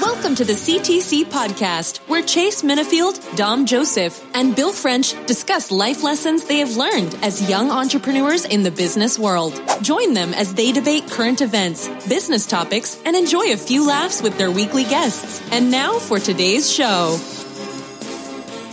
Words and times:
Welcome 0.00 0.36
to 0.36 0.44
the 0.44 0.52
CTC 0.52 1.24
podcast, 1.24 1.98
where 2.08 2.22
Chase 2.22 2.62
Minifield, 2.62 3.36
Dom 3.36 3.66
Joseph, 3.66 4.24
and 4.32 4.54
Bill 4.54 4.72
French 4.72 5.14
discuss 5.26 5.72
life 5.72 6.04
lessons 6.04 6.44
they 6.44 6.58
have 6.58 6.76
learned 6.76 7.16
as 7.20 7.50
young 7.50 7.72
entrepreneurs 7.72 8.44
in 8.44 8.62
the 8.62 8.70
business 8.70 9.18
world. 9.18 9.60
Join 9.82 10.14
them 10.14 10.34
as 10.34 10.54
they 10.54 10.70
debate 10.70 11.10
current 11.10 11.40
events, 11.40 11.88
business 12.06 12.46
topics, 12.46 13.02
and 13.04 13.16
enjoy 13.16 13.52
a 13.52 13.56
few 13.56 13.84
laughs 13.88 14.22
with 14.22 14.38
their 14.38 14.52
weekly 14.52 14.84
guests. 14.84 15.42
And 15.50 15.68
now 15.72 15.98
for 15.98 16.20
today's 16.20 16.70
show. 16.70 17.16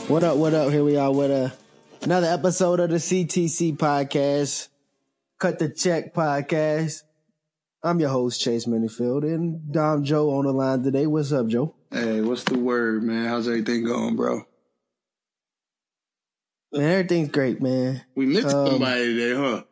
What 0.07 0.23
up, 0.23 0.37
what 0.37 0.53
up? 0.53 0.71
Here 0.71 0.83
we 0.83 0.95
are 0.95 1.11
with 1.11 1.31
a, 1.31 1.51
another 2.03 2.27
episode 2.27 2.79
of 2.79 2.91
the 2.91 2.97
CTC 2.97 3.77
podcast, 3.77 4.67
Cut 5.39 5.57
the 5.57 5.69
Check 5.69 6.13
podcast. 6.13 7.01
I'm 7.85 7.99
your 7.99 8.09
host, 8.09 8.41
Chase 8.41 8.65
Minifield, 8.65 9.23
and 9.23 9.71
Dom 9.71 10.03
Joe 10.03 10.31
on 10.31 10.45
the 10.45 10.51
line 10.51 10.81
today. 10.81 11.05
What's 11.05 11.31
up, 11.31 11.45
Joe? 11.45 11.75
Hey, 11.91 12.19
what's 12.19 12.43
the 12.43 12.57
word, 12.57 13.03
man? 13.03 13.27
How's 13.27 13.47
everything 13.47 13.83
going, 13.83 14.15
bro? 14.15 14.41
Man, 16.73 16.91
everything's 16.91 17.29
great, 17.29 17.61
man. 17.61 18.01
We 18.15 18.25
missed 18.25 18.47
Um, 18.47 18.71
somebody 18.71 19.13
today, 19.13 19.35
huh? 19.35 19.63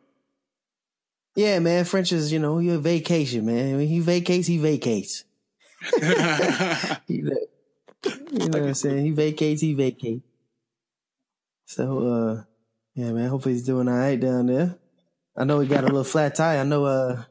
Yeah, 1.34 1.58
man, 1.58 1.84
French 1.84 2.12
is, 2.12 2.32
you 2.32 2.38
know, 2.38 2.60
you're 2.60 2.78
vacation, 2.78 3.46
man. 3.46 3.78
When 3.78 3.88
he 3.88 3.98
vacates, 3.98 4.46
he 4.46 4.58
vacates. 4.58 5.24
You 8.30 8.50
know 8.50 8.58
what 8.58 8.68
I'm 8.68 8.74
saying? 8.74 9.04
He 9.06 9.10
vacates, 9.12 9.62
he 9.62 9.72
vacates. 9.72 10.26
So, 11.64 12.06
uh, 12.06 12.42
yeah, 12.94 13.12
man, 13.12 13.28
hopefully 13.30 13.54
he's 13.54 13.64
doing 13.64 13.88
all 13.88 13.94
right 13.96 14.20
down 14.20 14.46
there. 14.46 14.76
I 15.36 15.44
know 15.44 15.58
he 15.60 15.66
got 15.66 15.84
a 15.84 15.86
little 15.86 16.04
flat 16.04 16.34
tire. 16.34 16.60
I 16.60 16.64
know, 16.64 16.84
uh, 16.84 17.22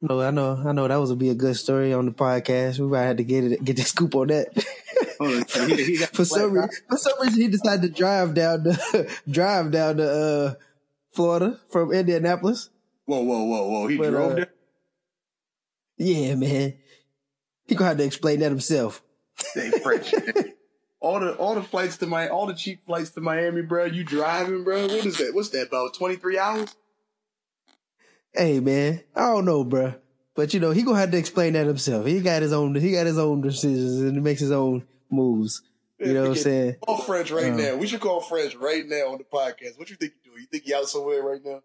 no, 0.00 0.20
I 0.20 0.30
know, 0.30 0.62
I 0.64 0.72
know 0.72 0.86
that 0.88 0.96
was 0.96 1.10
gonna 1.10 1.18
be 1.18 1.30
a 1.30 1.34
good 1.34 1.56
story 1.56 1.92
on 1.92 2.06
the 2.06 2.12
podcast. 2.12 2.78
We 2.78 2.86
might 2.86 3.02
have 3.04 3.16
to 3.18 3.24
get 3.24 3.44
it, 3.44 3.64
get 3.64 3.76
the 3.76 3.82
scoop 3.82 4.14
on 4.14 4.28
that. 4.28 4.48
Hold 5.20 5.50
so 5.50 5.66
he- 5.66 5.84
he 5.84 5.96
for 5.96 6.24
some 6.24 6.52
reason, 6.52 6.70
for 6.88 6.96
some 6.96 7.12
reason, 7.20 7.40
he 7.40 7.48
decided 7.48 7.82
to 7.82 7.88
drive 7.88 8.34
down 8.34 8.62
the 8.62 9.10
drive 9.30 9.70
down 9.72 9.96
to 9.96 10.10
uh, 10.10 10.54
Florida 11.12 11.58
from 11.70 11.92
Indianapolis. 11.92 12.70
Whoa, 13.06 13.22
whoa, 13.22 13.44
whoa, 13.44 13.68
whoa! 13.68 13.86
He 13.88 13.96
But, 13.96 14.10
drove 14.10 14.32
uh, 14.32 14.34
there. 14.36 14.50
Yeah, 15.96 16.34
man, 16.36 16.74
he 17.66 17.74
gonna 17.74 17.88
have 17.88 17.96
to 17.98 18.04
explain 18.04 18.40
that 18.40 18.50
himself. 18.50 19.02
They 19.54 19.70
French. 19.70 20.14
all 21.00 21.18
the 21.20 21.32
all 21.36 21.54
the 21.56 21.62
flights 21.62 21.96
to 21.98 22.06
my 22.06 22.28
all 22.28 22.46
the 22.46 22.54
cheap 22.54 22.86
flights 22.86 23.10
to 23.10 23.20
Miami, 23.20 23.62
bro. 23.62 23.86
You 23.86 24.04
driving, 24.04 24.62
bro? 24.62 24.82
What 24.86 25.04
is 25.06 25.18
that? 25.18 25.34
What's 25.34 25.48
that? 25.50 25.66
About 25.68 25.94
twenty 25.94 26.16
three 26.16 26.38
hours? 26.38 26.74
Hey, 28.38 28.60
man, 28.60 29.02
I 29.14 29.22
don't 29.32 29.44
know, 29.44 29.64
bruh. 29.64 29.98
But 30.34 30.54
you 30.54 30.60
know, 30.60 30.70
he 30.70 30.82
gonna 30.84 30.98
have 30.98 31.10
to 31.10 31.18
explain 31.18 31.54
that 31.54 31.66
himself. 31.66 32.06
He 32.06 32.20
got 32.20 32.40
his 32.42 32.52
own, 32.52 32.74
he 32.76 32.92
got 32.92 33.06
his 33.06 33.18
own 33.18 33.40
decisions 33.40 34.00
and 34.00 34.14
he 34.14 34.20
makes 34.20 34.40
his 34.40 34.52
own 34.52 34.84
moves. 35.10 35.62
You 35.98 36.14
know 36.14 36.20
what 36.22 36.28
I'm 36.30 36.34
saying? 36.36 36.76
Call 36.86 36.98
French 36.98 37.32
right 37.32 37.52
Uh. 37.52 37.56
now. 37.56 37.74
We 37.76 37.88
should 37.88 37.98
call 38.00 38.20
French 38.20 38.54
right 38.54 38.84
now 38.86 39.08
on 39.12 39.18
the 39.18 39.24
podcast. 39.24 39.76
What 39.76 39.90
you 39.90 39.96
think 39.96 40.12
you 40.24 40.30
doing? 40.30 40.42
You 40.42 40.46
think 40.46 40.62
he 40.62 40.72
out 40.72 40.88
somewhere 40.88 41.20
right 41.22 41.40
now? 41.44 41.60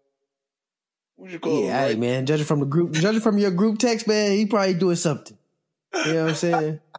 We 1.16 1.30
should 1.30 1.40
call 1.40 1.58
him 1.58 1.66
Yeah, 1.66 1.80
hey, 1.82 1.88
right 1.90 1.98
man. 2.00 2.26
Judging 2.26 2.44
from 2.46 2.58
the 2.58 2.66
group, 2.66 2.90
judging 2.94 3.20
from 3.20 3.38
your 3.38 3.52
group 3.52 3.78
text, 3.78 4.08
man, 4.08 4.32
he 4.32 4.46
probably 4.46 4.74
doing 4.74 4.96
something. 4.96 5.38
You 6.06 6.12
know 6.14 6.22
what 6.24 6.28
I'm 6.30 6.34
saying? 6.34 6.80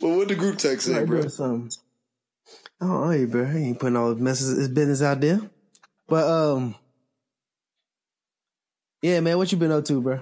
But 0.00 0.08
what 0.10 0.28
the 0.28 0.34
group 0.34 0.58
text 0.58 0.86
say, 0.86 1.04
bro? 1.04 1.26
something. 1.28 1.70
Oh, 2.82 3.10
hey, 3.10 3.24
bro, 3.24 3.46
he 3.46 3.58
ain't 3.68 3.78
putting 3.80 3.96
all 3.96 4.12
his 4.12 4.20
messes, 4.20 4.56
his 4.58 4.68
business 4.68 5.00
out 5.00 5.20
there. 5.22 5.40
But 6.06 6.24
um, 6.28 6.74
yeah, 9.02 9.20
man, 9.20 9.38
what 9.38 9.50
you 9.52 9.58
been 9.58 9.72
up 9.72 9.84
to, 9.86 10.00
bro? 10.00 10.20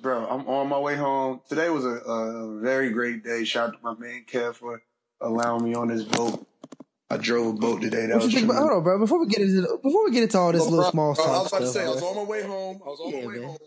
Bro, 0.00 0.26
I'm 0.28 0.46
on 0.46 0.68
my 0.68 0.78
way 0.78 0.94
home. 0.96 1.40
Today 1.48 1.70
was 1.70 1.84
a, 1.84 1.88
a 1.88 2.60
very 2.60 2.90
great 2.90 3.24
day. 3.24 3.44
Shout 3.44 3.70
out 3.70 3.72
to 3.72 3.78
my 3.82 3.94
man 3.98 4.24
Kev 4.30 4.54
for 4.54 4.80
allowing 5.20 5.64
me 5.64 5.74
on 5.74 5.88
this 5.88 6.04
boat. 6.04 6.46
I 7.10 7.16
drove 7.16 7.54
a 7.54 7.58
boat 7.58 7.80
today. 7.82 8.06
That 8.06 8.16
What 8.16 8.24
you 8.24 8.30
think 8.30 8.44
about? 8.44 8.58
Hold 8.58 8.72
on, 8.72 8.82
bro. 8.84 8.98
Before 8.98 9.20
we 9.20 9.26
get 9.26 9.40
into 9.40 9.62
before 9.82 10.04
we 10.04 10.12
get 10.12 10.22
into 10.24 10.38
all 10.38 10.52
this 10.52 10.62
Oh, 10.62 10.64
little 10.66 10.82
bro, 10.82 10.90
small 10.90 11.14
bro, 11.14 11.24
talk 11.24 11.34
I 11.34 11.38
was 11.38 11.48
about 11.48 11.58
to 11.60 11.66
stuff, 11.66 11.82
say, 11.82 11.86
I 11.86 11.90
was 11.90 12.02
on 12.02 12.16
my 12.16 12.22
way 12.24 12.42
home. 12.42 12.80
I 12.84 12.88
was 12.88 13.00
on 13.00 13.12
Yeah, 13.12 13.20
my 13.22 13.26
way 13.26 13.34
man. 13.40 13.48
home. 13.48 13.58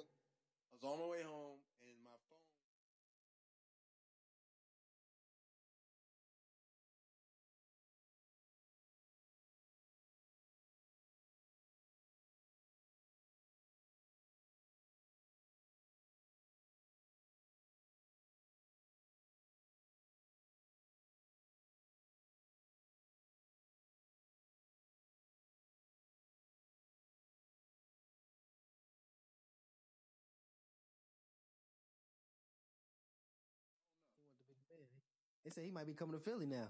They 35.46 35.52
say 35.52 35.64
he 35.66 35.72
might 35.72 35.88
be 35.88 35.94
coming 35.94 36.18
to 36.18 36.24
Philly 36.24 36.46
now. 36.46 36.68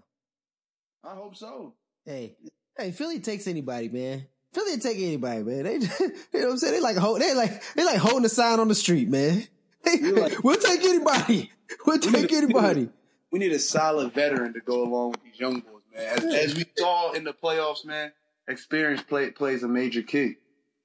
I 1.04 1.16
hope 1.16 1.36
so. 1.36 1.74
Hey, 2.06 2.36
hey, 2.78 2.92
Philly 2.92 3.20
takes 3.20 3.48
anybody, 3.48 3.90
man. 3.90 4.26
Philly 4.54 4.78
take 4.80 4.98
anybody, 4.98 5.44
man. 5.44 5.64
They, 5.64 5.74
you 5.76 5.80
know 5.80 5.90
what 6.32 6.50
I'm 6.52 6.58
saying? 6.58 6.74
They 6.74 6.82
like 6.82 6.98
hold, 6.98 7.22
they 7.22 7.34
like 7.34 7.62
they 7.76 7.86
like 7.86 7.98
holding 7.98 8.26
a 8.26 8.30
sign 8.30 8.60
on 8.60 8.68
the 8.68 8.76
street, 8.76 9.10
man. 9.10 9.48
You're 9.86 10.20
like- 10.20 10.44
we'll 10.44 10.58
take 10.60 10.84
anybody. 10.84 11.52
We'll 11.86 12.00
take 12.00 12.34
anybody. 12.34 12.90
We 13.32 13.38
need 13.38 13.52
a 13.52 13.60
solid 13.60 14.12
veteran 14.12 14.54
to 14.54 14.60
go 14.60 14.82
along 14.84 15.12
with 15.12 15.24
these 15.24 15.40
young 15.40 15.60
boys, 15.60 15.84
man. 15.96 16.18
As, 16.18 16.24
as 16.50 16.56
we 16.56 16.66
saw 16.76 17.12
in 17.12 17.24
the 17.24 17.32
playoffs, 17.32 17.86
man, 17.86 18.12
experience 18.48 19.04
play, 19.04 19.30
plays 19.30 19.62
a 19.62 19.68
major 19.68 20.02
key, 20.02 20.38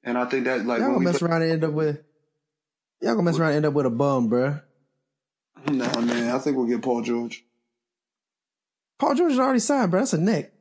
and 0.03 0.19
I 0.19 0.27
think 0.27 0.45
that 0.45 0.67
like 0.67 0.81
Y'all 0.81 0.89
gonna 0.89 0.99
we 0.99 1.05
mess 1.07 1.21
put- 1.21 1.31
around 1.31 1.41
and 1.41 1.53
end 1.53 1.65
up 1.65 1.73
with 1.73 2.03
y'all 3.01 3.13
gonna 3.15 3.23
mess 3.23 3.39
around 3.39 3.49
and 3.53 3.57
end 3.57 3.65
up 3.67 3.73
with 3.73 3.87
a 3.87 3.91
bum, 3.91 4.29
bruh. 4.29 4.61
Nah, 5.71 6.01
man, 6.03 6.35
I 6.35 6.39
think 6.39 6.59
we'll 6.59 6.67
get 6.67 6.83
Paul 6.83 7.01
George. 7.01 7.43
Paul 8.99 9.15
George 9.15 9.33
is 9.33 9.39
already 9.39 9.59
signed, 9.61 9.91
bro. 9.91 10.01
That's 10.01 10.13
a 10.13 10.19
neck. 10.21 10.53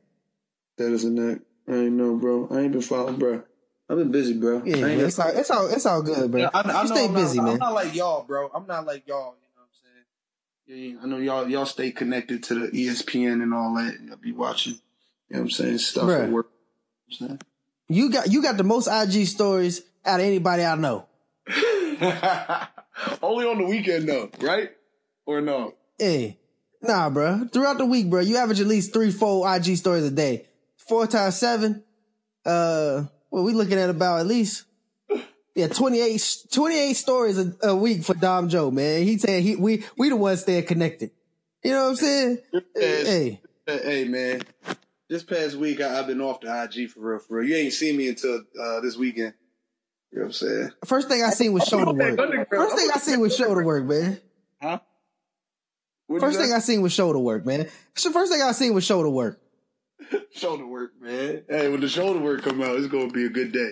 That 0.76 0.92
is 0.92 1.04
a 1.04 1.10
neck. 1.10 1.38
I 1.68 1.72
ain't 1.72 1.92
know, 1.92 2.16
bro. 2.16 2.48
I 2.50 2.60
ain't 2.60 2.72
been 2.72 2.82
following, 2.82 3.16
bro. 3.16 3.42
I've 3.88 3.98
been 3.98 4.10
busy, 4.10 4.34
bro. 4.34 4.62
Yeah, 4.64 4.86
I 4.86 4.90
ain't 4.90 5.02
It's 5.02 5.18
all 5.18 5.28
it's 5.28 5.50
all 5.50 5.66
it's 5.68 5.86
all 5.86 6.02
good, 6.02 6.30
bro. 6.30 6.40
Yeah, 6.40 6.50
I, 6.52 6.60
I 6.60 6.82
you 6.82 6.88
stay 6.88 7.04
I'm 7.06 7.14
busy, 7.14 7.38
not, 7.38 7.44
man. 7.44 7.52
I'm 7.54 7.58
not 7.60 7.74
like 7.74 7.94
y'all, 7.94 8.24
bro. 8.24 8.50
I'm 8.54 8.66
not 8.66 8.86
like 8.86 9.06
y'all. 9.06 9.34
You 9.40 9.48
know 9.54 9.62
what 9.62 9.68
I'm 9.68 9.68
saying? 9.82 10.04
Yeah, 10.66 10.94
yeah, 10.94 11.02
I 11.02 11.06
know 11.06 11.18
y'all. 11.18 11.48
Y'all 11.48 11.66
stay 11.66 11.90
connected 11.90 12.42
to 12.44 12.54
the 12.54 12.68
ESPN 12.68 13.42
and 13.42 13.52
all 13.52 13.74
that. 13.74 13.94
And 13.94 14.08
y'all 14.08 14.16
be 14.16 14.32
watching. 14.32 14.74
You 15.28 15.36
know 15.36 15.40
what 15.40 15.40
I'm 15.40 15.50
saying? 15.50 15.78
Stuff 15.78 16.04
Bruh. 16.04 16.24
at 16.24 16.30
work. 16.30 16.50
You 17.08 17.28
know 17.28 17.38
You 17.88 18.10
got 18.10 18.30
you 18.30 18.42
got 18.42 18.56
the 18.56 18.64
most 18.64 18.88
IG 18.88 19.26
stories 19.26 19.82
out 20.04 20.20
of 20.20 20.26
anybody 20.26 20.64
I 20.64 20.74
know. 20.76 21.06
what 21.46 21.56
I'm 21.56 21.98
saying? 21.98 23.18
Only 23.22 23.46
on 23.46 23.58
the 23.58 23.64
weekend, 23.64 24.08
though, 24.08 24.30
right? 24.40 24.70
Or 25.26 25.40
no? 25.40 25.74
Hey, 25.98 26.38
nah, 26.86 27.10
bro. 27.10 27.48
Throughout 27.52 27.78
the 27.78 27.86
week, 27.86 28.10
bro, 28.10 28.20
you 28.20 28.36
average 28.36 28.60
at 28.60 28.66
least 28.66 28.92
three, 28.92 29.10
four 29.10 29.52
IG 29.54 29.76
stories 29.76 30.04
a 30.04 30.10
day. 30.10 30.46
Four 30.76 31.06
times 31.06 31.36
seven. 31.36 31.82
Uh, 32.44 33.04
well, 33.30 33.44
we 33.44 33.52
looking 33.52 33.78
at 33.78 33.90
about 33.90 34.20
at 34.20 34.26
least 34.26 34.64
yeah 35.54 35.68
28, 35.68 36.46
28 36.50 36.92
stories 36.94 37.38
a, 37.38 37.54
a 37.62 37.74
week 37.74 38.04
for 38.04 38.14
Dom 38.14 38.48
Joe, 38.48 38.70
man. 38.70 39.02
He 39.02 39.18
saying 39.18 39.42
he 39.42 39.56
we 39.56 39.84
we 39.96 40.08
the 40.08 40.16
ones 40.16 40.42
staying 40.42 40.66
connected. 40.66 41.10
You 41.62 41.72
know 41.72 41.84
what 41.84 41.90
I'm 41.90 41.96
saying? 41.96 42.38
Hey, 42.74 43.40
Hey, 43.66 43.80
hey, 43.82 44.04
man. 44.04 44.42
This 45.08 45.22
past 45.22 45.56
week, 45.56 45.80
I, 45.80 45.98
I've 45.98 46.06
been 46.06 46.20
off 46.20 46.40
the 46.40 46.48
IG 46.48 46.90
for 46.90 47.00
real, 47.00 47.18
for 47.18 47.38
real. 47.38 47.48
You 47.48 47.56
ain't 47.56 47.72
seen 47.72 47.96
me 47.96 48.08
until 48.08 48.42
uh, 48.60 48.80
this 48.80 48.96
weekend. 48.96 49.32
You 50.12 50.18
know 50.18 50.24
what 50.24 50.26
I'm 50.26 50.32
saying? 50.32 50.70
first 50.84 51.08
thing 51.08 51.22
I 51.22 51.30
seen 51.30 51.54
was 51.54 51.64
shoulder 51.64 51.92
work. 51.92 52.18
First 52.50 52.76
thing 52.76 52.90
I 52.94 52.98
seen 52.98 53.20
was 53.20 53.34
shoulder 53.34 53.64
work, 53.64 53.84
man. 53.86 54.20
Huh? 54.60 54.80
What'd 56.06 56.22
First 56.26 56.38
thing? 56.38 56.52
I 56.52 56.58
seen 56.58 56.82
was 56.82 56.92
shoulder 56.92 57.18
work, 57.18 57.46
man. 57.46 57.68
So 57.94 58.12
First 58.12 58.30
thing 58.32 58.42
I 58.42 58.52
seen 58.52 58.74
was 58.74 58.84
shoulder 58.86 59.10
work. 59.10 59.40
shoulder 60.32 60.66
work, 60.66 60.92
man. 61.00 61.42
Hey, 61.48 61.68
when 61.68 61.80
the 61.80 61.88
shoulder 61.88 62.20
work 62.20 62.42
come 62.42 62.62
out, 62.62 62.76
it's 62.76 62.88
gonna 62.88 63.10
be 63.10 63.24
a 63.26 63.30
good 63.30 63.52
day. 63.52 63.70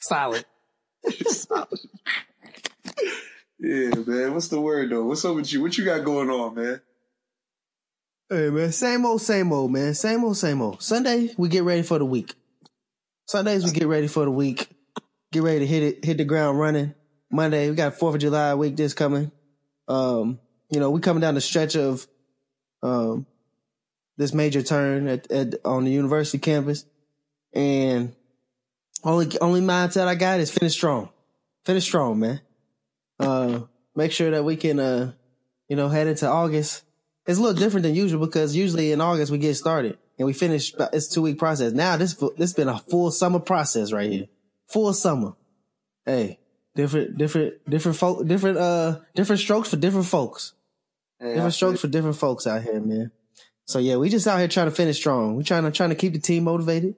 Solid. 0.00 0.44
Solid. 1.26 1.68
Yeah, 3.58 3.94
man. 4.06 4.34
What's 4.34 4.48
the 4.48 4.60
word 4.60 4.90
though? 4.90 5.04
What's 5.04 5.24
up 5.24 5.36
with 5.36 5.50
you? 5.50 5.62
What 5.62 5.78
you 5.78 5.84
got 5.86 6.04
going 6.04 6.28
on, 6.28 6.54
man? 6.54 6.80
Hey 8.28 8.50
man, 8.50 8.72
same 8.72 9.06
old, 9.06 9.22
same 9.22 9.52
old, 9.52 9.70
man. 9.72 9.94
Same 9.94 10.22
old, 10.22 10.36
same 10.36 10.60
old. 10.60 10.82
Sunday, 10.82 11.30
we 11.38 11.48
get 11.48 11.62
ready 11.62 11.82
for 11.82 11.98
the 11.98 12.04
week. 12.04 12.34
Sundays, 13.26 13.64
we 13.64 13.70
get 13.70 13.86
ready 13.86 14.06
for 14.06 14.24
the 14.24 14.30
week. 14.30 14.68
Get 15.32 15.42
ready 15.44 15.60
to 15.60 15.66
hit 15.66 15.82
it, 15.82 16.04
hit 16.04 16.18
the 16.18 16.24
ground 16.24 16.58
running. 16.58 16.94
Monday, 17.30 17.70
we 17.70 17.76
got 17.76 17.94
Fourth 17.94 18.16
of 18.16 18.20
July 18.20 18.54
week 18.54 18.76
this 18.76 18.92
coming. 18.92 19.30
Um, 19.88 20.40
you 20.70 20.80
know, 20.80 20.90
we 20.90 21.00
coming 21.00 21.20
down 21.20 21.34
the 21.34 21.40
stretch 21.40 21.76
of 21.76 22.06
um 22.82 23.26
this 24.16 24.32
major 24.32 24.62
turn 24.62 25.08
at, 25.08 25.30
at 25.30 25.54
on 25.64 25.84
the 25.84 25.90
university 25.90 26.38
campus, 26.38 26.84
and 27.52 28.14
only 29.02 29.36
only 29.40 29.60
mindset 29.60 30.06
I 30.06 30.14
got 30.14 30.40
is 30.40 30.50
finish 30.50 30.74
strong, 30.74 31.10
finish 31.64 31.84
strong, 31.84 32.20
man. 32.20 32.40
Uh, 33.18 33.60
make 33.94 34.12
sure 34.12 34.30
that 34.30 34.44
we 34.44 34.56
can, 34.56 34.80
uh, 34.80 35.12
you 35.68 35.76
know, 35.76 35.88
head 35.88 36.06
into 36.06 36.28
August. 36.28 36.84
It's 37.26 37.38
a 37.38 37.42
little 37.42 37.58
different 37.58 37.84
than 37.84 37.94
usual 37.94 38.24
because 38.24 38.54
usually 38.54 38.92
in 38.92 39.00
August 39.00 39.32
we 39.32 39.38
get 39.38 39.54
started 39.54 39.98
and 40.18 40.26
we 40.26 40.32
finish. 40.32 40.74
It's 40.92 41.08
two 41.08 41.22
week 41.22 41.38
process. 41.38 41.72
Now 41.72 41.96
this 41.96 42.14
this 42.36 42.52
been 42.52 42.68
a 42.68 42.78
full 42.78 43.10
summer 43.10 43.40
process 43.40 43.92
right 43.92 44.10
here, 44.10 44.26
full 44.68 44.92
summer. 44.92 45.34
Hey, 46.04 46.38
different, 46.74 47.16
different, 47.16 47.68
different 47.68 47.96
folk, 47.96 48.26
different, 48.26 48.58
uh, 48.58 49.00
different 49.14 49.40
strokes 49.40 49.70
for 49.70 49.76
different 49.76 50.06
folks. 50.06 50.52
Hey, 51.18 51.28
Different 51.28 51.46
I 51.46 51.50
strokes 51.50 51.80
for 51.80 51.88
different 51.88 52.16
folks 52.16 52.46
out 52.46 52.62
here, 52.62 52.80
man. 52.80 53.12
So 53.66 53.78
yeah, 53.78 53.96
we 53.96 54.10
just 54.10 54.26
out 54.26 54.38
here 54.38 54.48
trying 54.48 54.68
to 54.68 54.74
finish 54.74 54.96
strong. 54.96 55.36
We 55.36 55.44
trying 55.44 55.62
to 55.62 55.70
trying 55.70 55.90
to 55.90 55.94
keep 55.94 56.12
the 56.12 56.18
team 56.18 56.44
motivated, 56.44 56.96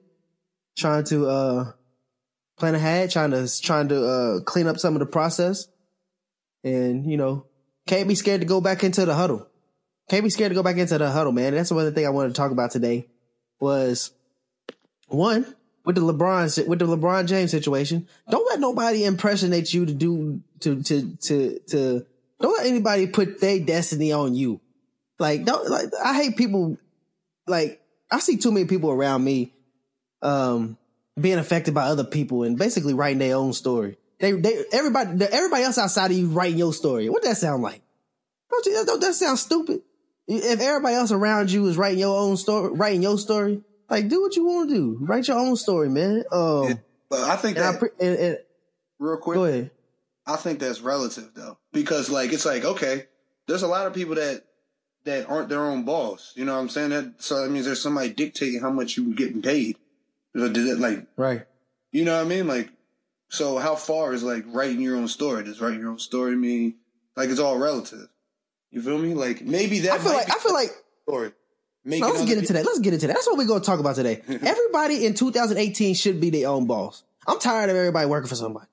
trying 0.77 1.05
to 1.05 1.27
uh 1.27 1.71
plan 2.57 2.75
ahead, 2.75 3.09
trying 3.11 3.31
to 3.31 3.61
trying 3.61 3.87
to 3.89 4.05
uh 4.05 4.39
clean 4.41 4.67
up 4.67 4.77
some 4.77 4.95
of 4.95 4.99
the 4.99 5.05
process, 5.05 5.67
and 6.63 7.09
you 7.09 7.15
know 7.15 7.45
can't 7.85 8.07
be 8.07 8.15
scared 8.15 8.41
to 8.41 8.47
go 8.47 8.59
back 8.59 8.83
into 8.83 9.05
the 9.05 9.15
huddle. 9.15 9.47
Can't 10.09 10.23
be 10.23 10.29
scared 10.29 10.51
to 10.51 10.55
go 10.55 10.63
back 10.63 10.77
into 10.77 10.97
the 10.97 11.09
huddle, 11.09 11.31
man. 11.31 11.53
That's 11.53 11.71
one 11.71 11.93
thing 11.93 12.05
I 12.05 12.09
wanted 12.09 12.29
to 12.29 12.33
talk 12.35 12.51
about 12.51 12.71
today. 12.71 13.07
Was 13.59 14.11
one 15.07 15.55
with 15.87 15.95
the 15.95 16.01
LeBron 16.01 16.67
with 16.67 16.79
the 16.79 16.85
LeBron 16.85 17.27
James 17.27 17.49
situation. 17.49 18.09
Don't 18.29 18.45
let 18.49 18.59
nobody 18.59 19.05
impersonate 19.05 19.73
you 19.73 19.85
to 19.85 19.93
do 19.93 20.41
to 20.59 20.83
to 20.83 21.15
to 21.15 21.59
to. 21.69 22.05
Don't 22.41 22.57
let 22.57 22.67
anybody 22.67 23.07
put 23.07 23.39
their 23.39 23.61
destiny 23.61 24.11
on 24.11 24.35
you. 24.35 24.59
Like 25.17 25.45
don't 25.45 25.69
like 25.69 25.85
I 26.03 26.13
hate 26.13 26.35
people. 26.35 26.77
Like 27.47 27.81
I 28.11 28.19
see 28.19 28.35
too 28.35 28.51
many 28.51 28.65
people 28.65 28.91
around 28.91 29.23
me, 29.23 29.53
um, 30.21 30.77
being 31.19 31.37
affected 31.39 31.73
by 31.73 31.83
other 31.83 32.03
people 32.03 32.43
and 32.43 32.57
basically 32.57 32.93
writing 32.93 33.19
their 33.19 33.37
own 33.37 33.53
story. 33.53 33.97
They 34.19 34.33
they 34.33 34.65
everybody 34.73 35.23
everybody 35.23 35.63
else 35.63 35.77
outside 35.77 36.11
of 36.11 36.17
you 36.17 36.27
writing 36.27 36.57
your 36.57 36.73
story. 36.73 37.07
What 37.07 37.23
that 37.23 37.37
sound 37.37 37.63
like? 37.63 37.81
Don't 38.51 38.65
you, 38.65 38.85
don't 38.85 38.99
that 38.99 39.15
sound 39.15 39.39
stupid? 39.39 39.83
If 40.27 40.59
everybody 40.59 40.95
else 40.95 41.13
around 41.13 41.49
you 41.49 41.65
is 41.67 41.77
writing 41.77 41.99
your 41.99 42.19
own 42.19 42.35
story, 42.35 42.73
writing 42.73 43.03
your 43.03 43.17
story, 43.17 43.63
like 43.89 44.07
do 44.09 44.21
what 44.21 44.35
you 44.35 44.45
want 44.45 44.69
to 44.69 44.75
do. 44.75 44.97
Write 45.01 45.27
your 45.27 45.37
own 45.37 45.55
story, 45.55 45.89
man. 45.89 46.23
Um, 46.31 46.79
But 47.09 47.21
I 47.21 47.35
think 47.37 47.57
I 47.57 47.71
that 47.71 47.79
pre- 47.79 47.89
and, 47.99 48.17
and, 48.17 48.37
real 48.99 49.17
quick. 49.17 49.35
go 49.35 49.45
ahead. 49.45 49.71
I 50.25 50.35
think 50.35 50.59
that's 50.59 50.81
relative 50.81 51.31
though, 51.35 51.57
because 51.71 52.09
like 52.09 52.33
it's 52.33 52.45
like 52.45 52.65
okay, 52.65 53.05
there's 53.47 53.63
a 53.63 53.67
lot 53.67 53.87
of 53.87 53.93
people 53.93 54.15
that 54.15 54.43
that 55.05 55.29
aren't 55.29 55.47
their 55.47 55.63
own 55.63 55.85
boss. 55.85 56.33
You 56.35 56.43
know 56.43 56.53
what 56.53 56.59
I'm 56.59 56.69
saying? 56.69 56.89
That 56.89 57.13
so 57.23 57.41
that 57.41 57.49
means 57.49 57.65
there's 57.65 57.81
somebody 57.81 58.09
dictating 58.09 58.59
how 58.59 58.71
much 58.71 58.97
you're 58.97 59.13
getting 59.15 59.41
paid. 59.41 59.77
Like 60.33 61.07
Right. 61.15 61.45
you 61.91 62.03
know 62.05 62.15
what 62.17 62.25
I 62.25 62.29
mean? 62.29 62.47
Like 62.47 62.69
so 63.29 63.57
how 63.57 63.75
far 63.75 64.13
is 64.13 64.23
like 64.23 64.43
writing 64.47 64.81
your 64.81 64.97
own 64.97 65.07
story? 65.07 65.43
Does 65.43 65.61
writing 65.61 65.79
your 65.79 65.89
own 65.91 65.99
story 65.99 66.35
mean 66.35 66.75
like 67.15 67.29
it's 67.29 67.39
all 67.39 67.57
relative? 67.57 68.09
You 68.71 68.81
feel 68.81 68.97
me? 68.97 69.13
Like 69.13 69.41
maybe 69.41 69.79
that 69.79 69.93
I 69.93 69.97
feel 69.99 70.13
like 70.13 70.29
I 70.29 70.37
feel 70.39 70.53
like 70.53 70.71
story. 71.03 71.31
Making 71.87 72.01
No, 72.01 72.11
let's 72.11 72.25
get 72.25 72.37
into 72.37 72.41
people- 72.41 72.53
that. 72.55 72.65
Let's 72.65 72.79
get 72.79 72.93
into 72.93 73.07
that. 73.07 73.13
That's 73.13 73.27
what 73.27 73.37
we're 73.37 73.45
going 73.45 73.61
to 73.61 73.65
talk 73.65 73.79
about 73.79 73.95
today. 73.95 74.21
everybody 74.27 75.05
in 75.05 75.13
2018 75.13 75.95
should 75.95 76.19
be 76.19 76.29
their 76.29 76.49
own 76.49 76.67
boss. 76.67 77.03
I'm 77.25 77.39
tired 77.39 77.69
of 77.69 77.77
everybody 77.77 78.05
working 78.07 78.27
for 78.27 78.35
somebody. 78.35 78.67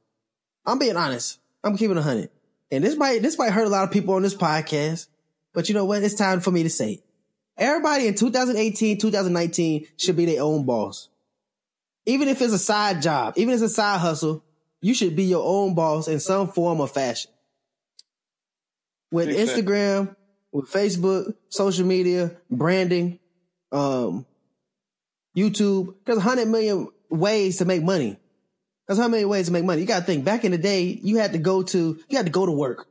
I'm 0.67 0.81
being 0.81 0.97
honest. 0.97 1.39
I'm 1.63 1.77
keeping 1.77 1.97
a 1.97 2.03
hundred. 2.03 2.31
And 2.73 2.83
this 2.83 2.97
might 2.97 3.23
this 3.23 3.39
might 3.39 3.53
hurt 3.53 3.67
a 3.67 3.71
lot 3.71 3.85
of 3.85 3.93
people 3.93 4.15
on 4.15 4.23
this 4.23 4.35
podcast, 4.35 5.07
but 5.53 5.69
you 5.69 5.75
know 5.77 5.85
what? 5.85 6.03
It's 6.03 6.15
time 6.15 6.41
for 6.41 6.51
me 6.51 6.65
to 6.65 6.71
say 6.71 6.95
it. 6.95 7.05
Everybody 7.57 8.09
in 8.09 8.15
2018, 8.17 8.99
2019 8.99 9.87
should 9.97 10.17
be 10.17 10.25
their 10.25 10.43
own 10.43 10.65
boss. 10.65 11.09
Even 12.07 12.27
if 12.27 12.43
it's 12.43 12.53
a 12.53 12.59
side 12.59 13.01
job, 13.01 13.35
even 13.37 13.55
if 13.55 13.63
it's 13.63 13.73
a 13.73 13.75
side 13.75 14.01
hustle, 14.01 14.43
you 14.81 14.93
should 14.93 15.15
be 15.15 15.25
your 15.25 15.45
own 15.47 15.75
boss 15.75 16.09
in 16.09 16.19
some 16.19 16.49
form 16.49 16.81
or 16.81 16.89
fashion. 16.89 17.31
With. 19.13 19.29
Instagram, 19.29 20.17
with 20.55 20.71
Facebook, 20.71 21.35
social 21.49 21.85
media, 21.85 22.31
branding, 22.49 23.19
um, 23.73 24.25
YouTube. 25.37 25.97
There's 26.07 26.19
a 26.19 26.23
hundred 26.23 26.47
million 26.47 26.89
ways 27.11 27.59
to 27.59 27.65
make 27.65 27.83
money. 27.83 28.17
There's 28.87 28.99
how 28.99 29.09
many 29.09 29.25
ways 29.25 29.47
to 29.47 29.53
make 29.53 29.65
money. 29.65 29.81
You 29.81 29.87
got 29.87 30.01
to 30.01 30.05
think 30.07 30.25
back 30.25 30.45
in 30.45 30.53
the 30.53 30.59
day, 30.59 30.85
you 30.85 31.17
had 31.17 31.33
to 31.33 31.39
go 31.39 31.65
to, 31.65 31.99
you 32.09 32.17
had 32.17 32.27
to 32.27 32.33
go 32.33 32.47
to 32.47 32.53
work. 32.53 32.87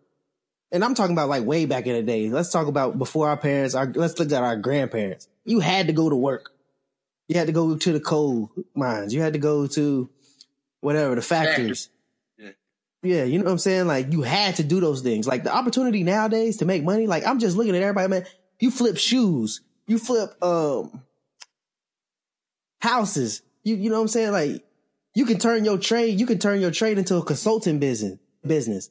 And 0.73 0.83
I'm 0.83 0.93
talking 0.93 1.15
about 1.15 1.29
like 1.29 1.45
way 1.45 1.65
back 1.65 1.87
in 1.87 1.93
the 1.93 2.03
day. 2.03 2.29
Let's 2.29 2.51
talk 2.51 2.67
about 2.67 2.97
before 2.97 3.29
our 3.29 3.37
parents, 3.37 3.75
our, 3.75 3.85
let's 3.85 4.19
look 4.19 4.31
at 4.31 4.43
our 4.43 4.57
grandparents. 4.57 5.29
You 5.45 5.61
had 5.61 5.87
to 5.87 5.93
go 5.93 6.09
to 6.09 6.15
work. 6.15 6.51
You 7.29 7.37
had 7.37 7.47
to 7.47 7.53
go 7.53 7.77
to 7.77 7.93
the 7.93 7.99
coal 8.01 8.51
mines. 8.75 9.13
You 9.13 9.21
had 9.21 9.33
to 9.33 9.39
go 9.39 9.67
to 9.67 10.09
whatever, 10.81 11.15
the 11.15 11.21
factories. 11.21 11.89
Yeah. 13.03 13.25
You 13.25 13.37
know 13.37 13.45
what 13.45 13.51
I'm 13.51 13.57
saying? 13.59 13.87
Like 13.87 14.11
you 14.11 14.21
had 14.21 14.55
to 14.55 14.63
do 14.63 14.79
those 14.79 15.01
things. 15.01 15.27
Like 15.27 15.43
the 15.43 15.53
opportunity 15.53 16.03
nowadays 16.03 16.57
to 16.57 16.65
make 16.65 16.83
money, 16.83 17.05
like 17.05 17.25
I'm 17.27 17.39
just 17.39 17.57
looking 17.57 17.75
at 17.75 17.83
everybody, 17.83 18.07
man. 18.07 18.25
You 18.59 18.71
flip 18.71 18.97
shoes, 18.97 19.61
you 19.85 19.99
flip 19.99 20.41
um 20.41 21.03
houses. 22.79 23.41
You 23.63 23.75
you 23.75 23.89
know 23.89 23.97
what 23.97 24.03
I'm 24.03 24.07
saying? 24.07 24.31
Like 24.31 24.63
you 25.15 25.25
can 25.25 25.37
turn 25.37 25.65
your 25.65 25.77
trade, 25.77 26.19
you 26.19 26.25
can 26.25 26.39
turn 26.39 26.61
your 26.61 26.71
trade 26.71 26.97
into 26.97 27.17
a 27.17 27.23
consulting 27.23 27.79
business 27.79 28.17
business. 28.45 28.89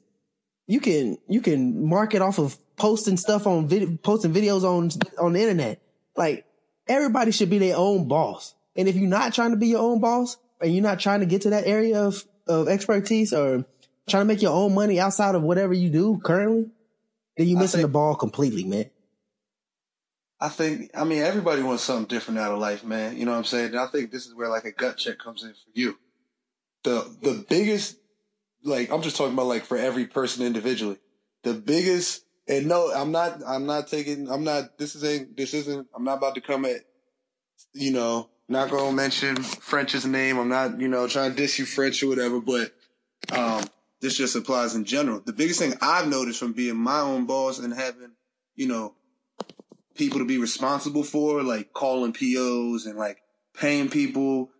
You 0.67 0.81
can 0.81 1.19
you 1.27 1.41
can 1.41 1.89
market 1.89 2.21
off 2.23 2.39
of 2.39 2.57
posting 2.77 3.17
stuff 3.17 3.47
on 3.47 3.67
video 3.67 3.97
posting 4.03 4.33
videos 4.33 4.63
on 4.63 4.91
on 5.19 5.33
the 5.33 5.41
internet. 5.41 5.81
Like 6.17 6.45
everybody 6.87 7.33
should 7.33 7.51
be 7.51 7.59
their 7.59 7.77
own 7.77 8.09
boss. 8.09 8.55
And 8.77 8.89
if 8.89 8.97
you're 8.97 9.09
not 9.09 9.35
trying 9.35 9.51
to 9.51 9.57
be 9.57 9.69
your 9.69 9.81
own 9.81 10.01
boss 10.01 10.37
and 10.61 10.75
you're 10.75 10.83
not 10.83 11.01
trying 11.01 11.21
to 11.21 11.27
get 11.27 11.43
to 11.43 11.51
that 11.51 11.67
area 11.67 12.03
of, 12.03 12.25
of 12.47 12.69
expertise 12.69 13.33
or 13.33 13.65
trying 14.09 14.23
to 14.23 14.27
make 14.27 14.43
your 14.43 14.53
own 14.53 14.75
money 14.75 14.99
outside 14.99 15.35
of 15.35 15.43
whatever 15.43 15.73
you 15.73 15.91
do 15.91 16.21
currently, 16.25 16.71
then 17.37 17.47
you're 17.49 17.59
missing 17.59 17.79
think- 17.79 17.89
the 17.89 17.93
ball 17.93 18.15
completely, 18.15 18.65
man. 18.65 18.91
I 20.41 20.49
think, 20.49 20.91
I 20.93 21.05
mean, 21.05 21.23
everybody 21.23 21.63
wants 21.63 21.85
something 21.85 22.07
different 22.07 22.41
out 22.41 22.51
of 22.51 22.59
life, 22.59 22.83
man. 22.83 23.17
You 23.17 23.27
know 23.27 23.31
what 23.31 23.39
I'm 23.39 23.45
saying? 23.45 23.67
And 23.67 23.79
I 23.79 23.87
think 23.87 24.11
this 24.11 24.27
is 24.27 24.35
where 24.35 24.49
like 24.49 24.65
a 24.65 24.73
gut 24.73 24.97
check 24.97 25.21
comes 25.21 25.45
in 25.45 25.51
for 25.51 25.71
you. 25.73 25.97
The, 26.83 27.09
the 27.23 27.47
biggest, 27.49 27.97
like, 28.65 28.91
I'm 28.91 29.03
just 29.03 29.17
talking 29.17 29.35
about 29.35 29.47
like 29.47 29.65
for 29.65 29.77
every 29.77 30.05
person 30.05 30.45
individually. 30.45 30.97
The 31.45 31.55
biggest, 31.55 32.25
and 32.49 32.67
no, 32.67 32.91
I'm 32.93 33.13
not, 33.13 33.39
I'm 33.47 33.67
not 33.67 33.87
taking, 33.87 34.29
I'm 34.29 34.43
not, 34.43 34.79
this 34.79 34.97
isn't, 34.97 35.37
this 35.37 35.55
isn't, 35.55 35.87
I'm 35.95 36.03
not 36.03 36.19
about 36.19 36.35
to 36.35 36.41
come 36.41 36.65
at, 36.65 36.81
you 37.73 37.93
know, 37.93 38.29
not 38.49 38.69
going 38.69 38.91
to 38.91 38.97
mention 38.97 39.37
French's 39.37 40.05
name. 40.05 40.39
I'm 40.39 40.49
not, 40.49 40.81
you 40.81 40.89
know, 40.89 41.07
trying 41.07 41.31
to 41.31 41.37
diss 41.37 41.61
you 41.61 41.67
French 41.67 42.03
or 42.03 42.09
whatever, 42.09 42.41
but, 42.41 42.73
um, 43.31 43.63
this 44.03 44.17
just 44.17 44.35
applies 44.35 44.75
in 44.75 44.85
general. 44.85 45.23
The 45.25 45.33
biggest 45.33 45.61
thing 45.61 45.75
I've 45.81 46.09
noticed 46.09 46.41
from 46.41 46.53
being 46.53 46.77
my 46.77 46.99
own 46.99 47.25
boss 47.25 47.61
and 47.61 47.73
having, 47.73 48.11
you 48.57 48.67
know, 48.67 48.95
people 49.95 50.19
to 50.19 50.25
be 50.25 50.39
responsible 50.39 51.05
for, 51.05 51.43
like 51.43 51.73
calling 51.73 52.13
POs 52.13 52.85
and 52.85 52.99
like 52.99 53.19
paying 53.55 53.89
people, 53.89 54.51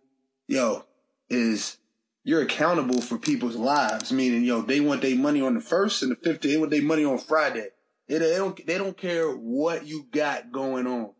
yo, 0.47 0.85
is 1.29 1.77
you're 2.23 2.41
accountable 2.41 3.01
for 3.01 3.17
people's 3.17 3.57
lives. 3.57 4.13
Meaning, 4.13 4.45
yo, 4.45 4.61
they 4.61 4.79
want 4.79 5.01
their 5.01 5.17
money 5.17 5.41
on 5.41 5.55
the 5.55 5.61
first 5.61 6.01
and 6.03 6.11
the 6.11 6.15
fifth. 6.15 6.41
They 6.41 6.55
want 6.55 6.71
their 6.71 6.81
money 6.81 7.03
on 7.03 7.17
Friday. 7.17 7.67
They, 8.07 8.19
they 8.19 8.37
don't. 8.37 8.65
They 8.65 8.77
don't 8.77 8.97
care 8.97 9.29
what 9.29 9.85
you 9.85 10.07
got 10.09 10.53
going 10.53 10.87
on. 10.87 11.11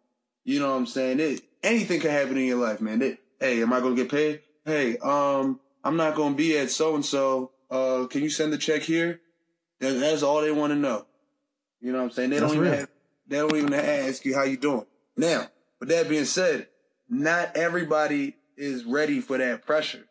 You 0.46 0.62
know 0.62 0.72
what 0.72 0.78
I'm 0.78 0.86
saying? 0.86 1.20
It, 1.20 1.42
anything 1.62 2.00
can 2.00 2.12
happen 2.12 2.38
in 2.38 2.46
your 2.46 2.66
life, 2.66 2.80
man. 2.80 3.00
They, 3.00 3.18
hey, 3.40 3.62
am 3.62 3.74
I 3.74 3.82
gonna 3.82 3.96
get 3.96 4.10
paid? 4.10 4.42
Hey, 4.66 4.98
um, 5.00 5.60
I'm 5.84 5.98
not 5.98 6.16
gonna 6.16 6.36
be 6.36 6.58
at 6.58 6.72
so 6.72 6.96
and 6.96 7.04
so. 7.04 7.52
Uh, 7.74 8.06
can 8.06 8.22
you 8.22 8.30
send 8.30 8.54
the 8.54 8.58
check 8.58 8.84
here? 8.84 9.20
That, 9.80 9.94
that's 9.94 10.22
all 10.22 10.42
they 10.42 10.52
want 10.52 10.72
to 10.74 10.78
know. 10.78 11.08
You 11.82 11.92
know 11.92 11.98
what 11.98 12.04
I'm 12.06 12.12
saying? 12.12 12.30
They 12.30 12.40
That's 12.40 12.54
don't 12.54 12.64
even 12.64 12.78
have, 12.80 12.90
they 13.28 13.38
don't 13.38 13.56
even 13.56 13.74
ask 13.74 14.24
you 14.26 14.36
how 14.36 14.44
you 14.44 14.58
doing. 14.58 14.86
Now, 15.18 15.48
with 15.80 15.90
that 15.90 16.08
being 16.08 16.26
said, 16.26 16.68
not 17.10 17.58
everybody 17.58 18.36
is 18.56 18.86
ready 18.86 19.22
for 19.22 19.40
that 19.40 19.66
pressure. 19.66 20.06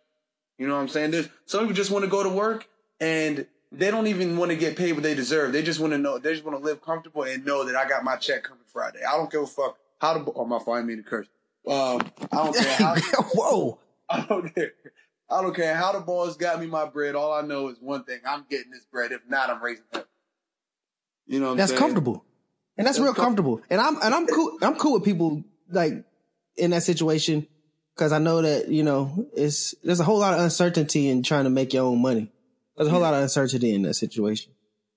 You 0.59 0.66
know 0.66 0.75
what 0.75 0.81
I'm 0.81 0.88
saying? 0.88 1.12
There's 1.12 1.28
some 1.47 1.61
people 1.61 1.75
just 1.75 1.92
want 1.92 2.04
to 2.04 2.11
go 2.11 2.25
to 2.25 2.28
work 2.28 2.69
and 3.00 3.47
they 3.71 3.92
don't 3.92 4.09
even 4.09 4.37
want 4.37 4.50
to 4.50 4.57
get 4.57 4.76
paid 4.76 4.92
what 4.95 5.04
they 5.04 5.14
deserve. 5.14 5.52
They 5.52 5.62
just 5.62 5.78
want 5.78 5.92
to 5.92 5.99
know. 5.99 6.19
They 6.19 6.33
just 6.33 6.45
want 6.45 6.59
to 6.59 6.64
live 6.64 6.83
comfortable 6.83 7.23
and 7.23 7.45
know 7.47 7.64
that 7.64 7.76
I 7.76 7.88
got 7.88 8.02
my 8.02 8.16
check 8.16 8.42
coming 8.42 8.64
Friday. 8.66 9.00
I 9.09 9.16
don't 9.16 9.31
give 9.31 9.42
a 9.42 9.47
fuck 9.47 9.78
how 10.00 10.19
the. 10.19 10.33
Oh 10.33 10.45
my 10.45 10.59
fault. 10.59 10.78
I 10.78 10.83
mean 10.83 10.97
to 10.97 11.02
curse. 11.04 11.28
Um, 11.66 12.02
I 12.33 12.37
don't 12.45 12.57
care 12.57 12.75
how. 12.76 12.95
Whoa. 13.35 13.78
I 14.11 14.21
don't 14.21 14.52
care. 14.54 14.73
I 15.32 15.42
don't 15.42 15.54
care 15.54 15.74
how 15.74 15.92
the 15.92 16.00
boss 16.00 16.36
got 16.36 16.60
me 16.60 16.66
my 16.66 16.86
bread. 16.86 17.14
All 17.14 17.32
I 17.32 17.42
know 17.42 17.68
is 17.68 17.78
one 17.80 18.04
thing: 18.04 18.20
I'm 18.26 18.44
getting 18.50 18.70
this 18.70 18.84
bread. 18.84 19.12
If 19.12 19.22
not, 19.28 19.50
I'm 19.50 19.62
raising 19.62 19.84
him. 19.92 20.02
You 21.26 21.40
know, 21.40 21.46
what 21.46 21.52
I'm? 21.52 21.56
That's 21.58 21.70
saying? 21.70 21.78
comfortable. 21.78 22.24
And 22.76 22.86
that's, 22.86 22.96
That's 22.96 23.04
real 23.04 23.14
com- 23.14 23.24
comfortable. 23.26 23.60
And 23.68 23.80
I'm 23.80 24.00
and 24.02 24.14
I'm 24.14 24.26
cool 24.26 24.58
I'm 24.62 24.76
cool 24.76 24.94
with 24.94 25.04
people 25.04 25.44
like 25.70 26.04
in 26.56 26.70
that 26.70 26.82
situation 26.82 27.46
because 27.94 28.12
I 28.12 28.18
know 28.18 28.40
that, 28.42 28.68
you 28.68 28.82
know, 28.82 29.28
it's 29.34 29.74
there's 29.82 30.00
a 30.00 30.04
whole 30.04 30.18
lot 30.18 30.34
of 30.34 30.40
uncertainty 30.40 31.08
in 31.08 31.22
trying 31.22 31.44
to 31.44 31.50
make 31.50 31.72
your 31.72 31.84
own 31.84 32.00
money. 32.00 32.30
There's 32.76 32.88
a 32.88 32.90
whole 32.90 33.00
lot 33.00 33.14
of 33.14 33.22
uncertainty 33.22 33.74
in 33.74 33.82
that 33.82 33.94
situation. 33.94 34.52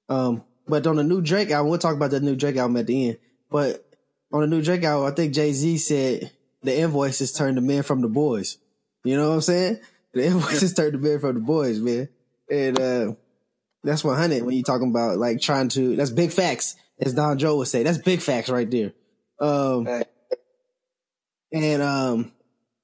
Um 0.08 0.44
but 0.68 0.88
on 0.88 0.96
the 0.96 1.04
new 1.04 1.22
Drake 1.22 1.51
album, 1.51 1.70
we'll 1.70 1.80
talk 1.80 1.96
about 1.96 2.12
the 2.12 2.20
new 2.22 2.36
Drake 2.36 2.56
album 2.56 2.77
at 2.77 2.88
the 2.88 3.10
end. 3.10 3.18
But 3.51 3.86
on 4.32 4.42
the 4.42 4.48
new 4.48 4.62
Drake 4.62 4.84
album, 4.84 5.12
I 5.12 5.13
think 5.13 5.34
Jay 5.34 5.51
Z 5.51 5.77
said 5.77 6.32
the 6.63 6.80
invoices 6.80 7.34
turned 7.34 7.58
the 7.58 7.62
men 7.62 7.84
from 7.84 8.01
the 8.01 8.08
boys. 8.08 8.58
You 9.04 9.18
know 9.18 9.30
what 9.30 9.36
I'm 9.36 9.42
saying? 9.42 9.80
The 10.16 10.26
invoices 10.26 10.74
turned 10.74 10.94
to 10.94 10.98
men 10.98 11.20
from 11.20 11.36
the 11.36 11.42
boys, 11.42 11.80
man. 11.80 12.08
And 12.50 12.80
uh 12.80 13.14
That's 13.84 14.04
100 14.04 14.44
when 14.44 14.56
you're 14.56 14.64
talking 14.64 14.90
about 14.90 15.18
like 15.18 15.42
trying 15.42 15.68
to, 15.70 15.96
that's 15.96 16.10
big 16.10 16.32
facts, 16.32 16.76
as 17.00 17.14
Dom 17.14 17.38
Joe 17.38 17.58
would 17.58 17.68
say. 17.68 17.84
That's 17.84 17.98
big 18.00 18.22
facts 18.22 18.50
right 18.50 18.70
there. 18.70 18.94
Um, 19.40 19.88
and, 21.52 21.82
um, 21.82 22.32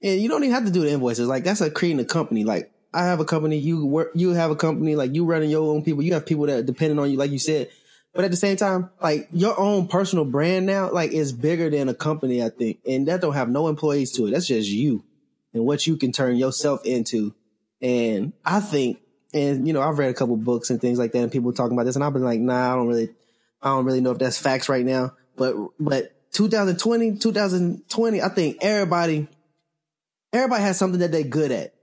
and 0.03 0.21
you 0.21 0.27
don't 0.29 0.43
even 0.43 0.53
have 0.53 0.65
to 0.65 0.71
do 0.71 0.81
the 0.81 0.91
invoices. 0.91 1.27
Like 1.27 1.43
that's 1.43 1.61
like 1.61 1.73
creating 1.73 2.01
a 2.01 2.05
company. 2.05 2.43
Like 2.43 2.71
I 2.93 3.05
have 3.05 3.21
a 3.21 3.25
company, 3.25 3.57
you 3.57 3.85
work, 3.85 4.11
you 4.13 4.31
have 4.31 4.51
a 4.51 4.55
company, 4.55 4.95
like 4.95 5.15
you 5.15 5.23
running 5.25 5.49
your 5.49 5.73
own 5.73 5.83
people. 5.83 6.03
You 6.03 6.13
have 6.13 6.25
people 6.25 6.47
that 6.47 6.59
are 6.59 6.63
depending 6.63 6.99
on 6.99 7.09
you, 7.09 7.17
like 7.17 7.31
you 7.31 7.39
said. 7.39 7.69
But 8.13 8.25
at 8.25 8.31
the 8.31 8.37
same 8.37 8.57
time, 8.57 8.89
like 9.01 9.29
your 9.31 9.57
own 9.57 9.87
personal 9.87 10.25
brand 10.25 10.65
now, 10.65 10.91
like 10.91 11.11
is 11.11 11.31
bigger 11.31 11.69
than 11.69 11.87
a 11.87 11.93
company, 11.93 12.43
I 12.43 12.49
think. 12.49 12.79
And 12.85 13.07
that 13.07 13.21
don't 13.21 13.33
have 13.33 13.47
no 13.47 13.69
employees 13.69 14.11
to 14.13 14.27
it. 14.27 14.31
That's 14.31 14.47
just 14.47 14.67
you 14.67 15.05
and 15.53 15.65
what 15.65 15.85
you 15.85 15.97
can 15.97 16.11
turn 16.11 16.35
yourself 16.35 16.85
into. 16.85 17.33
And 17.81 18.33
I 18.45 18.59
think, 18.59 18.99
and 19.33 19.67
you 19.67 19.73
know, 19.73 19.81
I've 19.81 19.97
read 19.97 20.09
a 20.09 20.13
couple 20.13 20.37
books 20.37 20.69
and 20.69 20.79
things 20.79 20.99
like 20.99 21.11
that 21.13 21.23
and 21.23 21.31
people 21.31 21.53
talking 21.53 21.73
about 21.73 21.85
this 21.85 21.95
and 21.95 22.03
I've 22.03 22.13
been 22.13 22.23
like, 22.23 22.39
nah, 22.39 22.73
I 22.73 22.75
don't 22.75 22.87
really, 22.87 23.09
I 23.61 23.69
don't 23.69 23.85
really 23.85 24.01
know 24.01 24.11
if 24.11 24.19
that's 24.19 24.37
facts 24.37 24.69
right 24.69 24.85
now. 24.85 25.13
But, 25.35 25.55
but 25.79 26.13
2020, 26.33 27.17
2020, 27.17 28.21
I 28.21 28.29
think 28.29 28.57
everybody, 28.61 29.27
everybody 30.33 30.63
has 30.63 30.77
something 30.77 30.99
that 30.99 31.11
they're 31.11 31.23
good 31.23 31.51
at. 31.51 31.73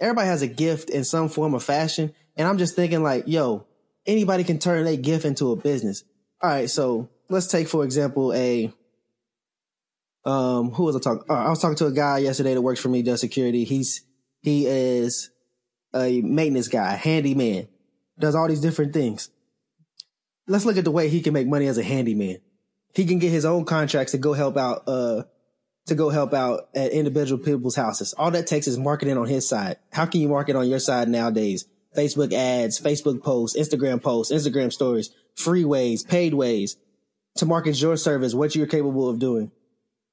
Everybody 0.00 0.28
has 0.28 0.42
a 0.42 0.48
gift 0.48 0.90
in 0.90 1.04
some 1.04 1.28
form 1.28 1.54
of 1.54 1.62
fashion. 1.62 2.14
And 2.36 2.48
I'm 2.48 2.58
just 2.58 2.76
thinking 2.76 3.02
like, 3.02 3.24
yo, 3.26 3.66
anybody 4.06 4.44
can 4.44 4.58
turn 4.58 4.84
their 4.84 4.96
gift 4.96 5.24
into 5.24 5.52
a 5.52 5.56
business. 5.56 6.04
All 6.42 6.50
right. 6.50 6.68
So 6.68 7.08
let's 7.28 7.46
take, 7.46 7.68
for 7.68 7.84
example, 7.84 8.32
a, 8.34 8.72
um, 10.24 10.70
who 10.70 10.84
was 10.84 10.96
I 10.96 11.00
talking? 11.00 11.24
Uh, 11.28 11.34
I 11.34 11.50
was 11.50 11.60
talking 11.60 11.76
to 11.76 11.86
a 11.86 11.92
guy 11.92 12.18
yesterday 12.18 12.54
that 12.54 12.62
works 12.62 12.80
for 12.80 12.88
me, 12.88 13.02
does 13.02 13.20
security. 13.20 13.64
He's, 13.64 14.02
he 14.40 14.66
is 14.66 15.30
a 15.94 16.20
maintenance 16.22 16.68
guy, 16.68 16.94
handyman, 16.94 17.68
does 18.18 18.34
all 18.34 18.48
these 18.48 18.60
different 18.60 18.92
things. 18.92 19.30
Let's 20.46 20.64
look 20.64 20.76
at 20.76 20.84
the 20.84 20.90
way 20.90 21.08
he 21.08 21.20
can 21.20 21.32
make 21.32 21.46
money 21.46 21.66
as 21.66 21.78
a 21.78 21.82
handyman. 21.82 22.38
He 22.94 23.06
can 23.06 23.18
get 23.18 23.30
his 23.30 23.44
own 23.44 23.64
contracts 23.64 24.12
to 24.12 24.18
go 24.18 24.32
help 24.34 24.56
out, 24.56 24.84
uh, 24.86 25.24
to 25.86 25.94
go 25.94 26.10
help 26.10 26.32
out 26.32 26.68
at 26.74 26.92
individual 26.92 27.42
people's 27.42 27.76
houses. 27.76 28.14
All 28.16 28.30
that 28.30 28.46
takes 28.46 28.66
is 28.66 28.78
marketing 28.78 29.18
on 29.18 29.26
his 29.26 29.48
side. 29.48 29.78
How 29.92 30.06
can 30.06 30.20
you 30.20 30.28
market 30.28 30.56
on 30.56 30.68
your 30.68 30.78
side 30.78 31.08
nowadays? 31.08 31.66
Facebook 31.96 32.32
ads, 32.32 32.80
Facebook 32.80 33.22
posts, 33.22 33.56
Instagram 33.56 34.02
posts, 34.02 34.32
Instagram 34.32 34.72
stories, 34.72 35.10
free 35.36 35.64
ways, 35.64 36.02
paid 36.02 36.34
ways 36.34 36.76
to 37.36 37.46
market 37.46 37.80
your 37.80 37.96
service, 37.96 38.34
what 38.34 38.54
you're 38.54 38.66
capable 38.66 39.08
of 39.08 39.18
doing. 39.18 39.50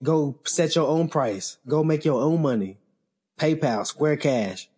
Go 0.03 0.39
set 0.45 0.75
your 0.75 0.87
own 0.87 1.07
price. 1.07 1.57
Go 1.67 1.83
make 1.83 2.05
your 2.05 2.21
own 2.21 2.41
money. 2.41 2.77
PayPal, 3.39 3.85
Square 3.85 4.17
Cash. 4.17 4.69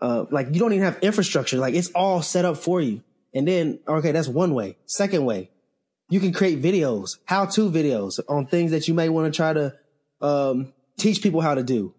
Uh, 0.00 0.24
like 0.30 0.48
you 0.52 0.58
don't 0.60 0.72
even 0.72 0.84
have 0.84 0.98
infrastructure. 1.02 1.58
Like 1.58 1.74
it's 1.74 1.90
all 1.94 2.22
set 2.22 2.44
up 2.44 2.56
for 2.56 2.80
you. 2.80 3.02
And 3.34 3.46
then, 3.46 3.78
okay, 3.86 4.12
that's 4.12 4.28
one 4.28 4.54
way. 4.54 4.76
Second 4.86 5.24
way, 5.24 5.50
you 6.08 6.18
can 6.18 6.32
create 6.32 6.60
videos, 6.60 7.18
how 7.24 7.46
to 7.46 7.70
videos 7.70 8.18
on 8.28 8.46
things 8.46 8.72
that 8.72 8.88
you 8.88 8.94
may 8.94 9.08
want 9.08 9.32
to 9.32 9.36
try 9.36 9.52
to, 9.52 9.74
um, 10.20 10.72
teach 10.98 11.22
people 11.22 11.40
how 11.40 11.54
to 11.54 11.62
do. 11.62 11.94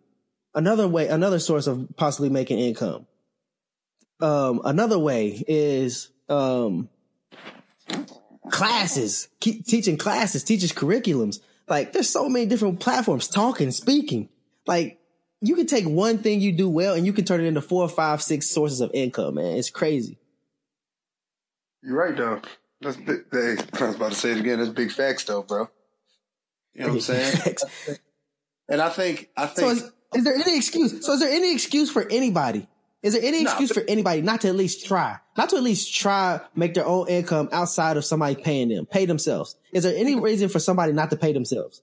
Another 0.54 0.88
way, 0.88 1.08
another 1.08 1.40
source 1.40 1.68
of 1.68 1.88
possibly 1.96 2.30
making 2.30 2.60
income. 2.60 3.08
Um, 4.20 4.62
another 4.66 5.00
way 5.00 5.44
is, 5.48 6.10
um, 6.28 6.90
classes, 8.50 9.30
keep 9.40 9.66
teaching 9.66 9.98
classes, 9.98 10.44
teaches 10.44 10.74
curriculums. 10.74 11.40
Like 11.72 11.94
there's 11.94 12.10
so 12.10 12.28
many 12.28 12.46
different 12.48 12.82
platforms, 12.82 13.30
talking, 13.30 13.72
speaking. 13.72 14.28
Like 14.68 15.00
you 15.40 15.56
can 15.56 15.68
take 15.68 15.86
one 15.86 16.18
thing 16.18 16.42
you 16.42 16.52
do 16.52 16.70
well 16.70 16.96
and 16.96 17.06
you 17.06 17.14
can 17.14 17.24
turn 17.24 17.40
it 17.40 17.46
into 17.46 17.62
four, 17.62 17.88
five, 17.88 18.22
six 18.22 18.50
sources 18.50 18.82
of 18.82 18.92
income, 18.94 19.36
man. 19.36 19.56
It's 19.56 19.70
crazy. 19.70 20.20
You're 21.82 21.96
right, 21.96 22.18
though. 22.18 22.42
That's 22.82 22.98
big. 22.98 23.24
Hey, 23.32 23.56
I 23.80 23.86
was 23.86 23.96
about 23.96 24.12
to 24.12 24.18
say 24.18 24.32
it 24.32 24.40
again. 24.40 24.60
That's 24.60 24.72
big 24.72 24.92
facts, 24.92 25.24
though, 25.24 25.44
bro. 25.44 25.70
You 26.74 26.82
know 26.82 26.88
what 26.88 26.94
I'm 26.96 27.00
saying? 27.00 27.56
and 28.68 28.82
I 28.82 28.90
think, 28.90 29.30
I 29.38 29.46
think. 29.46 29.58
So 29.58 29.70
is, 29.70 29.92
is, 30.14 30.24
there 30.26 30.36
any 30.36 30.58
excuse? 30.58 31.06
So 31.06 31.14
is 31.14 31.22
there 31.22 31.32
any 31.32 31.54
excuse 31.54 31.90
for 31.90 32.06
anybody? 32.12 32.68
Is 33.04 33.14
there 33.14 33.24
any 33.24 33.42
excuse 33.42 33.72
for 33.72 33.84
anybody 33.88 34.22
not 34.22 34.42
to 34.42 34.48
at 34.48 34.56
least 34.56 34.86
try, 34.86 35.18
not 35.36 35.50
to 35.50 35.56
at 35.56 35.64
least 35.64 35.94
try 35.94 36.40
make 36.56 36.76
their 36.76 36.86
own 36.86 37.08
income 37.08 37.50
outside 37.52 37.98
of 37.98 38.06
somebody 38.06 38.36
paying 38.36 38.70
them, 38.70 38.86
pay 38.86 39.06
themselves? 39.06 39.56
Is 39.72 39.84
there 39.84 39.96
any 39.96 40.16
reason 40.20 40.50
for 40.50 40.60
somebody 40.60 40.94
not 40.94 41.10
to 41.10 41.16
pay 41.16 41.34
themselves? 41.34 41.82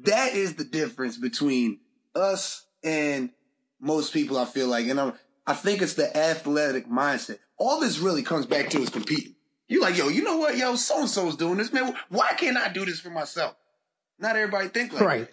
That 0.00 0.34
is 0.34 0.56
the 0.56 0.64
difference 0.64 1.16
between 1.16 1.78
us 2.14 2.66
and 2.84 3.30
most 3.80 4.12
people. 4.12 4.36
I 4.36 4.44
feel 4.44 4.68
like, 4.68 4.86
and 4.88 5.00
I'm, 5.00 5.14
I 5.46 5.54
think 5.54 5.80
it's 5.80 5.94
the 5.94 6.14
athletic 6.14 6.86
mindset. 6.86 7.38
All 7.56 7.80
this 7.80 7.98
really 7.98 8.22
comes 8.22 8.44
back 8.44 8.68
to 8.70 8.78
is 8.80 8.90
competing. 8.90 9.34
You're 9.68 9.80
like, 9.80 9.96
yo, 9.96 10.08
you 10.08 10.22
know 10.22 10.36
what, 10.36 10.58
yo, 10.58 10.76
so 10.76 11.00
and 11.00 11.08
so 11.08 11.28
is 11.28 11.36
doing 11.36 11.56
this, 11.56 11.72
man. 11.72 11.94
Why 12.10 12.34
can't 12.34 12.58
I 12.58 12.70
do 12.70 12.84
this 12.84 13.00
for 13.00 13.08
myself? 13.08 13.54
Not 14.18 14.36
everybody 14.36 14.68
think 14.68 14.92
like 14.92 15.02
right. 15.02 15.28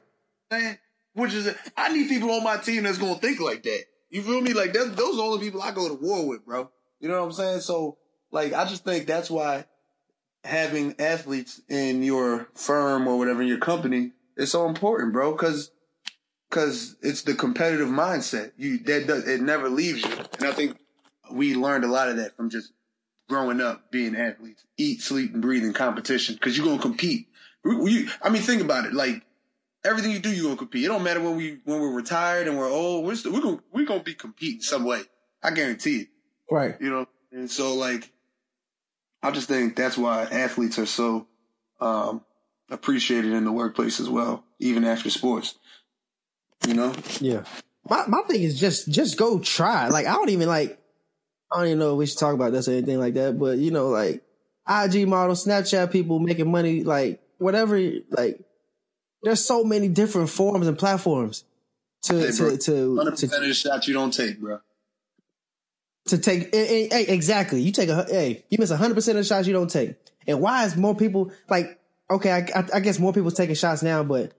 that, 0.49 0.61
man. 0.61 0.79
Which 1.13 1.33
is, 1.33 1.53
I 1.75 1.91
need 1.91 2.07
people 2.07 2.31
on 2.31 2.43
my 2.43 2.55
team 2.55 2.83
that's 2.83 2.97
gonna 2.97 3.15
think 3.15 3.41
like 3.41 3.63
that. 3.63 3.83
You 4.09 4.23
feel 4.23 4.41
me? 4.41 4.53
Like 4.53 4.73
those 4.73 4.89
are 4.89 4.93
the 4.93 5.21
only 5.21 5.39
people 5.39 5.61
I 5.61 5.71
go 5.71 5.87
to 5.87 5.93
war 5.93 6.27
with, 6.27 6.45
bro. 6.45 6.69
You 6.99 7.09
know 7.09 7.19
what 7.19 7.27
I'm 7.27 7.33
saying? 7.33 7.61
So, 7.61 7.97
like, 8.31 8.53
I 8.53 8.65
just 8.65 8.83
think 8.83 9.05
that's 9.05 9.29
why 9.29 9.65
having 10.43 10.95
athletes 10.99 11.61
in 11.69 12.03
your 12.03 12.49
firm 12.55 13.07
or 13.07 13.17
whatever 13.17 13.41
in 13.41 13.47
your 13.47 13.59
company 13.59 14.11
is 14.37 14.51
so 14.51 14.67
important, 14.67 15.13
bro. 15.13 15.31
Because 15.31 15.71
because 16.49 16.95
it's 17.01 17.23
the 17.23 17.35
competitive 17.35 17.87
mindset. 17.87 18.51
You 18.57 18.79
that 18.79 19.07
does, 19.07 19.27
it 19.27 19.41
never 19.41 19.69
leaves 19.69 20.03
you, 20.03 20.11
and 20.39 20.47
I 20.47 20.51
think 20.51 20.77
we 21.31 21.55
learned 21.55 21.83
a 21.83 21.87
lot 21.87 22.09
of 22.09 22.17
that 22.17 22.35
from 22.35 22.49
just 22.49 22.71
growing 23.29 23.61
up 23.61 23.91
being 23.91 24.15
athletes. 24.15 24.65
Eat, 24.77 25.01
sleep, 25.01 25.33
and 25.33 25.41
breathe 25.41 25.63
in 25.63 25.73
competition 25.73 26.35
because 26.35 26.57
you're 26.57 26.65
gonna 26.65 26.81
compete. 26.81 27.27
We, 27.63 27.75
we, 27.75 28.09
I 28.21 28.29
mean, 28.29 28.41
think 28.41 28.61
about 28.61 28.85
it. 28.85 28.93
Like 28.93 29.23
everything 29.83 30.12
you 30.12 30.19
do, 30.19 30.31
you're 30.31 30.45
gonna 30.45 30.57
compete. 30.57 30.86
It 30.86 30.88
don't 30.88 31.03
matter 31.03 31.21
when 31.21 31.36
we 31.36 31.59
when 31.63 31.79
we're 31.79 31.93
retired 31.93 32.48
and 32.48 32.57
we're 32.57 32.69
old. 32.69 33.05
We're 33.05 33.15
still, 33.15 33.33
we're 33.33 33.41
gonna 33.41 33.59
we're 33.71 33.86
gonna 33.86 34.03
be 34.03 34.13
competing 34.13 34.62
some 34.62 34.83
way. 34.83 35.01
I 35.41 35.51
guarantee 35.51 36.01
it. 36.01 36.07
Right. 36.51 36.75
You 36.79 36.89
know, 36.89 37.07
and 37.31 37.50
so 37.50 37.75
like, 37.75 38.12
I 39.21 39.31
just 39.31 39.48
think 39.48 39.75
that's 39.75 39.98
why 39.98 40.24
athletes 40.24 40.79
are 40.79 40.86
so 40.86 41.27
um, 41.79 42.21
appreciated 42.69 43.31
in 43.33 43.45
the 43.45 43.51
workplace 43.51 44.00
as 44.00 44.09
well, 44.09 44.43
even 44.59 44.83
after 44.83 45.09
sports. 45.09 45.55
You 46.67 46.74
know. 46.74 46.93
Yeah. 47.19 47.43
My 47.89 48.05
my 48.07 48.21
thing 48.27 48.43
is 48.43 48.59
just 48.59 48.89
just 48.89 49.17
go 49.17 49.39
try. 49.39 49.88
Like 49.88 50.05
I 50.05 50.13
don't 50.13 50.29
even 50.29 50.48
like. 50.48 50.77
I 51.51 51.57
don't 51.57 51.67
even 51.67 51.79
know 51.79 51.93
if 51.93 51.98
we 51.98 52.05
should 52.05 52.19
talk 52.19 52.36
about 52.36 52.51
this 52.51 52.67
or 52.67 52.74
anything 52.74 53.00
like 53.00 53.15
that, 53.15 53.39
but 53.39 53.57
you 53.57 53.71
know, 53.71 53.88
like 53.88 54.21
IG 54.69 55.07
models, 55.07 55.45
Snapchat 55.45 55.91
people 55.91 56.19
making 56.19 56.51
money, 56.51 56.83
like 56.83 57.21
whatever, 57.39 57.81
like 58.12 58.39
there's 59.23 59.43
so 59.43 59.63
many 59.63 59.88
different 59.88 60.29
forms 60.29 60.67
and 60.67 60.77
platforms 60.77 61.43
to 62.03 62.13
Hey, 62.19 62.31
bro, 62.38 62.51
to 62.51 62.57
to, 62.57 62.71
100% 62.71 63.17
to 63.17 63.25
of 63.25 63.41
the 63.41 63.53
shots 63.53 63.88
you 63.88 63.93
don't 63.93 64.11
take, 64.11 64.39
bro. 64.39 64.59
to 66.07 66.17
take 66.17 66.55
eh, 66.55 66.65
eh, 66.69 66.88
eh, 66.91 67.05
exactly. 67.09 67.61
You 67.61 67.71
take 67.71 67.89
a 67.89 68.05
hey, 68.05 68.45
you 68.49 68.57
miss 68.59 68.71
hundred 68.71 68.95
percent 68.95 69.17
of 69.17 69.23
the 69.23 69.27
shots 69.27 69.47
you 69.47 69.53
don't 69.53 69.69
take. 69.69 69.95
And 70.27 70.41
why 70.41 70.65
is 70.65 70.75
more 70.77 70.95
people 70.95 71.31
like 71.49 71.79
okay? 72.09 72.31
I, 72.31 72.59
I, 72.59 72.65
I 72.75 72.79
guess 72.79 72.99
more 72.99 73.13
people 73.13 73.31
taking 73.31 73.55
shots 73.55 73.83
now, 73.83 74.03
but 74.03 74.31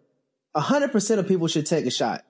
hundred 0.55 0.93
percent 0.93 1.21
of 1.21 1.29
people 1.29 1.47
should 1.47 1.67
take 1.67 1.87
a 1.87 1.91
shot. 1.91 2.25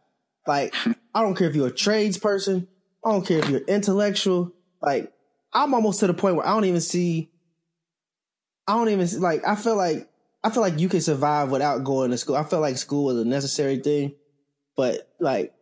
Like 0.47 0.75
I 1.15 1.23
don't 1.23 1.37
care 1.37 1.49
if 1.49 1.55
you're 1.57 1.69
a 1.69 1.73
trades 1.73 2.19
person, 2.19 2.69
I 3.05 3.13
don't 3.13 3.27
care 3.27 3.39
if 3.39 3.49
you're 3.49 3.61
intellectual. 3.61 4.53
Like 4.83 5.13
I'm 5.53 5.75
almost 5.75 6.01
to 6.01 6.07
the 6.07 6.15
point 6.15 6.37
where 6.37 6.47
I 6.47 6.53
don't 6.55 6.65
even 6.65 6.81
see. 6.81 7.31
I 8.67 8.75
don't 8.75 8.89
even 8.89 9.21
like. 9.21 9.47
I 9.47 9.55
feel 9.57 9.77
like 9.77 10.09
I 10.43 10.51
feel 10.51 10.63
like 10.63 10.79
you 10.81 10.89
can 10.89 11.01
survive 11.01 11.51
without 11.51 11.85
going 11.85 12.11
to 12.11 12.19
school. 12.19 12.37
I 12.37 12.45
feel 12.45 12.61
like 12.61 12.79
school 12.79 13.11
is 13.11 13.19
a 13.19 13.29
necessary 13.29 13.79
thing, 13.79 14.15
but 14.77 15.11
like 15.21 15.53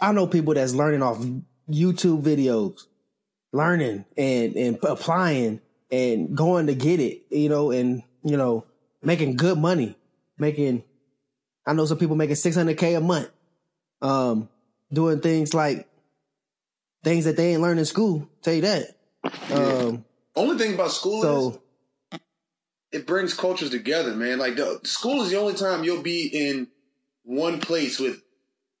I 0.00 0.12
know 0.12 0.26
people 0.26 0.54
that's 0.54 0.74
learning 0.74 1.02
off 1.02 1.24
YouTube 1.70 2.22
videos, 2.22 2.80
learning 3.52 4.04
and 4.16 4.56
and 4.56 4.78
applying 4.82 5.60
and 5.90 6.36
going 6.36 6.66
to 6.66 6.74
get 6.74 7.00
it, 7.00 7.22
you 7.30 7.48
know, 7.48 7.70
and 7.70 8.02
you 8.22 8.36
know 8.36 8.66
making 9.02 9.36
good 9.36 9.58
money, 9.58 9.96
making. 10.38 10.82
I 11.66 11.72
know 11.72 11.86
some 11.86 11.98
people 11.98 12.16
making 12.16 12.36
six 12.36 12.56
hundred 12.56 12.76
k 12.76 12.94
a 12.94 13.00
month, 13.00 13.30
um, 14.02 14.48
doing 14.92 15.20
things 15.20 15.54
like 15.54 15.88
things 17.04 17.24
that 17.26 17.36
they 17.36 17.52
ain't 17.52 17.62
learned 17.62 17.78
in 17.78 17.86
school. 17.86 18.28
Tell 18.42 18.54
you 18.54 18.62
that. 18.62 18.96
Um, 19.50 20.04
Only 20.36 20.58
thing 20.58 20.74
about 20.74 20.90
school 20.90 21.18
is 21.18 21.22
so 21.22 21.62
it 22.94 23.08
brings 23.08 23.34
cultures 23.34 23.70
together, 23.70 24.14
man. 24.14 24.38
Like 24.38 24.54
the, 24.54 24.78
school 24.84 25.22
is 25.22 25.30
the 25.30 25.38
only 25.38 25.54
time 25.54 25.82
you'll 25.82 26.02
be 26.02 26.26
in 26.26 26.68
one 27.24 27.60
place 27.60 27.98
with 27.98 28.22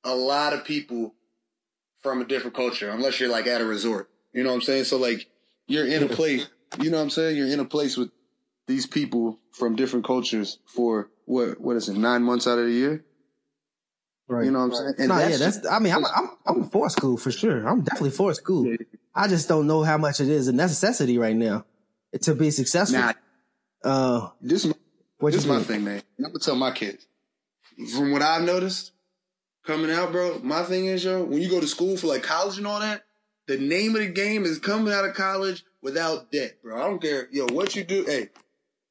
a 0.04 0.14
lot 0.14 0.52
of 0.52 0.64
people 0.64 1.14
from 2.00 2.20
a 2.20 2.24
different 2.24 2.54
culture, 2.54 2.90
unless 2.90 3.18
you're 3.18 3.28
like 3.30 3.48
at 3.48 3.60
a 3.60 3.64
resort. 3.64 4.08
You 4.32 4.44
know 4.44 4.50
what 4.50 4.56
I'm 4.56 4.62
saying? 4.62 4.84
So 4.84 4.98
like 4.98 5.26
you're 5.66 5.86
in 5.86 6.04
a 6.04 6.08
place, 6.20 6.48
you 6.80 6.90
know 6.90 6.98
what 6.98 7.02
I'm 7.02 7.10
saying? 7.10 7.36
You're 7.36 7.48
in 7.48 7.58
a 7.58 7.64
place 7.64 7.96
with 7.96 8.10
these 8.68 8.86
people 8.86 9.40
from 9.50 9.74
different 9.74 10.04
cultures 10.06 10.58
for 10.64 11.10
what 11.24 11.60
what 11.60 11.74
is 11.76 11.88
it, 11.88 11.96
nine 11.96 12.22
months 12.22 12.46
out 12.46 12.58
of 12.58 12.66
the 12.66 12.72
year? 12.72 13.04
right. 14.28 14.44
You 14.44 14.52
know 14.52 14.60
what 14.60 14.64
I'm 14.66 14.74
saying? 14.74 14.94
And 14.98 15.08
No, 15.08 15.18
yeah, 15.18 15.36
just- 15.36 15.62
that's. 15.62 15.66
I 15.66 15.80
mean, 15.80 15.92
I'm 15.92 16.04
I'm 16.04 16.30
I'm 16.46 16.64
for 16.70 16.88
school 16.88 17.16
for 17.16 17.32
sure. 17.32 17.66
I'm 17.66 17.82
definitely 17.82 18.10
for 18.10 18.32
school. 18.32 18.76
I 19.12 19.26
just 19.26 19.48
don't 19.48 19.66
know 19.66 19.82
how 19.82 19.98
much 19.98 20.20
it 20.20 20.28
is 20.28 20.46
a 20.46 20.52
necessity 20.52 21.18
right 21.18 21.36
now 21.36 21.64
to 22.22 22.34
be 22.34 22.50
successful. 22.52 23.00
Nah, 23.00 23.12
Uh, 23.84 24.30
this 24.40 24.64
is 24.64 24.74
my, 25.20 25.30
this 25.30 25.46
my 25.46 25.62
thing, 25.62 25.84
man. 25.84 26.02
I'm 26.18 26.24
gonna 26.26 26.38
tell 26.38 26.56
my 26.56 26.70
kids. 26.70 27.06
From 27.94 28.12
what 28.12 28.22
I've 28.22 28.42
noticed 28.42 28.92
coming 29.66 29.90
out, 29.90 30.10
bro, 30.10 30.40
my 30.42 30.62
thing 30.62 30.86
is, 30.86 31.04
yo, 31.04 31.22
when 31.22 31.42
you 31.42 31.50
go 31.50 31.60
to 31.60 31.66
school 31.66 31.96
for 31.96 32.06
like 32.06 32.22
college 32.22 32.56
and 32.56 32.66
all 32.66 32.80
that, 32.80 33.04
the 33.46 33.58
name 33.58 33.94
of 33.94 34.00
the 34.00 34.08
game 34.08 34.44
is 34.44 34.58
coming 34.58 34.92
out 34.92 35.04
of 35.04 35.14
college 35.14 35.64
without 35.82 36.32
debt, 36.32 36.62
bro. 36.62 36.76
I 36.80 36.86
don't 36.86 37.00
care, 37.00 37.28
yo, 37.30 37.46
what 37.52 37.76
you 37.76 37.84
do. 37.84 38.04
Hey, 38.04 38.30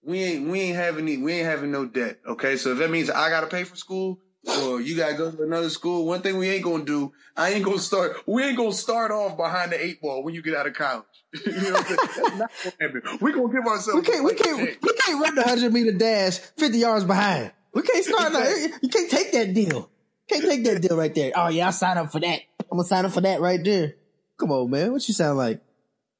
we 0.03 0.21
ain't 0.23 0.47
we 0.47 0.59
ain't 0.61 0.75
having 0.75 1.07
any, 1.07 1.17
we 1.17 1.33
ain't 1.33 1.47
having 1.47 1.71
no 1.71 1.85
debt. 1.85 2.19
Okay, 2.27 2.55
so 2.57 2.73
if 2.73 2.77
that 2.77 2.91
means 2.91 3.09
I 3.09 3.29
gotta 3.29 3.47
pay 3.47 3.63
for 3.63 3.75
school 3.75 4.19
or 4.45 4.81
you 4.81 4.95
gotta 4.97 5.13
go 5.15 5.31
to 5.31 5.43
another 5.43 5.69
school, 5.69 6.05
one 6.05 6.21
thing 6.21 6.37
we 6.37 6.49
ain't 6.49 6.63
gonna 6.63 6.83
do, 6.83 7.13
I 7.35 7.51
ain't 7.51 7.63
gonna 7.63 7.79
start. 7.79 8.17
We 8.27 8.43
ain't 8.43 8.57
gonna 8.57 8.73
start 8.73 9.11
off 9.11 9.37
behind 9.37 9.71
the 9.71 9.83
eight 9.83 10.01
ball 10.01 10.23
when 10.23 10.33
you 10.33 10.41
get 10.41 10.55
out 10.55 10.67
of 10.67 10.73
college. 10.73 11.05
you 11.45 11.51
know 11.51 11.71
what 11.71 11.89
I'm 11.89 12.47
saying? 12.63 12.75
That's 12.79 12.93
not. 13.05 13.21
We 13.21 13.31
gonna 13.31 13.53
give 13.53 13.65
ourselves. 13.65 14.07
We 14.07 14.13
can't, 14.13 14.23
we 14.23 14.33
can't, 14.33 14.59
hey, 14.59 14.77
we 14.81 14.93
can't 14.93 15.21
run 15.21 15.35
the 15.35 15.43
hundred 15.43 15.73
meter 15.73 15.93
dash 15.93 16.37
fifty 16.57 16.79
yards 16.79 17.05
behind. 17.05 17.51
We 17.73 17.81
can't 17.81 18.05
start. 18.05 18.33
now. 18.33 18.47
You 18.81 18.89
can't 18.89 19.09
take 19.09 19.31
that 19.31 19.53
deal. 19.53 19.89
Can't 20.29 20.43
take 20.43 20.63
that 20.63 20.81
deal 20.81 20.97
right 20.97 21.13
there. 21.13 21.31
Oh 21.35 21.47
yeah, 21.47 21.67
I 21.67 21.71
signed 21.71 21.99
up 21.99 22.11
for 22.11 22.19
that. 22.19 22.41
I'm 22.59 22.77
gonna 22.77 22.83
sign 22.83 23.05
up 23.05 23.11
for 23.11 23.21
that 23.21 23.41
right 23.41 23.63
there. 23.63 23.95
Come 24.37 24.51
on, 24.51 24.69
man. 24.69 24.91
What 24.91 25.07
you 25.07 25.13
sound 25.13 25.37
like? 25.37 25.61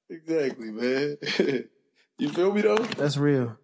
Exactly, 0.09 0.71
man. 0.71 1.17
you 2.17 2.29
feel 2.29 2.53
me 2.53 2.61
though? 2.61 2.77
That's 2.77 3.17
real. 3.17 3.57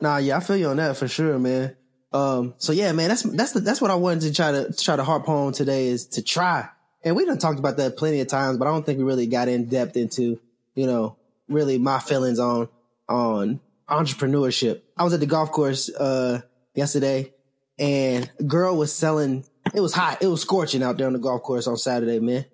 Nah, 0.00 0.16
yeah, 0.16 0.36
I 0.36 0.40
feel 0.40 0.56
you 0.56 0.68
on 0.68 0.78
that 0.78 0.96
for 0.96 1.06
sure, 1.06 1.38
man. 1.38 1.76
Um, 2.12 2.54
so 2.58 2.72
yeah, 2.72 2.92
man, 2.92 3.08
that's 3.08 3.22
that's 3.22 3.52
the, 3.52 3.60
that's 3.60 3.80
what 3.80 3.90
I 3.90 3.94
wanted 3.94 4.20
to 4.22 4.34
try 4.34 4.52
to 4.52 4.72
try 4.72 4.96
to 4.96 5.04
harp 5.04 5.28
on 5.28 5.52
today 5.52 5.88
is 5.88 6.06
to 6.08 6.22
try. 6.22 6.68
And 7.04 7.16
we 7.16 7.24
done 7.24 7.38
talked 7.38 7.58
about 7.58 7.78
that 7.78 7.96
plenty 7.96 8.20
of 8.20 8.28
times, 8.28 8.58
but 8.58 8.68
I 8.68 8.70
don't 8.70 8.84
think 8.84 8.98
we 8.98 9.04
really 9.04 9.26
got 9.26 9.48
in 9.48 9.66
depth 9.66 9.96
into, 9.96 10.38
you 10.74 10.86
know, 10.86 11.16
really 11.48 11.78
my 11.78 11.98
feelings 11.98 12.38
on 12.38 12.68
on 13.08 13.60
entrepreneurship. 13.88 14.82
I 14.96 15.04
was 15.04 15.12
at 15.12 15.20
the 15.20 15.26
golf 15.26 15.50
course 15.50 15.88
uh 15.90 16.40
yesterday 16.74 17.32
and 17.78 18.30
a 18.38 18.44
girl 18.44 18.76
was 18.76 18.92
selling 18.92 19.44
it 19.74 19.80
was 19.80 19.94
hot. 19.94 20.22
It 20.22 20.26
was 20.26 20.42
scorching 20.42 20.82
out 20.82 20.98
there 20.98 21.06
on 21.06 21.12
the 21.12 21.18
golf 21.18 21.42
course 21.42 21.66
on 21.66 21.76
Saturday, 21.76 22.18
man. 22.18 22.44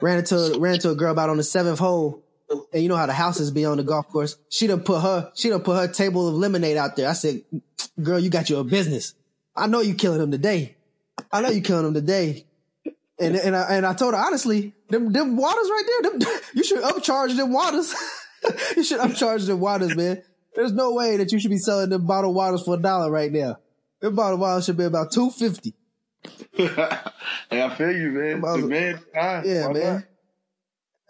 Ran 0.00 0.18
into 0.18 0.56
ran 0.58 0.74
into 0.74 0.90
a 0.90 0.94
girl 0.94 1.12
about 1.12 1.30
on 1.30 1.36
the 1.36 1.42
seventh 1.42 1.78
hole 1.78 2.22
and 2.48 2.82
you 2.82 2.88
know 2.88 2.96
how 2.96 3.06
the 3.06 3.12
houses 3.12 3.50
be 3.50 3.64
on 3.64 3.76
the 3.76 3.82
golf 3.82 4.08
course. 4.08 4.36
She 4.48 4.66
done 4.66 4.80
put 4.82 5.00
her, 5.00 5.30
she 5.34 5.48
done 5.48 5.62
put 5.62 5.76
her 5.76 5.92
table 5.92 6.28
of 6.28 6.34
lemonade 6.34 6.76
out 6.76 6.96
there. 6.96 7.08
I 7.08 7.12
said, 7.14 7.42
girl, 8.00 8.18
you 8.18 8.30
got 8.30 8.48
your 8.48 8.64
business. 8.64 9.14
I 9.54 9.66
know 9.66 9.80
you 9.80 9.94
killing 9.94 10.18
them 10.18 10.30
today. 10.30 10.76
I 11.32 11.40
know 11.40 11.48
you 11.48 11.62
killing 11.62 11.84
them 11.84 11.94
today. 11.94 12.46
And, 13.18 13.34
and 13.34 13.56
I, 13.56 13.76
and 13.76 13.86
I 13.86 13.94
told 13.94 14.14
her, 14.14 14.20
honestly, 14.20 14.74
them, 14.90 15.12
them 15.12 15.36
waters 15.36 15.68
right 15.70 15.84
there, 15.86 16.10
them, 16.10 16.20
you 16.54 16.62
should 16.62 16.82
upcharge 16.82 17.36
them 17.36 17.52
waters. 17.52 17.94
you 18.76 18.84
should 18.84 19.00
upcharge 19.00 19.46
them 19.46 19.58
waters, 19.58 19.96
man. 19.96 20.22
There's 20.54 20.72
no 20.72 20.92
way 20.92 21.16
that 21.16 21.32
you 21.32 21.38
should 21.38 21.50
be 21.50 21.58
selling 21.58 21.90
them 21.90 22.06
bottled 22.06 22.34
waters 22.34 22.62
for 22.62 22.74
a 22.74 22.78
dollar 22.78 23.10
right 23.10 23.32
now. 23.32 23.58
Them 24.00 24.14
bottled 24.14 24.40
waters 24.40 24.66
should 24.66 24.76
be 24.76 24.84
about 24.84 25.10
250. 25.12 25.74
hey, 26.52 27.62
I 27.62 27.74
feel 27.74 27.92
you, 27.92 28.10
man. 28.10 28.40
Demand. 28.40 29.00
Yeah, 29.14 29.66
Why 29.66 29.72
man. 29.72 29.94
not? 29.94 30.04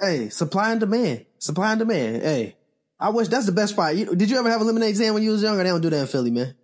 Hey, 0.01 0.29
supply 0.29 0.73
and 0.73 0.81
demand. 0.81 1.26
Supply 1.39 1.73
and 1.73 1.79
demand. 1.79 2.23
Hey, 2.23 2.57
I 2.99 3.11
wish 3.11 3.29
that's 3.29 3.47
the 3.47 3.53
best 3.53 3.75
spot. 3.75 3.97
You, 3.97 4.15
did 4.15 4.31
you 4.31 4.39
ever 4.39 4.51
have 4.51 4.61
a 4.61 4.65
lemonade 4.65 4.97
stand 4.97 5.15
when 5.15 5.23
you 5.23 5.31
was 5.33 5.43
younger? 5.43 5.63
They 5.63 5.69
don't 5.69 5.81
do 5.81 5.91
that 5.91 6.01
in 6.01 6.07
Philly, 6.07 6.31
man. 6.31 6.55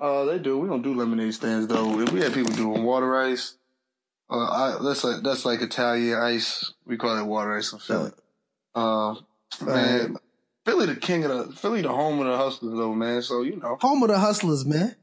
Uh, 0.00 0.24
they 0.24 0.38
do. 0.38 0.58
We 0.58 0.68
don't 0.68 0.82
do 0.82 0.94
lemonade 0.94 1.34
stands 1.34 1.66
though. 1.66 2.00
If 2.00 2.12
we 2.12 2.20
had 2.20 2.32
people 2.32 2.52
doing 2.54 2.84
water 2.84 3.20
ice, 3.20 3.54
uh, 4.30 4.36
I, 4.36 4.78
that's 4.82 5.04
like 5.04 5.22
that's 5.22 5.44
like 5.44 5.60
Italian 5.60 6.18
ice. 6.18 6.72
We 6.86 6.96
call 6.96 7.18
it 7.18 7.24
water 7.24 7.56
ice 7.56 7.72
in 7.72 7.78
Philly. 7.80 8.12
Uh, 8.74 9.16
man, 9.62 10.16
Philly 10.64 10.86
the 10.86 10.96
king 10.96 11.24
of 11.24 11.48
the 11.48 11.54
Philly 11.54 11.82
the 11.82 11.88
home 11.90 12.18
of 12.20 12.26
the 12.26 12.36
hustlers 12.36 12.78
though, 12.78 12.94
man. 12.94 13.22
So 13.22 13.42
you 13.42 13.56
know, 13.56 13.76
Home 13.80 14.02
of 14.02 14.08
the 14.08 14.18
hustlers, 14.18 14.64
man. 14.64 14.96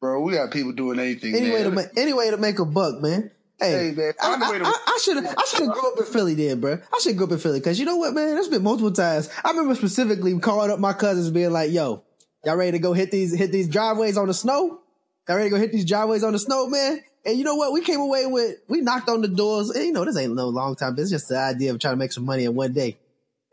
bro, 0.00 0.20
we 0.20 0.34
got 0.34 0.50
people 0.50 0.72
doing 0.72 0.98
anything. 0.98 1.34
Any 1.34 1.50
way 1.50 1.62
to 1.62 1.70
make 1.70 1.86
any 1.96 2.12
way 2.12 2.30
to 2.30 2.36
make 2.36 2.58
a 2.58 2.64
buck, 2.66 3.00
man. 3.00 3.30
Hey, 3.64 3.88
Hey, 3.90 3.94
man, 3.94 4.12
I, 4.20 4.24
find 4.26 4.42
a 4.42 4.50
way 4.50 4.58
to- 4.58 4.64
I, 4.66 4.98
should 5.02 5.16
have 5.16 5.34
I 5.38 5.44
should 5.46 5.60
have 5.60 5.72
grew 5.72 5.92
up 5.92 5.98
in 5.98 6.04
Philly 6.06 6.34
then, 6.34 6.60
bro. 6.60 6.78
I 6.92 6.98
should 6.98 7.10
have 7.10 7.16
grew 7.16 7.26
up 7.26 7.32
in 7.32 7.38
Philly 7.38 7.60
because 7.60 7.78
you 7.78 7.86
know 7.86 7.96
what, 7.96 8.14
man. 8.14 8.34
There's 8.34 8.48
been 8.48 8.62
multiple 8.62 8.92
times. 8.92 9.28
I 9.44 9.50
remember 9.50 9.74
specifically 9.74 10.38
calling 10.38 10.70
up 10.70 10.78
my 10.78 10.92
cousins, 10.92 11.30
being 11.30 11.52
like, 11.52 11.70
"Yo, 11.72 12.02
y'all 12.44 12.56
ready 12.56 12.72
to 12.72 12.78
go 12.78 12.92
hit 12.92 13.10
these 13.10 13.34
hit 13.34 13.52
these 13.52 13.68
driveways 13.68 14.16
on 14.16 14.26
the 14.28 14.34
snow? 14.34 14.80
Y'all 15.28 15.36
ready 15.36 15.48
to 15.50 15.56
go 15.56 15.60
hit 15.60 15.72
these 15.72 15.84
driveways 15.86 16.22
on 16.24 16.32
the 16.32 16.38
snow, 16.38 16.66
man?" 16.68 17.00
And 17.26 17.38
you 17.38 17.44
know 17.44 17.54
what? 17.54 17.72
We 17.72 17.80
came 17.80 18.00
away 18.00 18.26
with 18.26 18.56
we 18.68 18.80
knocked 18.82 19.08
on 19.08 19.22
the 19.22 19.28
doors. 19.28 19.70
And 19.70 19.84
you 19.84 19.92
know, 19.92 20.04
this 20.04 20.16
ain't 20.18 20.34
no 20.34 20.48
long 20.48 20.76
time. 20.76 20.94
It's 20.98 21.10
just 21.10 21.28
the 21.28 21.38
idea 21.38 21.72
of 21.72 21.78
trying 21.80 21.94
to 21.94 21.98
make 21.98 22.12
some 22.12 22.24
money 22.26 22.44
in 22.44 22.54
one 22.54 22.72
day. 22.74 22.98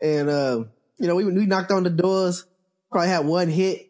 And 0.02 0.28
um, 0.28 0.70
you 0.98 1.06
know, 1.08 1.14
we 1.14 1.24
we 1.24 1.46
knocked 1.46 1.70
on 1.70 1.82
the 1.82 1.90
doors. 1.90 2.44
Probably 2.90 3.08
had 3.08 3.24
one 3.24 3.48
hit. 3.48 3.88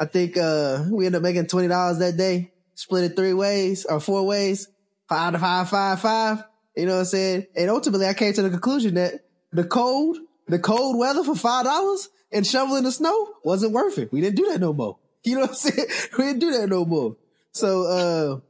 I 0.00 0.06
think 0.06 0.36
uh 0.36 0.84
we 0.90 1.06
ended 1.06 1.20
up 1.20 1.22
making 1.22 1.46
twenty 1.46 1.68
dollars 1.68 1.98
that 1.98 2.16
day. 2.16 2.50
Split 2.74 3.04
it 3.04 3.14
three 3.16 3.34
ways 3.34 3.84
or 3.84 4.00
four 4.00 4.26
ways. 4.26 4.66
Five 5.12 5.32
to 5.34 5.38
five, 5.38 5.68
five, 5.68 6.00
five. 6.00 6.44
You 6.74 6.86
know 6.86 6.94
what 6.94 7.00
I'm 7.00 7.04
saying? 7.04 7.46
And 7.54 7.68
ultimately 7.68 8.06
I 8.06 8.14
came 8.14 8.32
to 8.32 8.40
the 8.42 8.48
conclusion 8.48 8.94
that 8.94 9.20
the 9.52 9.62
cold, 9.64 10.16
the 10.48 10.58
cold 10.58 10.98
weather 10.98 11.22
for 11.22 11.34
five 11.34 11.66
dollars 11.66 12.08
and 12.32 12.46
shoveling 12.46 12.84
the 12.84 12.92
snow 12.92 13.28
wasn't 13.44 13.72
worth 13.72 13.98
it. 13.98 14.10
We 14.10 14.22
didn't 14.22 14.36
do 14.36 14.50
that 14.50 14.60
no 14.60 14.72
more. 14.72 14.98
You 15.24 15.34
know 15.34 15.42
what 15.42 15.50
I'm 15.50 15.56
saying? 15.56 15.88
We 16.18 16.24
didn't 16.24 16.40
do 16.40 16.50
that 16.52 16.68
no 16.68 16.86
more. 16.86 17.16
So 17.52 17.82
uh 17.84 18.40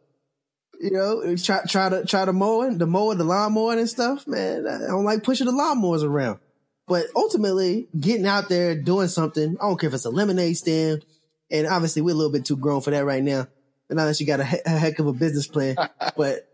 you 0.80 0.92
know, 0.92 1.34
try 1.36 1.62
try 1.68 1.88
to 1.88 2.04
try 2.06 2.24
to 2.24 2.32
mowing, 2.32 2.78
the 2.78 2.86
mower, 2.86 3.16
the 3.16 3.24
lawn 3.24 3.54
mowing 3.54 3.80
and 3.80 3.88
stuff, 3.88 4.26
man. 4.28 4.66
I 4.68 4.86
don't 4.86 5.04
like 5.04 5.24
pushing 5.24 5.46
the 5.46 5.52
lawnmowers 5.52 6.04
around. 6.04 6.38
But 6.86 7.06
ultimately, 7.16 7.88
getting 7.98 8.26
out 8.26 8.48
there, 8.48 8.74
doing 8.76 9.08
something, 9.08 9.56
I 9.60 9.66
don't 9.68 9.80
care 9.80 9.88
if 9.88 9.94
it's 9.94 10.04
a 10.04 10.10
lemonade 10.10 10.56
stand. 10.56 11.04
And 11.50 11.66
obviously, 11.66 12.02
we're 12.02 12.12
a 12.12 12.14
little 12.14 12.32
bit 12.32 12.44
too 12.44 12.56
grown 12.56 12.80
for 12.80 12.90
that 12.92 13.04
right 13.04 13.22
now. 13.22 13.48
And 13.90 14.00
unless 14.00 14.20
you 14.20 14.26
got 14.26 14.40
a, 14.40 14.44
he- 14.44 14.58
a 14.64 14.70
heck 14.70 14.98
of 14.98 15.06
a 15.06 15.12
business 15.12 15.46
plan. 15.46 15.76
but 16.16 16.48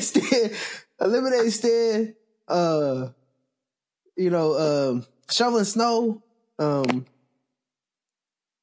stand, 0.00 0.52
a 0.98 1.08
lemonade 1.08 1.52
stand, 1.52 2.14
uh, 2.48 3.08
you 4.16 4.30
know, 4.30 4.58
um, 4.58 5.06
shoveling 5.30 5.64
snow, 5.64 6.22
um, 6.58 7.06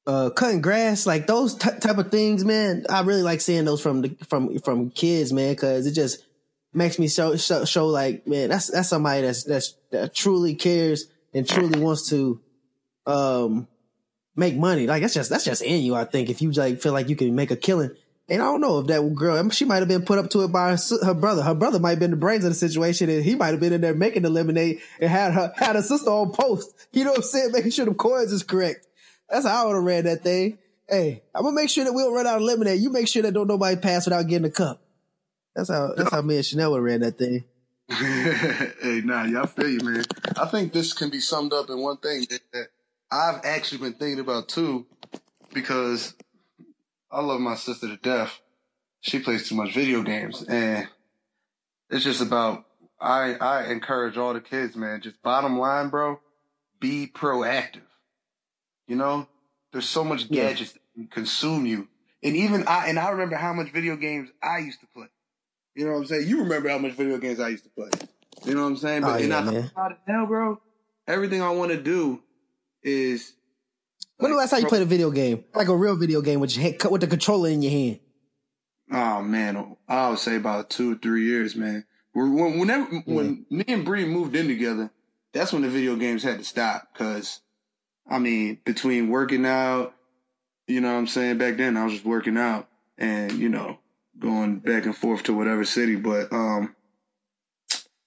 uh, 0.06 0.30
cutting 0.30 0.60
grass, 0.60 1.06
like 1.06 1.26
those 1.26 1.54
t- 1.54 1.70
type 1.80 1.98
of 1.98 2.10
things, 2.10 2.44
man. 2.44 2.84
I 2.88 3.00
really 3.00 3.22
like 3.22 3.40
seeing 3.40 3.64
those 3.64 3.80
from 3.80 4.02
the, 4.02 4.16
from, 4.28 4.58
from 4.58 4.90
kids, 4.90 5.32
man, 5.32 5.56
cause 5.56 5.86
it 5.86 5.92
just 5.92 6.24
makes 6.72 6.98
me 6.98 7.08
show, 7.08 7.36
show, 7.36 7.64
show 7.64 7.86
like, 7.86 8.26
man, 8.26 8.50
that's, 8.50 8.70
that's 8.70 8.88
somebody 8.88 9.22
that's, 9.22 9.44
that's, 9.44 9.74
that 9.90 10.14
truly 10.14 10.54
cares 10.54 11.06
and 11.32 11.48
truly 11.48 11.80
wants 11.80 12.10
to, 12.10 12.40
um, 13.06 13.66
make 14.36 14.54
money. 14.56 14.86
Like 14.86 15.00
that's 15.00 15.14
just, 15.14 15.30
that's 15.30 15.44
just 15.44 15.62
in 15.62 15.82
you, 15.82 15.94
I 15.94 16.04
think, 16.04 16.28
if 16.28 16.42
you 16.42 16.52
like 16.52 16.80
feel 16.80 16.92
like 16.92 17.08
you 17.08 17.16
can 17.16 17.34
make 17.34 17.50
a 17.50 17.56
killing. 17.56 17.90
And 18.28 18.42
I 18.42 18.46
don't 18.46 18.60
know 18.60 18.80
if 18.80 18.88
that 18.88 19.14
girl, 19.14 19.48
she 19.50 19.64
might 19.64 19.78
have 19.78 19.88
been 19.88 20.04
put 20.04 20.18
up 20.18 20.30
to 20.30 20.42
it 20.42 20.48
by 20.48 20.70
her, 20.70 20.78
her 21.04 21.14
brother. 21.14 21.42
Her 21.42 21.54
brother 21.54 21.78
might 21.78 21.90
have 21.90 22.00
been 22.00 22.10
the 22.10 22.16
brains 22.16 22.44
of 22.44 22.50
the 22.50 22.56
situation 22.56 23.08
and 23.08 23.24
he 23.24 23.36
might 23.36 23.48
have 23.48 23.60
been 23.60 23.72
in 23.72 23.80
there 23.80 23.94
making 23.94 24.22
the 24.22 24.30
lemonade 24.30 24.80
and 25.00 25.08
had 25.08 25.32
her, 25.32 25.52
had 25.56 25.76
her 25.76 25.82
sister 25.82 26.10
on 26.10 26.32
post. 26.32 26.74
You 26.92 27.04
know 27.04 27.10
what 27.10 27.18
I'm 27.18 27.22
saying? 27.22 27.52
Making 27.52 27.70
sure 27.70 27.84
the 27.84 27.94
coins 27.94 28.32
is 28.32 28.42
correct. 28.42 28.86
That's 29.30 29.46
how 29.46 29.62
I 29.62 29.66
would 29.66 29.74
have 29.76 29.84
ran 29.84 30.04
that 30.04 30.22
thing. 30.22 30.58
Hey, 30.88 31.22
I'm 31.34 31.42
gonna 31.42 31.54
make 31.54 31.70
sure 31.70 31.84
that 31.84 31.92
we 31.92 32.02
don't 32.02 32.14
run 32.14 32.26
out 32.26 32.36
of 32.36 32.42
lemonade. 32.42 32.80
You 32.80 32.90
make 32.90 33.08
sure 33.08 33.22
that 33.22 33.34
don't 33.34 33.48
nobody 33.48 33.76
pass 33.76 34.06
without 34.06 34.26
getting 34.28 34.46
a 34.46 34.50
cup. 34.50 34.80
That's 35.54 35.68
how, 35.68 35.94
that's 35.96 36.10
how 36.10 36.22
me 36.22 36.36
and 36.36 36.44
Chanel 36.44 36.70
would 36.72 36.78
have 36.78 36.84
ran 36.84 37.00
that 37.00 37.18
thing. 37.18 37.44
hey, 37.90 39.02
nah, 39.04 39.42
I 39.42 39.46
feel 39.46 39.68
you, 39.68 39.80
man. 39.82 40.04
I 40.36 40.46
think 40.46 40.72
this 40.72 40.92
can 40.92 41.10
be 41.10 41.20
summed 41.20 41.52
up 41.52 41.70
in 41.70 41.80
one 41.80 41.96
thing 41.96 42.26
that 42.52 42.68
I've 43.10 43.40
actually 43.44 43.78
been 43.78 43.94
thinking 43.94 44.20
about 44.20 44.48
too, 44.48 44.86
because 45.52 46.14
I 47.10 47.20
love 47.20 47.40
my 47.40 47.54
sister 47.54 47.88
to 47.88 47.96
death. 47.96 48.40
She 49.00 49.20
plays 49.20 49.48
too 49.48 49.54
much 49.54 49.72
video 49.74 50.02
games, 50.02 50.42
and 50.42 50.88
it's 51.90 52.04
just 52.04 52.20
about. 52.20 52.64
I 53.00 53.34
I 53.34 53.70
encourage 53.70 54.16
all 54.16 54.32
the 54.34 54.40
kids, 54.40 54.74
man. 54.74 55.02
Just 55.02 55.22
bottom 55.22 55.58
line, 55.58 55.90
bro. 55.90 56.18
Be 56.80 57.06
proactive. 57.06 57.82
You 58.88 58.96
know, 58.96 59.28
there's 59.72 59.88
so 59.88 60.02
much 60.02 60.24
Yeah. 60.30 60.48
gadgets 60.50 60.72
that 60.72 60.80
can 60.94 61.06
consume 61.08 61.66
you, 61.66 61.88
and 62.22 62.34
even 62.36 62.66
I 62.66 62.86
and 62.88 62.98
I 62.98 63.10
remember 63.10 63.36
how 63.36 63.52
much 63.52 63.70
video 63.70 63.96
games 63.96 64.30
I 64.42 64.58
used 64.58 64.80
to 64.80 64.86
play. 64.88 65.06
You 65.74 65.84
know 65.84 65.92
what 65.92 65.98
I'm 65.98 66.06
saying? 66.06 66.26
You 66.28 66.40
remember 66.40 66.70
how 66.70 66.78
much 66.78 66.92
video 66.92 67.18
games 67.18 67.38
I 67.38 67.48
used 67.50 67.64
to 67.64 67.70
play. 67.70 67.90
You 68.44 68.54
know 68.54 68.62
what 68.62 68.68
I'm 68.68 68.76
saying? 68.78 69.04
Oh, 69.04 69.08
But 69.08 69.20
and 69.20 69.28
yeah, 69.30 69.38
I 69.38 69.42
man. 69.42 69.54
think 69.54 69.72
about 69.72 69.92
it 69.92 69.98
now, 70.08 70.26
bro. 70.26 70.60
Everything 71.06 71.42
I 71.42 71.50
want 71.50 71.70
to 71.72 71.80
do 71.82 72.22
is. 72.82 73.34
When 74.18 74.30
the 74.30 74.38
last 74.38 74.50
time 74.50 74.60
you 74.62 74.66
played 74.66 74.82
a 74.82 74.86
video 74.86 75.10
game? 75.10 75.44
Like 75.54 75.68
a 75.68 75.76
real 75.76 75.96
video 75.96 76.22
game 76.22 76.40
with 76.40 76.56
your 76.56 76.74
with 76.90 77.02
the 77.02 77.06
controller 77.06 77.50
in 77.50 77.62
your 77.62 77.72
hand. 77.72 78.00
Oh 78.90 79.22
man, 79.22 79.76
I 79.88 80.08
would 80.10 80.18
say 80.18 80.36
about 80.36 80.70
two 80.70 80.92
or 80.92 80.94
three 80.96 81.26
years, 81.26 81.54
man. 81.54 81.84
When, 82.12 82.58
whenever 82.58 82.84
when 83.04 83.44
me 83.50 83.64
and 83.68 83.84
Bree 83.84 84.06
moved 84.06 84.34
in 84.34 84.46
together, 84.46 84.90
that's 85.32 85.52
when 85.52 85.62
the 85.62 85.68
video 85.68 85.96
games 85.96 86.22
had 86.22 86.38
to 86.38 86.44
stop. 86.44 86.94
Cause 86.94 87.40
I 88.08 88.18
mean, 88.18 88.60
between 88.64 89.10
working 89.10 89.44
out, 89.44 89.94
you 90.66 90.80
know 90.80 90.92
what 90.92 90.98
I'm 90.98 91.06
saying? 91.08 91.38
Back 91.38 91.58
then 91.58 91.76
I 91.76 91.84
was 91.84 91.92
just 91.94 92.06
working 92.06 92.38
out 92.38 92.68
and, 92.96 93.32
you 93.32 93.48
know, 93.50 93.78
going 94.18 94.60
back 94.60 94.86
and 94.86 94.96
forth 94.96 95.24
to 95.24 95.34
whatever 95.34 95.64
city. 95.64 95.96
But 95.96 96.32
um 96.32 96.74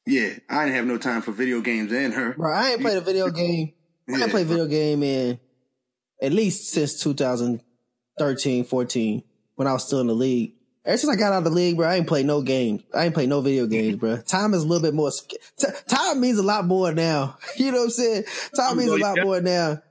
Yeah, 0.08 0.34
I 0.50 0.65
didn't 0.65 0.78
have 0.78 0.88
no 0.88 0.98
time 0.98 1.22
for 1.22 1.34
video 1.34 1.62
games 1.62 1.91
and 1.93 2.13
her. 2.13 2.34
Bro, 2.34 2.52
I 2.52 2.72
ain't 2.72 2.82
played 2.82 2.98
a 2.98 3.02
video 3.02 3.30
game. 3.30 3.74
I 4.08 4.13
ain't 4.13 4.22
Yeah, 4.22 4.28
played 4.30 4.48
a 4.48 4.50
video 4.50 4.65
game 4.65 5.04
in 5.04 5.39
at 6.21 6.32
least 6.34 6.69
since 6.69 6.99
2013, 6.99 8.63
14, 8.65 9.23
when 9.55 9.67
I 9.67 9.73
was 9.73 9.86
still 9.86 9.99
in 9.99 10.08
the 10.08 10.13
league. 10.13 10.53
Ever 10.86 10.97
since 10.97 11.13
I 11.13 11.17
got 11.17 11.34
out 11.34 11.39
of 11.39 11.43
the 11.43 11.49
league, 11.49 11.77
bro, 11.77 11.88
I 11.88 11.95
ain't 11.95 12.08
played 12.08 12.25
no 12.25 12.41
games. 12.41 12.82
I 12.95 13.05
ain't 13.05 13.13
played 13.13 13.29
no 13.29 13.41
video 13.41 13.67
games, 13.67 13.97
bro. 13.97 14.17
Time 14.25 14.53
is 14.53 14.63
a 14.63 14.67
little 14.67 14.82
bit 14.82 14.93
more. 14.93 15.12
T- 15.12 15.67
time 15.88 16.21
means 16.21 16.39
a 16.39 16.43
lot 16.43 16.65
more 16.65 16.93
now. 16.93 17.38
You 17.58 17.71
know 17.71 17.79
what 17.79 17.84
I'm 17.86 17.89
saying? 17.89 18.23
Time 18.55 18.77
means 18.77 18.91
a 18.91 18.97
lot 18.97 19.17
more 19.21 19.41
now. 19.41 19.82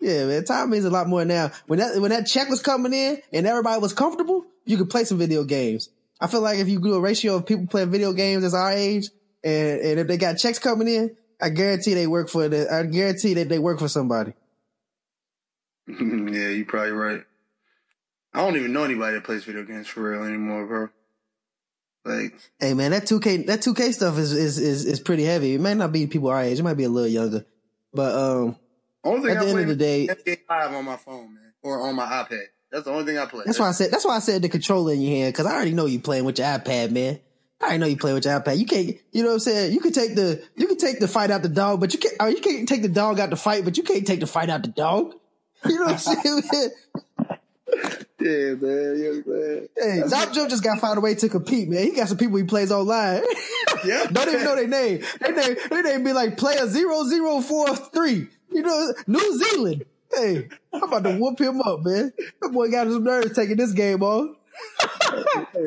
Yeah, 0.00 0.26
man. 0.26 0.44
Time 0.44 0.70
means 0.70 0.84
a 0.84 0.90
lot 0.90 1.08
more 1.08 1.24
now. 1.24 1.50
When 1.66 1.78
that 1.78 2.00
when 2.00 2.10
that 2.10 2.26
check 2.26 2.48
was 2.48 2.62
coming 2.62 2.92
in 2.92 3.22
and 3.32 3.46
everybody 3.46 3.80
was 3.80 3.92
comfortable, 3.92 4.44
you 4.64 4.76
could 4.76 4.90
play 4.90 5.04
some 5.04 5.18
video 5.18 5.44
games. 5.44 5.88
I 6.20 6.26
feel 6.26 6.40
like 6.40 6.58
if 6.58 6.68
you 6.68 6.80
do 6.80 6.94
a 6.94 7.00
ratio 7.00 7.36
of 7.36 7.46
people 7.46 7.66
playing 7.66 7.90
video 7.90 8.12
games 8.12 8.44
as 8.44 8.54
our 8.54 8.72
age, 8.72 9.08
and 9.42 9.80
and 9.80 10.00
if 10.00 10.06
they 10.06 10.16
got 10.16 10.38
checks 10.38 10.58
coming 10.58 10.88
in, 10.88 11.16
I 11.40 11.50
guarantee 11.50 11.94
they 11.94 12.06
work 12.06 12.28
for 12.28 12.48
the. 12.48 12.72
I 12.72 12.84
guarantee 12.84 13.34
that 13.34 13.48
they 13.48 13.58
work 13.58 13.78
for 13.78 13.88
somebody. 13.88 14.32
yeah, 15.88 16.48
you're 16.48 16.64
probably 16.64 16.92
right. 16.92 17.22
I 18.32 18.40
don't 18.40 18.56
even 18.56 18.72
know 18.72 18.82
anybody 18.84 19.14
that 19.14 19.24
plays 19.24 19.44
video 19.44 19.64
games 19.64 19.86
for 19.86 20.10
real 20.10 20.24
anymore, 20.24 20.66
bro. 20.66 20.88
Like, 22.04 22.34
Hey 22.58 22.74
man, 22.74 22.90
that 22.90 23.06
two 23.06 23.20
K 23.20 23.38
that 23.44 23.62
two 23.62 23.72
K 23.74 23.92
stuff 23.92 24.18
is, 24.18 24.32
is 24.32 24.58
is 24.58 24.84
is 24.84 25.00
pretty 25.00 25.24
heavy. 25.24 25.54
It 25.54 25.60
might 25.60 25.76
not 25.76 25.92
be 25.92 26.06
people 26.06 26.28
our 26.28 26.42
age. 26.42 26.58
It 26.58 26.62
might 26.62 26.74
be 26.74 26.84
a 26.84 26.88
little 26.88 27.08
younger, 27.08 27.46
but 27.94 28.14
um, 28.14 28.56
only 29.04 29.28
thing 29.28 29.36
At 29.38 29.42
the 29.44 29.48
end 29.50 29.60
of 29.60 29.68
the 29.68 29.76
day- 29.76 30.08
NBA 30.08 30.38
Live 30.50 30.74
on 30.74 30.84
my 30.84 30.96
phone, 30.96 31.34
man, 31.34 31.52
or 31.62 31.80
on 31.88 31.94
my 31.94 32.04
iPad. 32.04 32.42
That's 32.70 32.84
the 32.84 32.90
only 32.90 33.04
thing 33.04 33.16
I 33.18 33.26
play. 33.26 33.44
that's 33.46 33.58
why 33.58 33.68
I 33.68 33.72
said 33.72 33.90
that's 33.90 34.04
why 34.04 34.16
I 34.16 34.18
said 34.18 34.42
the 34.42 34.48
controller 34.50 34.92
in 34.92 35.00
your 35.00 35.16
hand 35.16 35.32
because 35.32 35.46
I 35.46 35.54
already 35.54 35.72
know 35.72 35.86
you 35.86 36.00
playing 36.00 36.24
with 36.24 36.38
your 36.38 36.48
iPad, 36.48 36.90
man. 36.90 37.20
I 37.60 37.66
already 37.66 37.78
know 37.78 37.86
you 37.86 37.96
playing 37.96 38.16
with 38.16 38.24
your 38.26 38.38
iPad. 38.38 38.58
You 38.58 38.66
can't, 38.66 38.96
you 39.12 39.22
know 39.22 39.28
what 39.28 39.34
I'm 39.34 39.40
saying? 39.40 39.72
You 39.72 39.80
can 39.80 39.92
take 39.92 40.14
the 40.14 40.42
you 40.56 40.66
can 40.66 40.76
take 40.76 40.98
the 40.98 41.08
fight 41.08 41.30
out 41.30 41.42
the 41.42 41.48
dog, 41.48 41.80
but 41.80 41.94
you 41.94 42.00
can't. 42.00 42.16
Oh, 42.20 42.26
you 42.26 42.40
can't 42.40 42.68
take 42.68 42.82
the 42.82 42.88
dog 42.88 43.18
out 43.20 43.30
the 43.30 43.36
fight, 43.36 43.64
but 43.64 43.78
you 43.78 43.82
can't 43.82 44.06
take 44.06 44.20
the 44.20 44.26
fight 44.26 44.50
out 44.50 44.62
the 44.62 44.68
dog. 44.68 45.14
You 45.66 45.78
know 45.78 45.86
what 45.86 45.92
I'm 45.92 45.98
saying? 45.98 46.70
Yeah, 48.20 48.54
man. 48.54 48.96
You 48.96 49.22
know 49.24 49.32
what 49.32 49.36
I'm 49.36 49.68
saying? 49.76 50.02
Hey, 50.04 50.08
Dom 50.08 50.32
Joe 50.32 50.48
just 50.48 50.62
got 50.62 50.80
found 50.80 50.98
a 50.98 51.00
way 51.00 51.14
to 51.14 51.28
compete, 51.28 51.68
man. 51.68 51.82
He 51.82 51.90
got 51.92 52.08
some 52.08 52.16
people 52.16 52.36
he 52.38 52.44
plays 52.44 52.72
online. 52.72 53.22
Yeah. 53.84 54.06
Don't 54.06 54.28
even 54.28 54.44
know 54.44 54.56
their 54.56 54.66
name. 54.66 55.02
Their 55.20 55.34
name, 55.34 55.56
their 55.68 55.82
name 55.82 56.04
be 56.04 56.14
like 56.14 56.38
player 56.38 56.66
zero 56.66 57.04
zero 57.04 57.42
four 57.42 57.76
three. 57.76 58.28
You 58.50 58.62
know, 58.62 58.94
New 59.06 59.38
Zealand. 59.38 59.84
Hey, 60.14 60.48
I'm 60.72 60.84
about 60.84 61.04
to 61.04 61.18
whoop 61.18 61.38
him 61.38 61.60
up, 61.60 61.80
man. 61.84 62.12
That 62.40 62.48
boy 62.50 62.70
got 62.70 62.86
some 62.86 63.04
nerves 63.04 63.34
taking 63.34 63.56
this 63.56 63.72
game 63.72 64.02
on. 64.02 64.36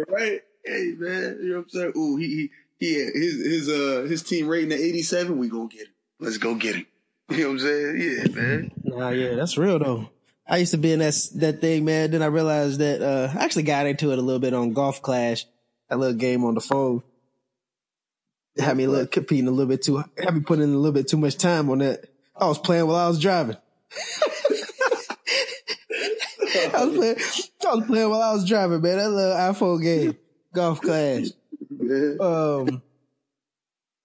Right? 0.07 0.41
Hey, 0.65 0.95
man. 0.97 1.38
You 1.41 1.49
know 1.49 1.57
what 1.57 1.63
I'm 1.65 1.69
saying? 1.69 1.93
Ooh, 1.95 2.15
he, 2.15 2.49
he, 2.79 2.86
he 2.88 2.93
his, 2.95 3.45
his, 3.45 3.69
uh, 3.69 4.07
his 4.10 4.23
team 4.23 4.47
rating 4.47 4.71
at 4.71 4.79
87. 4.79 5.38
We 5.38 5.49
gonna 5.49 5.67
get 5.67 5.81
him. 5.81 5.93
Let's 6.19 6.38
go 6.38 6.55
get 6.55 6.75
him. 6.75 6.86
You 7.31 7.37
know 7.39 7.47
what 7.47 7.53
I'm 7.53 7.59
saying? 7.59 7.97
Yeah, 7.99 8.41
man. 8.41 8.71
Nah, 8.83 9.09
yeah, 9.09 9.35
that's 9.35 9.57
real 9.57 9.79
though. 9.79 10.09
I 10.47 10.57
used 10.57 10.71
to 10.71 10.77
be 10.77 10.93
in 10.93 10.99
that 10.99 11.13
that 11.35 11.59
thing, 11.59 11.83
man. 11.83 12.11
Then 12.11 12.21
I 12.21 12.27
realized 12.27 12.79
that 12.79 13.01
uh, 13.01 13.37
I 13.37 13.43
actually 13.43 13.63
got 13.63 13.85
into 13.85 14.11
it 14.11 14.19
a 14.19 14.21
little 14.21 14.39
bit 14.39 14.53
on 14.53 14.71
Golf 14.71 15.01
Clash, 15.01 15.45
that 15.89 15.99
little 15.99 16.15
game 16.15 16.45
on 16.45 16.55
the 16.55 16.61
phone. 16.61 17.03
Had 18.57 18.77
me 18.77 18.85
a 18.85 18.89
little 18.89 19.07
competing 19.07 19.47
a 19.47 19.51
little 19.51 19.67
bit 19.67 19.83
too. 19.83 19.97
Had 20.17 20.35
me 20.35 20.39
putting 20.39 20.63
in 20.63 20.73
a 20.73 20.77
little 20.77 20.93
bit 20.93 21.09
too 21.09 21.17
much 21.17 21.35
time 21.37 21.69
on 21.69 21.79
that. 21.79 22.05
I 22.35 22.47
was 22.47 22.59
playing 22.59 22.87
while 22.87 22.95
I 22.95 23.09
was 23.09 23.19
driving. 23.19 23.57
I 26.73 26.85
was 26.85 26.95
playing. 26.95 27.15
I 27.67 27.75
was 27.75 27.85
playing 27.85 28.09
while 28.09 28.21
I 28.21 28.33
was 28.33 28.47
driving, 28.47 28.81
man. 28.81 28.97
That 28.97 29.09
little 29.09 29.35
iPhone 29.35 29.81
game, 29.83 30.17
Golf 30.53 30.81
Clash. 30.81 31.27
Um, 32.19 32.81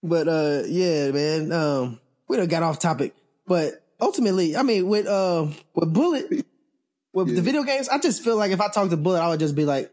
but 0.05 0.29
uh, 0.29 0.63
yeah, 0.67 1.11
man. 1.11 1.51
Um, 1.51 2.01
we 2.33 2.39
done 2.39 2.49
got 2.49 2.63
off 2.63 2.79
topic, 2.79 3.15
but 3.47 3.85
ultimately, 4.01 4.57
I 4.57 4.63
mean, 4.63 4.89
with 4.89 5.07
uh, 5.07 5.49
with 5.75 5.93
Bullet, 5.93 6.47
with 7.13 7.35
the 7.35 7.43
video 7.43 7.63
games, 7.63 7.91
I 7.91 7.99
just 7.99 8.25
feel 8.25 8.37
like 8.37 8.53
if 8.53 8.61
I 8.61 8.69
talk 8.69 8.89
to 8.89 8.97
Bullet, 8.97 9.21
I 9.21 9.29
would 9.29 9.39
just 9.39 9.55
be 9.55 9.67
like, 9.67 9.93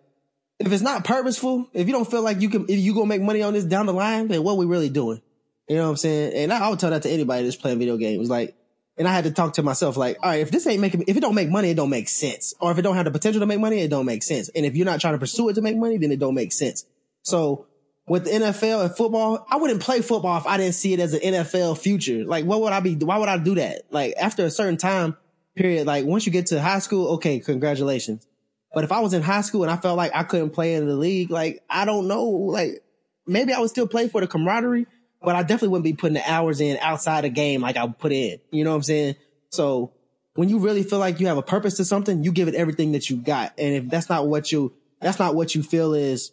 if 0.58 0.71
it's 0.71 0.82
not 0.82 1.04
purposeful, 1.04 1.67
if 1.73 1.86
you 1.86 1.91
don't 1.91 2.10
feel 2.10 2.21
like 2.21 2.39
you 2.39 2.49
can, 2.49 2.63
if 2.69 2.80
you 2.80 2.93
gonna 2.93 3.08
make 3.08 3.21
money 3.21 3.41
on 3.41 3.52
this 3.52 3.65
down 3.65 3.88
the 3.88 3.93
line, 3.93 4.30
then 4.30 4.41
what 4.41 4.56
we 4.56 4.65
really 4.65 4.88
doing? 4.88 5.21
You 5.67 5.75
know 5.75 5.84
what 5.84 5.89
I'm 5.89 5.97
saying? 5.97 6.34
And 6.34 6.54
I, 6.54 6.65
I 6.65 6.69
would 6.69 6.80
tell 6.80 6.91
that 6.91 7.04
to 7.04 7.10
anybody 7.10 7.43
that's 7.43 7.58
playing 7.58 7.78
video 7.78 7.97
games, 7.97 8.30
like. 8.30 8.56
And 8.97 9.08
I 9.08 9.13
had 9.13 9.23
to 9.23 9.32
talk 9.32 9.54
to 9.54 9.63
myself 9.63 9.95
like, 9.95 10.17
all 10.21 10.30
right, 10.30 10.41
if 10.41 10.52
this 10.52 10.67
ain't 10.67 10.82
making, 10.82 11.06
if 11.08 11.15
it 11.15 11.21
don't 11.21 11.34
make 11.34 11.49
money, 11.49 11.69
it 11.69 11.75
don't 11.75 11.89
make 11.89 12.10
sense. 12.10 12.54
Or 12.60 12.69
if 12.69 12.78
it 12.78 12.82
don't 12.82 12.97
have 12.97 13.06
the 13.06 13.12
potential 13.12 13.39
to 13.39 13.45
make 13.45 13.62
money, 13.62 13.80
it 13.80 13.88
don't 13.88 14.06
make 14.06 14.23
sense. 14.23 14.49
And 14.49 14.65
if 14.65 14.75
you're 14.75 14.86
not 14.86 14.99
trying 14.99 15.13
to 15.13 15.17
pursue 15.17 15.47
it 15.47 15.54
to 15.54 15.62
make 15.62 15.78
money, 15.78 15.97
then 15.97 16.12
it 16.12 16.19
don't 16.19 16.36
make 16.36 16.52
sense. 16.52 16.86
So 17.21 17.67
with 18.10 18.26
NFL 18.26 18.86
and 18.86 18.95
football, 18.95 19.45
I 19.50 19.58
wouldn't 19.58 19.82
play 19.82 20.02
football 20.02 20.38
if 20.39 20.48
I 20.48 20.58
didn't 20.58 20.74
see 20.74 20.93
it 20.93 21.00
as 21.00 21.13
an 21.13 21.19
NFL 21.19 21.78
future. 21.78 22.26
Like, 22.26 22.43
what 22.43 22.60
would 22.62 22.74
I 22.74 22.80
be? 22.80 22.95
Why 22.95 23.17
would 23.19 23.30
I 23.30 23.38
do 23.38 23.56
that? 23.56 23.84
Like, 23.91 24.15
after 24.19 24.43
a 24.43 24.50
certain 24.50 24.78
time 24.78 25.15
period, 25.56 25.86
like 25.86 26.06
once 26.06 26.26
you 26.26 26.32
get 26.32 26.48
to 26.48 26.60
high 26.60 26.80
school, 26.80 27.10
okay, 27.13 27.39
congratulations. 27.39 28.26
But 28.74 28.84
if 28.84 28.91
I 28.91 29.00
was 29.00 29.13
in 29.13 29.22
high 29.22 29.41
school 29.41 29.63
and 29.63 29.72
I 29.72 29.78
felt 29.78 29.95
like 29.95 30.12
I 30.13 30.24
couldn't 30.24 30.52
play 30.52 30.74
in 30.74 30.88
the 30.88 30.95
league, 30.95 31.30
like, 31.30 31.63
I 31.69 31.86
don't 31.86 32.08
know, 32.08 32.26
like, 32.26 32.84
maybe 33.28 33.54
I 33.54 33.60
would 33.60 33.69
still 33.69 33.88
play 33.88 34.08
for 34.08 34.22
the 34.22 34.28
camaraderie, 34.28 34.88
but 35.22 35.36
I 35.36 35.41
definitely 35.41 35.69
wouldn't 35.69 35.84
be 35.86 35.93
putting 35.93 36.15
the 36.15 36.30
hours 36.30 36.62
in 36.62 36.78
outside 36.82 37.24
the 37.24 37.30
game 37.30 37.62
like 37.62 37.78
I 37.78 37.84
would 37.84 38.00
put 38.00 38.12
in. 38.12 38.39
You 38.52 38.63
know 38.63 38.72
what 38.72 38.78
I'm 38.78 38.84
saying? 38.84 39.15
So 39.50 39.93
when 40.34 40.50
you 40.50 40.60
really 40.60 40.84
feel 40.84 41.00
like 41.00 41.19
you 41.19 41.28
have 41.28 41.38
a 41.38 41.43
purpose 41.43 41.78
to 41.78 41.86
something, 41.86 42.24
you 42.24 42.32
give 42.32 42.48
it 42.48 42.56
everything 42.56 42.93
that 42.93 43.10
you 43.10 43.17
got. 43.17 43.54
And 43.60 43.76
if 43.76 43.89
that's 43.89 44.10
not 44.10 44.28
what 44.28 44.52
you, 44.52 44.74
that's 45.00 45.19
not 45.19 45.36
what 45.36 45.54
you 45.54 45.62
feel 45.62 45.93
is, 45.93 46.32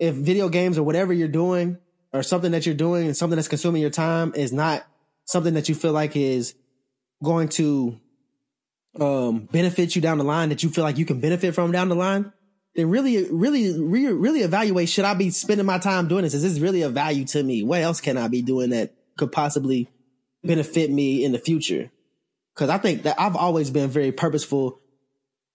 if 0.00 0.14
video 0.14 0.48
games 0.48 0.78
or 0.78 0.82
whatever 0.82 1.12
you're 1.12 1.28
doing 1.28 1.78
or 2.12 2.24
something 2.24 2.50
that 2.52 2.66
you're 2.66 2.74
doing 2.74 3.06
and 3.06 3.16
something 3.16 3.36
that's 3.36 3.46
consuming 3.46 3.82
your 3.82 3.90
time 3.90 4.32
is 4.34 4.52
not 4.52 4.84
something 5.26 5.54
that 5.54 5.68
you 5.68 5.74
feel 5.76 5.92
like 5.92 6.16
is 6.16 6.54
going 7.22 7.48
to 7.50 8.00
um 8.98 9.48
benefit 9.52 9.94
you 9.94 10.02
down 10.02 10.18
the 10.18 10.24
line 10.24 10.48
that 10.48 10.64
you 10.64 10.70
feel 10.70 10.82
like 10.82 10.98
you 10.98 11.04
can 11.04 11.20
benefit 11.20 11.54
from 11.54 11.70
down 11.70 11.88
the 11.88 11.94
line 11.94 12.32
then 12.74 12.90
really 12.90 13.30
really 13.30 13.78
really, 13.78 14.12
really 14.12 14.40
evaluate 14.40 14.88
should 14.88 15.04
i 15.04 15.14
be 15.14 15.30
spending 15.30 15.66
my 15.66 15.78
time 15.78 16.08
doing 16.08 16.24
this? 16.24 16.34
Is 16.34 16.42
this 16.42 16.58
really 16.58 16.82
a 16.82 16.88
value 16.88 17.24
to 17.26 17.42
me. 17.42 17.62
What 17.62 17.82
else 17.82 18.00
can 18.00 18.16
i 18.16 18.26
be 18.26 18.42
doing 18.42 18.70
that 18.70 18.92
could 19.16 19.30
possibly 19.30 19.88
benefit 20.42 20.90
me 20.90 21.24
in 21.24 21.32
the 21.32 21.38
future? 21.38 21.90
Because 22.54 22.70
i 22.70 22.78
think 22.78 23.02
that 23.02 23.20
i've 23.20 23.36
always 23.36 23.70
been 23.70 23.90
very 23.90 24.10
purposeful 24.10 24.80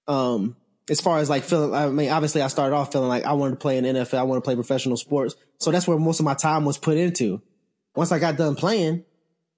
um 0.08 0.56
as 0.90 1.02
far 1.02 1.18
as 1.20 1.30
like 1.30 1.44
feeling, 1.44 1.74
I 1.74 1.88
mean, 1.90 2.10
obviously 2.10 2.42
I 2.42 2.48
started 2.48 2.76
off 2.76 2.92
feeling 2.92 3.10
like 3.10 3.24
I 3.24 3.34
wanted 3.34 3.52
to 3.52 3.58
play 3.58 3.78
in 3.78 3.86
NFL. 3.86 4.18
I 4.18 4.24
want 4.24 4.44
to 4.44 4.48
play 4.48 4.56
professional 4.56 4.98
sports. 4.98 5.36
So 5.60 5.72
that's 5.72 5.88
where 5.88 5.98
most 5.98 6.20
of 6.20 6.26
my 6.26 6.36
time 6.36 6.66
was 6.66 6.78
put 6.78 6.98
into. 6.98 7.42
Once 7.96 8.12
I 8.12 8.20
got 8.20 8.38
done 8.38 8.56
playing, 8.56 9.04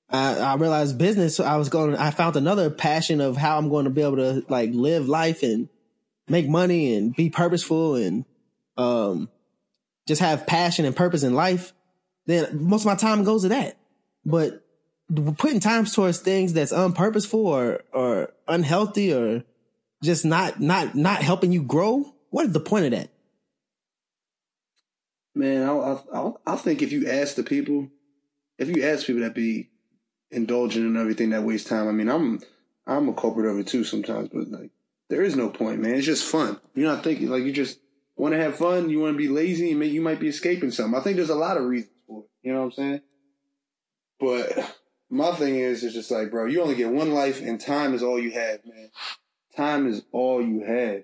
I, 0.10 0.38
I 0.38 0.56
realized 0.56 0.98
business. 0.98 1.40
I 1.40 1.58
was 1.58 1.70
going, 1.70 1.96
I 1.96 2.12
found 2.12 2.36
another 2.36 2.70
passion 2.70 3.20
of 3.20 3.36
how 3.36 3.58
I'm 3.58 3.70
going 3.70 3.86
to 3.86 3.92
be 3.92 4.02
able 4.02 4.18
to 4.18 4.46
like 4.48 4.70
live 4.74 5.10
life 5.10 5.44
and 5.44 5.68
make 6.30 6.48
money 6.48 6.96
and 6.96 7.16
be 7.16 7.30
purposeful 7.30 7.96
and, 7.96 8.26
um, 8.78 9.30
just 10.08 10.22
have 10.22 10.48
passion 10.48 10.86
and 10.86 10.96
purpose 10.96 11.24
in 11.24 11.34
life. 11.34 11.74
Then 12.26 12.64
most 12.64 12.82
of 12.82 12.86
my 12.86 12.96
time 12.96 13.26
goes 13.26 13.42
to 13.42 13.50
that. 13.50 13.78
But 14.26 14.64
putting 15.38 15.60
time 15.60 15.86
towards 15.86 16.20
things 16.20 16.54
that's 16.54 16.72
unpurposeful 16.72 17.34
or, 17.34 17.84
or 17.92 18.34
unhealthy 18.48 19.14
or 19.14 19.44
just 20.08 20.26
not 20.26 20.60
not 20.60 20.96
not 20.96 21.22
helping 21.22 21.52
you 21.52 21.62
grow 21.62 22.14
what 22.32 22.46
is 22.46 22.54
the 22.54 22.60
point 22.60 22.86
of 22.86 22.92
that 22.92 23.10
Man, 25.38 25.70
I, 25.70 26.00
I, 26.16 26.32
I 26.48 26.56
think 26.56 26.82
if 26.82 26.92
you 26.92 27.08
ask 27.08 27.36
the 27.36 27.44
people, 27.44 27.90
if 28.58 28.76
you 28.76 28.84
ask 28.84 29.06
people 29.06 29.22
that 29.22 29.36
be 29.36 29.70
indulging 30.32 30.84
in 30.84 30.98
everything 30.98 31.30
that 31.30 31.44
waste 31.44 31.68
time, 31.68 31.88
I 31.88 31.92
mean, 31.92 32.10
I'm 32.10 32.42
I'm 32.88 33.08
a 33.08 33.14
culprit 33.14 33.46
of 33.46 33.60
it 33.60 33.68
too 33.68 33.84
sometimes, 33.84 34.30
but 34.34 34.50
like 34.50 34.72
there 35.10 35.22
is 35.22 35.36
no 35.36 35.50
point, 35.50 35.80
man. 35.80 35.94
It's 35.94 36.08
just 36.08 36.26
fun. 36.26 36.60
You're 36.74 36.92
not 36.92 37.04
thinking 37.04 37.30
like 37.30 37.44
you 37.44 37.52
just 37.52 37.80
want 38.16 38.34
to 38.34 38.42
have 38.42 38.58
fun. 38.58 38.90
You 38.90 39.00
want 39.00 39.14
to 39.14 39.18
be 39.18 39.28
lazy, 39.28 39.72
and 39.72 39.86
you 39.86 40.02
might 40.02 40.20
be 40.20 40.28
escaping 40.28 40.72
something. 40.72 41.00
I 41.00 41.04
think 41.04 41.18
there's 41.18 41.30
a 41.30 41.36
lot 41.36 41.58
of 41.58 41.66
reasons 41.66 41.94
for 42.08 42.22
it. 42.22 42.30
You 42.42 42.54
know 42.54 42.62
what 42.62 42.66
I'm 42.66 42.72
saying? 42.72 43.02
But 44.20 44.76
my 45.12 45.34
thing 45.34 45.58
is, 45.58 45.84
it's 45.84 45.94
just 45.94 46.10
like, 46.10 46.32
bro, 46.32 46.48
you 46.48 46.64
only 46.64 46.74
get 46.76 46.90
one 46.90 47.12
life, 47.12 47.42
and 47.44 47.62
time 47.62 47.94
is 47.94 48.02
all 48.02 48.20
you 48.20 48.32
have, 48.32 48.62
man. 48.66 48.90
Time 49.58 49.88
is 49.88 50.04
all 50.12 50.42
you 50.42 50.62
have. 50.64 51.04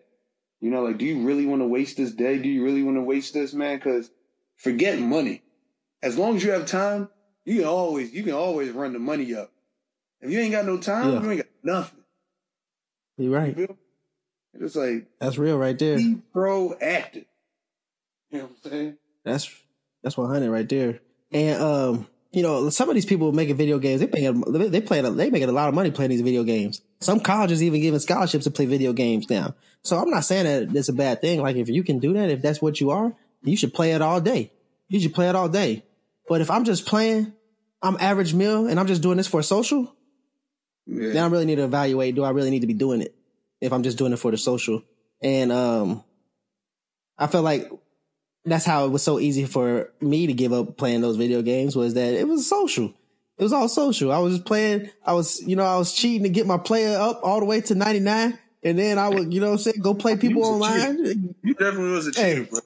You 0.61 0.69
know, 0.71 0.83
like, 0.83 0.97
do 0.97 1.05
you 1.05 1.25
really 1.25 1.45
want 1.45 1.61
to 1.61 1.67
waste 1.67 1.97
this 1.97 2.11
day? 2.13 2.37
Do 2.37 2.47
you 2.47 2.63
really 2.63 2.83
want 2.83 2.95
to 2.97 3.01
waste 3.01 3.33
this, 3.33 3.53
man? 3.53 3.77
Because 3.77 4.09
forget 4.55 4.99
money. 4.99 5.41
As 6.01 6.17
long 6.17 6.37
as 6.37 6.43
you 6.43 6.51
have 6.51 6.65
time, 6.67 7.09
you 7.45 7.57
can 7.57 7.65
always 7.65 8.13
you 8.13 8.23
can 8.23 8.33
always 8.33 8.69
run 8.71 8.93
the 8.93 8.99
money 8.99 9.33
up. 9.35 9.51
If 10.21 10.31
you 10.31 10.39
ain't 10.39 10.51
got 10.53 10.65
no 10.65 10.77
time, 10.77 11.11
Yeah. 11.13 11.21
you 11.23 11.31
ain't 11.31 11.39
got 11.41 11.49
nothing. 11.63 12.03
you're 13.17 13.31
right 13.33 13.55
feel? 13.55 13.77
It's 14.53 14.75
like 14.75 15.07
that's 15.19 15.37
real 15.37 15.57
right 15.57 15.77
there 15.77 15.97
be 15.97 16.21
proactive. 16.33 17.25
You 18.29 18.37
know 18.39 18.43
what 18.45 18.51
I'm 18.65 18.71
saying? 18.71 18.97
that's 19.25 19.49
that's 20.03 20.17
100 20.17 20.49
right 20.51 20.67
there 20.67 20.99
and 21.31 21.61
um 21.61 22.07
you 22.33 22.43
know 22.43 22.69
some 22.69 22.89
of 22.89 22.95
these 22.95 23.05
people 23.05 23.31
making 23.31 23.55
video 23.55 23.79
games 23.79 24.01
they 24.01 24.07
pay 24.07 24.29
they 24.29 24.67
they 24.67 24.81
play 24.81 25.01
they 25.01 25.29
making 25.29 25.47
a 25.49 25.53
lot 25.53 25.69
of 25.69 25.75
money 25.75 25.91
playing 25.91 26.11
these 26.11 26.21
video 26.21 26.43
games 26.43 26.81
some 27.03 27.19
colleges 27.19 27.61
even 27.61 27.81
giving 27.81 27.99
scholarships 27.99 28.45
to 28.45 28.51
play 28.51 28.65
video 28.65 28.93
games 28.93 29.29
now 29.29 29.53
so 29.83 29.97
i'm 29.97 30.09
not 30.09 30.23
saying 30.25 30.45
that 30.45 30.75
it's 30.75 30.89
a 30.89 30.93
bad 30.93 31.21
thing 31.21 31.41
like 31.41 31.55
if 31.55 31.69
you 31.69 31.83
can 31.83 31.99
do 31.99 32.13
that 32.13 32.29
if 32.29 32.41
that's 32.41 32.61
what 32.61 32.79
you 32.81 32.89
are 32.91 33.13
you 33.43 33.55
should 33.57 33.73
play 33.73 33.91
it 33.91 34.01
all 34.01 34.21
day 34.21 34.51
you 34.87 34.99
should 34.99 35.13
play 35.13 35.27
it 35.29 35.35
all 35.35 35.49
day 35.49 35.83
But 36.29 36.39
if 36.41 36.49
I'm 36.49 36.63
just 36.63 36.85
playing, 36.85 37.33
I'm 37.81 37.97
average 37.99 38.33
meal 38.33 38.67
and 38.67 38.79
I'm 38.79 38.87
just 38.87 39.01
doing 39.01 39.17
this 39.17 39.27
for 39.27 39.43
social, 39.43 39.93
Yeah. 40.87 41.11
then 41.13 41.23
I 41.23 41.27
really 41.27 41.45
need 41.45 41.57
to 41.57 41.65
evaluate, 41.65 42.15
do 42.15 42.23
I 42.23 42.29
really 42.29 42.49
need 42.49 42.61
to 42.61 42.67
be 42.67 42.73
doing 42.73 43.01
it? 43.01 43.13
If 43.59 43.73
I'm 43.73 43.83
just 43.83 43.97
doing 43.97 44.13
it 44.13 44.19
for 44.19 44.31
the 44.31 44.37
social. 44.37 44.81
And, 45.21 45.51
um, 45.51 46.03
I 47.17 47.27
felt 47.27 47.43
like 47.43 47.69
that's 48.45 48.65
how 48.65 48.85
it 48.85 48.91
was 48.91 49.03
so 49.03 49.19
easy 49.19 49.45
for 49.45 49.91
me 49.99 50.27
to 50.27 50.33
give 50.33 50.53
up 50.53 50.77
playing 50.77 51.01
those 51.01 51.17
video 51.17 51.41
games 51.41 51.75
was 51.75 51.93
that 51.95 52.13
it 52.13 52.27
was 52.27 52.47
social. 52.47 52.93
It 53.37 53.43
was 53.43 53.53
all 53.53 53.67
social. 53.67 54.11
I 54.11 54.19
was 54.19 54.35
just 54.35 54.45
playing. 54.45 54.89
I 55.05 55.13
was, 55.13 55.41
you 55.41 55.55
know, 55.55 55.63
I 55.63 55.77
was 55.77 55.93
cheating 55.93 56.23
to 56.23 56.29
get 56.29 56.45
my 56.45 56.57
player 56.57 56.97
up 56.97 57.21
all 57.23 57.39
the 57.39 57.45
way 57.45 57.61
to 57.61 57.75
99. 57.75 58.37
And 58.65 58.79
then 58.79 58.97
I 58.97 59.09
would, 59.09 59.33
you 59.33 59.41
know 59.41 59.47
what 59.47 59.53
I'm 59.53 59.59
saying, 59.59 59.81
go 59.81 59.93
play 59.93 60.15
people 60.17 60.43
online. 60.43 61.35
You 61.43 61.53
definitely 61.53 61.91
was 61.91 62.15
a 62.15 62.19
Hey. 62.19 62.47
bro. 62.49 62.59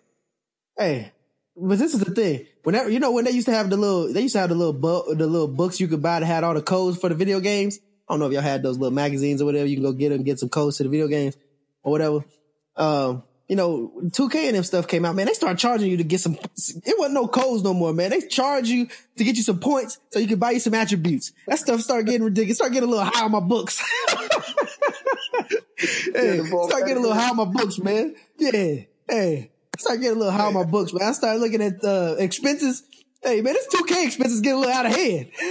Hey, 0.78 1.12
but 1.56 1.80
this 1.80 1.94
is 1.94 2.00
the 2.02 2.14
thing. 2.14 2.46
Whenever 2.64 2.90
you 2.90 3.00
know 3.00 3.12
when 3.12 3.26
they 3.26 3.32
used 3.32 3.48
to 3.48 3.54
have 3.54 3.70
the 3.70 3.78
little, 3.78 4.14
they 4.14 4.22
used 4.22 4.36
to 4.36 4.40
have 4.40 4.50
the 4.50 4.56
little 4.56 4.74
book, 4.74 5.08
the 5.18 5.26
little 5.26 5.48
books 5.48 5.80
you 5.80 5.88
could 5.88 6.04
buy 6.04 6.20
that 6.20 6.26
had 6.26 6.44
all 6.44 6.54
the 6.54 6.62
codes 6.62 7.00
for 7.00 7.10
the 7.10 7.16
video 7.16 7.40
games. 7.40 7.80
I 8.08 8.14
don't 8.14 8.20
know 8.20 8.28
if 8.28 8.34
y'all 8.34 8.42
had 8.42 8.62
those 8.62 8.78
little 8.78 8.94
magazines 8.94 9.42
or 9.42 9.46
whatever. 9.46 9.66
You 9.66 9.78
can 9.78 9.84
go 9.84 9.92
get 9.92 10.10
them, 10.10 10.24
get 10.24 10.38
some 10.40 10.50
codes 10.50 10.78
to 10.78 10.84
the 10.84 10.90
video 10.90 11.08
games 11.08 11.36
or 11.82 11.92
whatever. 11.92 12.26
Um, 12.76 13.24
you 13.48 13.56
know, 13.56 13.94
2K 14.04 14.48
and 14.48 14.56
them 14.56 14.64
stuff 14.64 14.88
came 14.88 15.06
out, 15.06 15.16
man. 15.16 15.28
They 15.28 15.34
start 15.34 15.58
charging 15.58 15.90
you 15.90 15.98
to 15.98 16.04
get 16.04 16.20
some. 16.20 16.34
It 16.36 16.96
wasn't 16.98 17.14
no 17.14 17.28
codes 17.28 17.64
no 17.64 17.74
more, 17.74 17.94
man. 17.94 18.10
They 18.10 18.20
charge 18.22 18.68
you 18.68 18.88
to 19.16 19.24
get 19.24 19.38
you 19.38 19.44
some 19.44 19.60
points 19.60 20.00
so 20.10 20.20
you 20.20 20.28
can 20.28 20.38
buy 20.38 20.52
you 20.52 20.60
some 20.60 20.74
attributes. 20.74 21.32
That 21.48 21.58
stuff 21.58 21.80
started 21.80 22.08
getting 22.08 22.24
ridiculous. 22.24 22.58
Start 22.58 22.74
getting 22.74 22.90
a 22.90 22.92
little 22.92 23.06
high 23.06 23.24
on 23.24 23.32
my 23.32 23.40
books. 23.40 23.82
hey, 26.14 26.44
start 26.44 26.86
getting 26.86 26.98
a 26.98 27.00
little 27.00 27.14
high 27.14 27.30
on 27.30 27.38
my 27.38 27.46
books, 27.46 27.80
man. 27.80 28.16
Yeah, 28.38 28.82
hey, 29.08 29.52
start 29.78 30.02
getting 30.02 30.18
a 30.18 30.20
little 30.20 30.34
high 30.34 30.48
on 30.48 30.54
my 30.54 30.66
books, 30.66 30.92
man. 30.92 31.08
I 31.08 31.14
started 31.14 31.40
looking 31.40 31.62
at 31.62 31.82
uh, 31.84 32.16
expenses. 32.20 32.84
Hey, 33.24 33.40
man, 33.42 33.54
this 33.54 33.68
2K 33.74 34.06
expenses 34.06 34.42
getting 34.42 34.58
a 34.58 34.60
little 34.60 34.76
out 34.76 34.86
of 34.88 34.96
hand. 34.96 35.32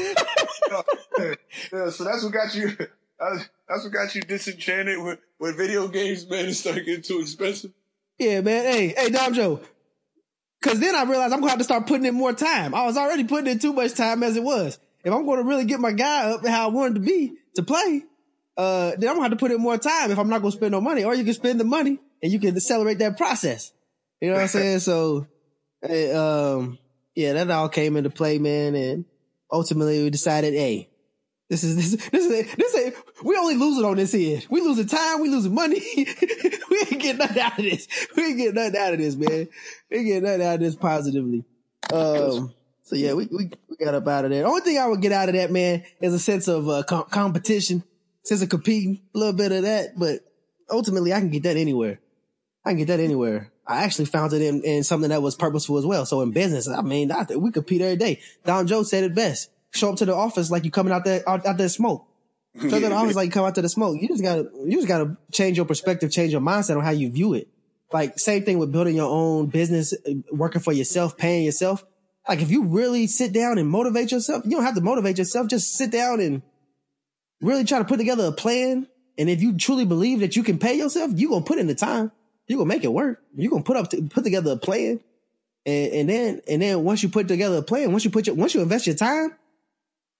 yeah, 1.18 1.90
so 1.90 2.04
that's 2.04 2.22
what 2.22 2.32
got 2.32 2.54
you. 2.54 2.76
That's 3.18 3.48
that's 3.66 3.82
what 3.82 3.94
got 3.94 4.14
you 4.14 4.20
disenchanted 4.20 5.02
with, 5.02 5.18
with 5.38 5.56
video 5.56 5.88
games, 5.88 6.28
man. 6.28 6.44
It 6.44 6.54
started 6.54 6.84
getting 6.84 7.00
too 7.00 7.20
expensive. 7.20 7.72
Yeah, 8.18 8.40
man. 8.40 8.64
Hey, 8.64 8.94
hey, 8.96 9.10
Dom 9.10 9.34
Joe. 9.34 9.60
Cause 10.62 10.80
then 10.80 10.94
I 10.96 11.04
realized 11.04 11.32
I'm 11.32 11.40
gonna 11.40 11.50
have 11.50 11.58
to 11.58 11.64
start 11.64 11.86
putting 11.86 12.06
in 12.06 12.14
more 12.14 12.32
time. 12.32 12.74
I 12.74 12.86
was 12.86 12.96
already 12.96 13.24
putting 13.24 13.46
in 13.46 13.58
too 13.58 13.72
much 13.72 13.94
time 13.94 14.22
as 14.22 14.36
it 14.36 14.42
was. 14.42 14.78
If 15.04 15.12
I'm 15.12 15.24
gonna 15.26 15.42
really 15.42 15.64
get 15.64 15.78
my 15.78 15.92
guy 15.92 16.30
up 16.30 16.44
how 16.46 16.68
I 16.68 16.72
wanted 16.72 16.94
to 16.94 17.00
be 17.00 17.34
to 17.54 17.62
play, 17.62 18.02
uh, 18.56 18.92
then 18.98 19.08
I'm 19.08 19.16
gonna 19.16 19.22
have 19.22 19.30
to 19.30 19.36
put 19.36 19.52
in 19.52 19.60
more 19.60 19.76
time 19.76 20.10
if 20.10 20.18
I'm 20.18 20.28
not 20.28 20.40
gonna 20.40 20.52
spend 20.52 20.72
no 20.72 20.80
money. 20.80 21.04
Or 21.04 21.14
you 21.14 21.24
can 21.24 21.34
spend 21.34 21.60
the 21.60 21.64
money 21.64 21.98
and 22.22 22.32
you 22.32 22.40
can 22.40 22.56
accelerate 22.56 22.98
that 22.98 23.16
process. 23.16 23.72
You 24.20 24.28
know 24.28 24.34
what 24.34 24.42
I'm 24.42 24.48
saying? 24.48 24.78
So, 24.80 25.26
eh, 25.82 26.12
um, 26.12 26.78
yeah, 27.14 27.34
that 27.34 27.50
all 27.50 27.68
came 27.68 27.96
into 27.96 28.10
play, 28.10 28.38
man. 28.38 28.74
And 28.74 29.04
ultimately 29.52 30.02
we 30.02 30.10
decided, 30.10 30.54
hey, 30.54 30.88
this 31.48 31.62
is 31.62 31.76
this 31.76 32.10
this 32.10 32.26
is 32.26 32.54
this 32.56 32.74
is 32.74 32.94
we 33.22 33.36
only 33.36 33.54
losing 33.54 33.84
on 33.84 33.96
this 33.96 34.14
end. 34.14 34.46
We 34.50 34.60
losing 34.60 34.86
time. 34.86 35.20
We 35.20 35.28
losing 35.28 35.54
money. 35.54 35.80
we 35.96 36.78
ain't 36.78 37.00
getting 37.00 37.18
nothing 37.18 37.40
out 37.40 37.58
of 37.58 37.64
this. 37.64 37.86
We 38.16 38.24
ain't 38.24 38.36
getting 38.36 38.54
nothing 38.54 38.76
out 38.80 38.92
of 38.94 38.98
this, 38.98 39.14
man. 39.14 39.48
We 39.90 39.96
ain't 39.96 40.06
getting 40.06 40.22
nothing 40.24 40.42
out 40.42 40.54
of 40.54 40.60
this 40.60 40.74
positively. 40.74 41.44
Um. 41.92 42.52
So 42.82 42.96
yeah, 42.96 43.14
we 43.14 43.26
we, 43.26 43.50
we 43.68 43.76
got 43.76 43.94
up 43.94 44.08
out 44.08 44.24
of 44.24 44.30
there. 44.32 44.42
The 44.42 44.48
only 44.48 44.62
thing 44.62 44.78
I 44.78 44.86
would 44.86 45.00
get 45.00 45.12
out 45.12 45.28
of 45.28 45.34
that, 45.36 45.52
man, 45.52 45.84
is 46.00 46.14
a 46.14 46.18
sense 46.18 46.48
of 46.48 46.68
uh, 46.68 46.82
com- 46.82 47.06
competition, 47.10 47.84
sense 48.24 48.42
of 48.42 48.48
competing, 48.48 49.00
a 49.14 49.18
little 49.18 49.32
bit 49.32 49.52
of 49.52 49.62
that. 49.62 49.98
But 49.98 50.20
ultimately, 50.70 51.12
I 51.12 51.20
can 51.20 51.30
get 51.30 51.44
that 51.44 51.56
anywhere. 51.56 52.00
I 52.64 52.70
can 52.70 52.78
get 52.78 52.88
that 52.88 53.00
anywhere. 53.00 53.52
I 53.66 53.84
actually 53.84 54.04
found 54.06 54.32
it 54.32 54.42
in, 54.42 54.62
in 54.62 54.84
something 54.84 55.10
that 55.10 55.22
was 55.22 55.34
purposeful 55.34 55.78
as 55.78 55.86
well. 55.86 56.06
So 56.06 56.20
in 56.22 56.30
business, 56.30 56.68
I 56.68 56.82
mean, 56.82 57.10
I, 57.10 57.24
we 57.36 57.50
compete 57.50 57.82
every 57.82 57.96
day. 57.96 58.20
Dom 58.44 58.66
Joe 58.66 58.82
said 58.82 59.04
it 59.04 59.14
best. 59.14 59.50
Show 59.72 59.90
up 59.90 59.96
to 59.96 60.04
the 60.04 60.14
office 60.14 60.50
like 60.50 60.64
you 60.64 60.70
coming 60.70 60.92
out 60.92 61.04
there, 61.04 61.28
out, 61.28 61.44
out 61.46 61.58
there 61.58 61.68
smoke. 61.68 62.06
Show 62.58 62.68
up 62.68 62.72
to 62.72 62.88
the 62.88 62.94
office 62.94 63.16
like 63.16 63.26
you 63.26 63.32
come 63.32 63.44
out 63.44 63.54
to 63.56 63.62
the 63.62 63.68
smoke. 63.68 64.00
You 64.00 64.08
just 64.08 64.22
gotta, 64.22 64.50
you 64.64 64.72
just 64.72 64.88
gotta 64.88 65.16
change 65.32 65.56
your 65.56 65.66
perspective, 65.66 66.10
change 66.10 66.32
your 66.32 66.40
mindset 66.40 66.76
on 66.76 66.84
how 66.84 66.90
you 66.90 67.10
view 67.10 67.34
it. 67.34 67.48
Like 67.92 68.18
same 68.18 68.44
thing 68.44 68.58
with 68.58 68.72
building 68.72 68.96
your 68.96 69.10
own 69.10 69.46
business, 69.46 69.92
uh, 69.92 70.12
working 70.30 70.60
for 70.60 70.72
yourself, 70.72 71.16
paying 71.16 71.44
yourself. 71.44 71.84
Like 72.28 72.40
if 72.40 72.50
you 72.50 72.64
really 72.64 73.06
sit 73.06 73.32
down 73.32 73.58
and 73.58 73.68
motivate 73.68 74.10
yourself, 74.10 74.44
you 74.44 74.52
don't 74.52 74.64
have 74.64 74.74
to 74.74 74.80
motivate 74.80 75.18
yourself. 75.18 75.48
Just 75.48 75.74
sit 75.74 75.90
down 75.90 76.20
and 76.20 76.42
really 77.40 77.64
try 77.64 77.78
to 77.78 77.84
put 77.84 77.98
together 77.98 78.24
a 78.24 78.32
plan. 78.32 78.88
And 79.18 79.30
if 79.30 79.40
you 79.40 79.56
truly 79.56 79.84
believe 79.84 80.20
that 80.20 80.36
you 80.36 80.42
can 80.42 80.58
pay 80.58 80.74
yourself, 80.74 81.12
you 81.14 81.28
gonna 81.28 81.44
put 81.44 81.58
in 81.58 81.66
the 81.66 81.74
time. 81.74 82.10
You 82.48 82.56
gonna 82.56 82.68
make 82.68 82.84
it 82.84 82.92
work. 82.92 83.22
You 83.36 83.50
gonna 83.50 83.62
put 83.62 83.76
up, 83.76 83.90
put 84.10 84.24
together 84.24 84.52
a 84.52 84.56
plan. 84.56 85.00
And, 85.64 85.92
and 85.92 86.08
then, 86.08 86.40
and 86.48 86.62
then 86.62 86.84
once 86.84 87.02
you 87.02 87.08
put 87.08 87.28
together 87.28 87.58
a 87.58 87.62
plan, 87.62 87.92
once 87.92 88.04
you 88.04 88.10
put 88.10 88.26
your, 88.26 88.36
once 88.36 88.54
you 88.54 88.62
invest 88.62 88.86
your 88.86 88.96
time, 88.96 89.32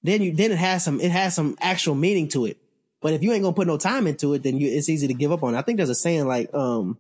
then 0.03 0.23
you, 0.23 0.33
then 0.33 0.53
it 0.53 0.59
has 0.59 0.85
some, 0.85 1.01
it 1.01 1.11
has 1.11 1.35
some 1.35 1.57
actual 1.61 1.95
meaning 1.95 2.29
to 2.29 2.47
it. 2.47 2.59
But 3.01 3.13
if 3.13 3.23
you 3.23 3.33
ain't 3.33 3.43
gonna 3.43 3.55
put 3.55 3.67
no 3.67 3.77
time 3.79 4.07
into 4.07 4.35
it, 4.35 4.43
then 4.43 4.57
you, 4.59 4.69
it's 4.69 4.89
easy 4.89 5.07
to 5.09 5.15
give 5.15 5.33
up 5.33 5.43
on. 5.43 5.55
I 5.55 5.63
think 5.63 5.77
there's 5.77 5.91
a 5.91 5.95
saying 5.95 6.27
like, 6.27 6.53
um, 6.55 6.99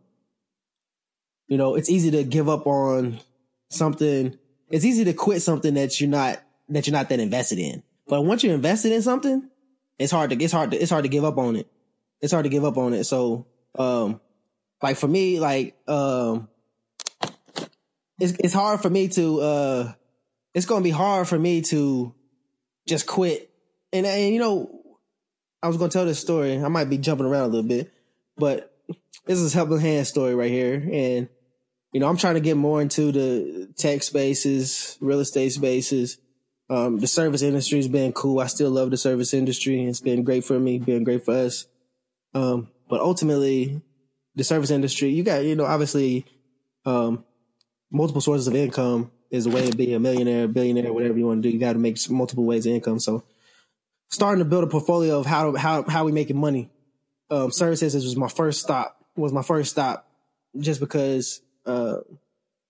you 1.48 1.56
know, 1.56 1.74
it's 1.76 1.90
easy 1.90 2.10
to 2.12 2.24
give 2.24 2.48
up 2.48 2.66
on 2.66 3.20
something. 3.70 4.36
It's 4.70 4.84
easy 4.84 5.04
to 5.04 5.12
quit 5.12 5.42
something 5.42 5.74
that 5.74 6.00
you're 6.00 6.10
not, 6.10 6.40
that 6.68 6.86
you're 6.86 6.92
not 6.92 7.08
that 7.08 7.20
invested 7.20 7.58
in. 7.58 7.82
But 8.08 8.22
once 8.22 8.42
you're 8.42 8.54
invested 8.54 8.92
in 8.92 9.02
something, 9.02 9.48
it's 9.98 10.12
hard 10.12 10.30
to, 10.30 10.42
it's 10.42 10.52
hard 10.52 10.72
to, 10.72 10.76
it's 10.76 10.90
hard 10.90 11.04
to 11.04 11.08
give 11.08 11.24
up 11.24 11.38
on 11.38 11.56
it. 11.56 11.68
It's 12.20 12.32
hard 12.32 12.44
to 12.44 12.50
give 12.50 12.64
up 12.64 12.76
on 12.76 12.94
it. 12.94 13.04
So, 13.04 13.46
um, 13.78 14.20
like 14.82 14.96
for 14.96 15.08
me, 15.08 15.38
like, 15.40 15.76
um, 15.88 16.48
it's, 18.18 18.32
it's 18.38 18.54
hard 18.54 18.80
for 18.80 18.90
me 18.90 19.08
to, 19.08 19.40
uh, 19.40 19.92
it's 20.54 20.66
to 20.66 20.80
be 20.80 20.90
hard 20.90 21.28
for 21.28 21.38
me 21.38 21.60
to 21.62 22.14
just 22.86 23.06
quit. 23.06 23.50
And, 23.92 24.06
and, 24.06 24.32
you 24.34 24.40
know, 24.40 24.80
I 25.62 25.68
was 25.68 25.78
to 25.78 25.88
tell 25.88 26.04
this 26.04 26.20
story. 26.20 26.58
I 26.62 26.68
might 26.68 26.90
be 26.90 26.98
jumping 26.98 27.26
around 27.26 27.44
a 27.44 27.48
little 27.48 27.68
bit, 27.68 27.92
but 28.36 28.72
this 29.26 29.38
is 29.38 29.52
helping 29.52 29.80
hand 29.80 30.06
story 30.06 30.34
right 30.34 30.50
here. 30.50 30.74
And, 30.74 31.28
you 31.92 32.00
know, 32.00 32.08
I'm 32.08 32.16
trying 32.16 32.34
to 32.34 32.40
get 32.40 32.56
more 32.56 32.80
into 32.80 33.10
the 33.10 33.68
tech 33.76 34.02
spaces, 34.02 34.96
real 35.00 35.20
estate 35.20 35.52
spaces. 35.52 36.18
Um, 36.68 36.98
the 36.98 37.06
service 37.06 37.42
industry 37.42 37.78
has 37.78 37.88
been 37.88 38.12
cool. 38.12 38.40
I 38.40 38.46
still 38.46 38.70
love 38.70 38.90
the 38.90 38.96
service 38.96 39.32
industry. 39.32 39.84
It's 39.84 40.00
been 40.00 40.24
great 40.24 40.44
for 40.44 40.58
me, 40.58 40.78
been 40.78 41.04
great 41.04 41.24
for 41.24 41.34
us. 41.34 41.66
Um, 42.34 42.68
but 42.88 43.00
ultimately, 43.00 43.80
the 44.34 44.44
service 44.44 44.70
industry, 44.70 45.10
you 45.10 45.22
got, 45.22 45.44
you 45.44 45.56
know, 45.56 45.64
obviously, 45.64 46.26
um, 46.84 47.24
multiple 47.90 48.20
sources 48.20 48.46
of 48.46 48.54
income 48.54 49.10
is 49.30 49.46
a 49.46 49.50
way 49.50 49.70
to 49.70 49.76
be 49.76 49.94
a 49.94 50.00
millionaire, 50.00 50.48
billionaire, 50.48 50.92
whatever 50.92 51.18
you 51.18 51.26
want 51.26 51.42
to 51.42 51.48
do. 51.48 51.52
You 51.52 51.60
got 51.60 51.74
to 51.74 51.78
make 51.78 51.98
multiple 52.10 52.44
ways 52.44 52.66
of 52.66 52.72
income. 52.72 53.00
So 53.00 53.24
starting 54.08 54.42
to 54.42 54.48
build 54.48 54.64
a 54.64 54.68
portfolio 54.68 55.18
of 55.18 55.26
how, 55.26 55.54
how, 55.56 55.82
how 55.82 56.04
we 56.04 56.12
making 56.12 56.38
money. 56.38 56.70
Um, 57.30 57.50
services 57.50 57.94
was 57.94 58.16
my 58.16 58.28
first 58.28 58.60
stop, 58.60 59.04
was 59.16 59.32
my 59.32 59.42
first 59.42 59.70
stop 59.70 60.08
just 60.58 60.80
because, 60.80 61.40
uh, 61.66 61.96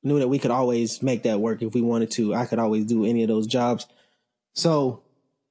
knew 0.02 0.18
that 0.20 0.28
we 0.28 0.38
could 0.38 0.50
always 0.50 1.02
make 1.02 1.24
that 1.24 1.40
work 1.40 1.62
if 1.62 1.74
we 1.74 1.82
wanted 1.82 2.10
to. 2.12 2.34
I 2.34 2.46
could 2.46 2.58
always 2.58 2.86
do 2.86 3.04
any 3.04 3.22
of 3.22 3.28
those 3.28 3.46
jobs. 3.46 3.86
So 4.54 5.02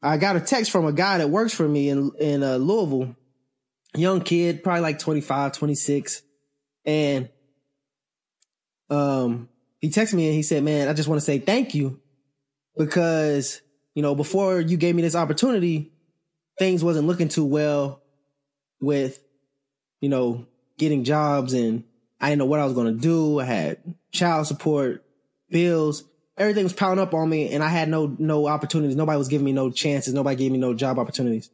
I 0.02 0.18
got 0.18 0.38
a 0.38 0.40
text 0.40 0.72
from 0.72 0.86
a 0.86 0.94
guy 0.94 1.18
that 1.20 1.30
works 1.30 1.54
for 1.54 1.68
me 1.68 1.90
in, 1.90 2.12
in 2.20 2.42
uh, 2.42 2.56
Louisville, 2.56 3.16
young 3.96 4.22
kid, 4.22 4.64
probably 4.64 4.82
like 4.82 5.00
25, 5.00 5.52
26. 5.52 6.22
And, 6.86 7.30
um, 8.90 9.50
he 9.86 9.92
texted 9.92 10.16
me 10.16 10.26
and 10.26 10.34
he 10.34 10.42
said, 10.42 10.64
man, 10.64 10.88
I 10.88 10.94
just 10.94 11.08
want 11.08 11.22
to 11.22 11.26
say 11.26 11.38
thank 11.38 11.76
you 11.76 12.00
because, 12.76 13.62
you 13.94 14.02
know, 14.02 14.16
before 14.16 14.60
you 14.60 14.78
gave 14.78 14.96
me 14.96 15.04
this 15.04 15.14
opportunity, 15.14 15.92
things 16.58 16.84
wasn't 16.84 17.06
looking 17.06 17.28
too 17.28 17.46
well 17.46 18.02
with, 18.82 19.24
you 20.02 20.10
know, 20.10 20.48
getting 20.80 21.04
jobs 21.04 21.54
and 21.54 21.84
I 22.20 22.30
didn't 22.30 22.40
know 22.40 22.46
what 22.46 22.60
I 22.60 22.66
was 22.66 22.74
going 22.74 22.96
to 22.96 23.00
do. 23.00 23.40
I 23.40 23.44
had 23.44 23.78
child 24.12 24.48
support, 24.48 25.06
bills, 25.52 26.04
everything 26.36 26.64
was 26.64 26.74
piling 26.74 26.98
up 26.98 27.14
on 27.14 27.30
me 27.30 27.54
and 27.54 27.64
I 27.64 27.68
had 27.70 27.88
no, 27.88 28.16
no 28.18 28.48
opportunities. 28.48 28.96
Nobody 28.96 29.20
was 29.20 29.28
giving 29.28 29.46
me 29.46 29.52
no 29.52 29.70
chances. 29.70 30.16
Nobody 30.16 30.36
gave 30.36 30.52
me 30.52 30.58
no 30.58 30.74
job 30.74 30.98
opportunities. 30.98 31.52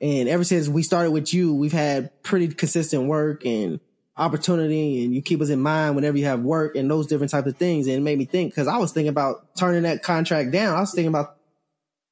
And 0.00 0.28
ever 0.28 0.42
since 0.42 0.66
we 0.66 0.82
started 0.82 1.12
with 1.12 1.32
you, 1.32 1.54
we've 1.54 1.72
had 1.72 2.24
pretty 2.24 2.48
consistent 2.48 3.04
work 3.04 3.46
and 3.46 3.78
opportunity 4.16 5.04
and 5.04 5.14
you 5.14 5.20
keep 5.20 5.40
us 5.40 5.50
in 5.50 5.60
mind 5.60 5.94
whenever 5.94 6.16
you 6.16 6.24
have 6.24 6.40
work 6.40 6.74
and 6.74 6.90
those 6.90 7.06
different 7.06 7.30
types 7.30 7.46
of 7.46 7.56
things. 7.56 7.86
And 7.86 7.96
it 7.96 8.00
made 8.00 8.18
me 8.18 8.24
think 8.24 8.52
because 8.52 8.68
I 8.68 8.78
was 8.78 8.92
thinking 8.92 9.10
about 9.10 9.54
turning 9.56 9.82
that 9.82 10.02
contract 10.02 10.50
down. 10.50 10.74
I 10.74 10.80
was 10.80 10.92
thinking 10.92 11.08
about 11.08 11.36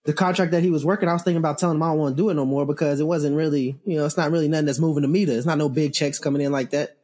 the 0.04 0.12
contract 0.12 0.52
that 0.52 0.62
he 0.62 0.70
was 0.70 0.84
working. 0.84 1.08
I 1.08 1.14
was 1.14 1.22
thinking 1.22 1.38
about 1.38 1.58
telling 1.58 1.76
him 1.76 1.82
I 1.82 1.88
don't 1.88 1.98
want 1.98 2.16
to 2.16 2.22
do 2.22 2.28
it 2.28 2.34
no 2.34 2.44
more 2.44 2.66
because 2.66 3.00
it 3.00 3.06
wasn't 3.06 3.36
really, 3.36 3.78
you 3.86 3.96
know, 3.96 4.04
it's 4.04 4.18
not 4.18 4.30
really 4.30 4.48
nothing 4.48 4.66
that's 4.66 4.78
moving 4.78 5.02
the 5.02 5.08
meter. 5.08 5.32
It's 5.32 5.46
not 5.46 5.56
no 5.56 5.70
big 5.70 5.94
checks 5.94 6.18
coming 6.18 6.42
in 6.42 6.52
like 6.52 6.70
that. 6.70 6.96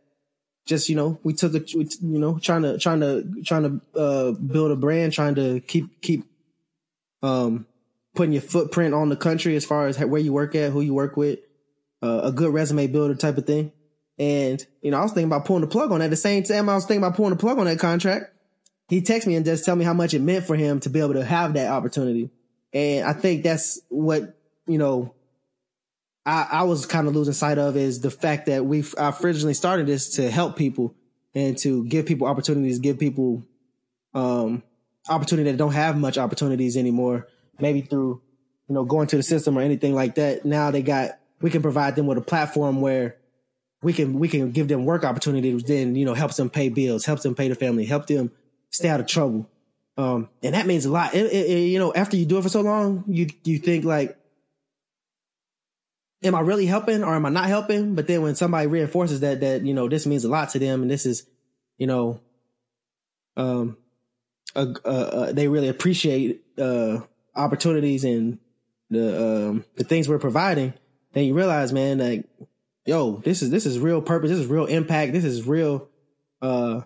Just, 0.67 0.91
you 0.91 0.97
know, 0.97 1.19
we 1.23 1.33
took 1.33 1.55
a, 1.55 1.65
you 1.67 1.89
know, 2.03 2.39
trying 2.39 2.63
to, 2.63 2.79
trying 2.79 3.01
to, 3.01 3.27
trying 3.43 3.63
to, 3.63 3.99
uh, 3.99 4.33
build 4.33 4.71
a 4.71 4.77
brand, 4.77 5.15
trying 5.15 5.35
to 5.37 5.61
keep, 5.61 6.03
keep, 6.03 6.27
um, 7.23 7.67
putting 8.15 8.35
your 8.35 8.43
footprint 8.43 8.93
on 8.93 9.09
the 9.09 9.17
country 9.17 9.57
as 9.57 9.65
far 9.65 9.87
as 9.87 9.99
where 9.99 10.21
you 10.21 10.35
work 10.35 10.55
at, 10.55 10.71
who 10.71 10.83
you 10.83 10.93
work 10.93 11.17
with, 11.17 11.39
uh, 12.03 12.21
a 12.25 12.33
good 12.33 12.53
resume 12.53 12.87
builder 12.87 13.15
type 13.15 13.39
of 13.39 13.47
thing. 13.47 13.73
And, 14.21 14.65
you 14.83 14.91
know, 14.91 14.99
I 14.99 15.03
was 15.03 15.13
thinking 15.13 15.33
about 15.33 15.47
pulling 15.47 15.63
the 15.63 15.67
plug 15.67 15.91
on 15.91 16.01
that. 16.01 16.05
At 16.05 16.11
the 16.11 16.17
same 16.17 16.43
time, 16.43 16.69
I 16.69 16.75
was 16.75 16.85
thinking 16.85 17.03
about 17.03 17.17
pulling 17.17 17.31
the 17.31 17.39
plug 17.39 17.59
on 17.59 17.65
that 17.65 17.79
contract. 17.79 18.27
he 18.91 19.01
texted 19.01 19.29
me 19.29 19.35
and 19.37 19.47
just 19.47 19.65
tell 19.65 19.75
me 19.75 19.85
how 19.85 19.95
much 19.95 20.13
it 20.13 20.21
meant 20.21 20.45
for 20.45 20.57
him 20.57 20.79
to 20.81 20.91
be 20.91 21.01
able 21.01 21.15
to 21.15 21.25
have 21.25 21.55
that 21.55 21.71
opportunity. 21.71 22.29
And 22.75 23.07
I 23.07 23.15
think 23.15 23.45
that's 23.45 23.81
what, 23.89 24.37
you 24.67 24.77
know, 24.77 25.15
I, 26.27 26.47
I 26.51 26.63
was 26.65 26.85
kind 26.85 27.09
of 27.09 27.15
losing 27.15 27.33
sight 27.33 27.57
of 27.57 27.77
is 27.77 28.01
the 28.01 28.11
fact 28.11 28.47
that 28.47 28.67
we 28.67 28.85
I 28.99 29.17
originally 29.23 29.55
started 29.55 29.87
this 29.87 30.17
to 30.17 30.31
help 30.31 30.57
people 30.57 30.95
and 31.35 31.57
to 31.59 31.87
give 31.87 32.05
people 32.05 32.27
opportunities, 32.27 32.79
give 32.79 32.99
people 32.99 33.43
um 34.13 34.63
opportunity 35.09 35.51
that 35.51 35.57
don't 35.57 35.73
have 35.73 35.97
much 35.97 36.19
opportunities 36.19 36.77
anymore, 36.77 37.27
maybe 37.59 37.81
through, 37.81 38.21
you 38.69 38.75
know, 38.75 38.85
going 38.85 39.07
to 39.07 39.17
the 39.17 39.23
system 39.23 39.57
or 39.57 39.63
anything 39.63 39.95
like 39.95 40.17
that. 40.17 40.45
Now 40.45 40.71
they 40.71 40.83
got 40.83 41.19
we 41.41 41.49
can 41.49 41.63
provide 41.63 41.97
them 41.97 42.07
with 42.07 42.19
a 42.19 42.23
platform 42.23 42.81
where 42.83 43.17
we 43.83 43.93
can 43.93 44.19
we 44.19 44.29
can 44.29 44.51
give 44.53 44.69
them 44.69 44.85
work 44.85 45.05
opportunities, 45.05 45.63
then, 45.65 45.95
you 45.95 46.05
know, 46.05 46.15
helps 46.15 46.37
them 46.37 46.51
pay 46.51 46.69
bills, 46.69 47.05
helps 47.05 47.23
them 47.23 47.35
pay 47.35 47.49
the 47.49 47.55
family, 47.55 47.85
help 47.85 48.07
them 48.07 48.31
stay 48.71 48.89
out 48.89 49.01
of 49.01 49.07
trouble. 49.07 49.49
Um, 49.97 50.29
and 50.43 50.55
that 50.55 50.67
means 50.67 50.85
a 50.85 50.91
lot. 50.91 51.15
It, 51.15 51.27
it, 51.27 51.51
it, 51.51 51.61
you 51.69 51.79
know, 51.79 51.93
after 51.93 52.17
you 52.17 52.27
do 52.27 52.39
it 52.39 52.43
for 52.43 52.49
so 52.49 52.61
long, 52.61 53.05
you 53.07 53.29
you 53.45 53.59
think 53.59 53.85
like, 53.85 54.17
am 56.23 56.35
I 56.35 56.41
really 56.41 56.67
helping 56.67 57.03
or 57.03 57.15
am 57.15 57.27
I 57.27 57.31
not 57.31 57.47
helping? 57.47 57.95
But 57.95 58.07
then 58.07 58.23
when 58.23 58.35
somebody 58.35 58.67
reinforces 58.67 59.21
that 59.21 59.41
that 59.41 59.63
you 59.63 59.75
know 59.75 59.89
this 59.89 60.07
means 60.07 60.25
a 60.25 60.29
lot 60.29 60.51
to 60.51 60.59
them 60.59 60.83
and 60.83 60.91
this 60.91 61.07
is, 61.07 61.27
you 61.79 61.87
know, 61.87 62.21
um, 63.37 63.77
uh, 64.55 64.67
uh, 64.85 65.33
they 65.33 65.49
really 65.49 65.69
appreciate 65.69 66.43
uh, 66.59 67.01
opportunities 67.35 68.05
and 68.05 68.39
the 68.91 69.49
um, 69.49 69.65
the 69.77 69.85
things 69.85 70.09
we're 70.09 70.19
providing, 70.19 70.75
then 71.13 71.25
you 71.25 71.35
realize, 71.35 71.73
man, 71.73 71.99
like, 71.99 72.25
yo, 72.91 73.23
this 73.25 73.41
is 73.41 73.51
this 73.51 73.67
is 73.67 73.79
real 73.79 74.03
purpose, 74.03 74.31
this 74.31 74.41
is 74.41 74.47
real 74.49 74.67
impact, 74.67 75.13
this 75.13 75.25
is 75.25 75.47
real 75.47 75.89
uh, 76.43 76.81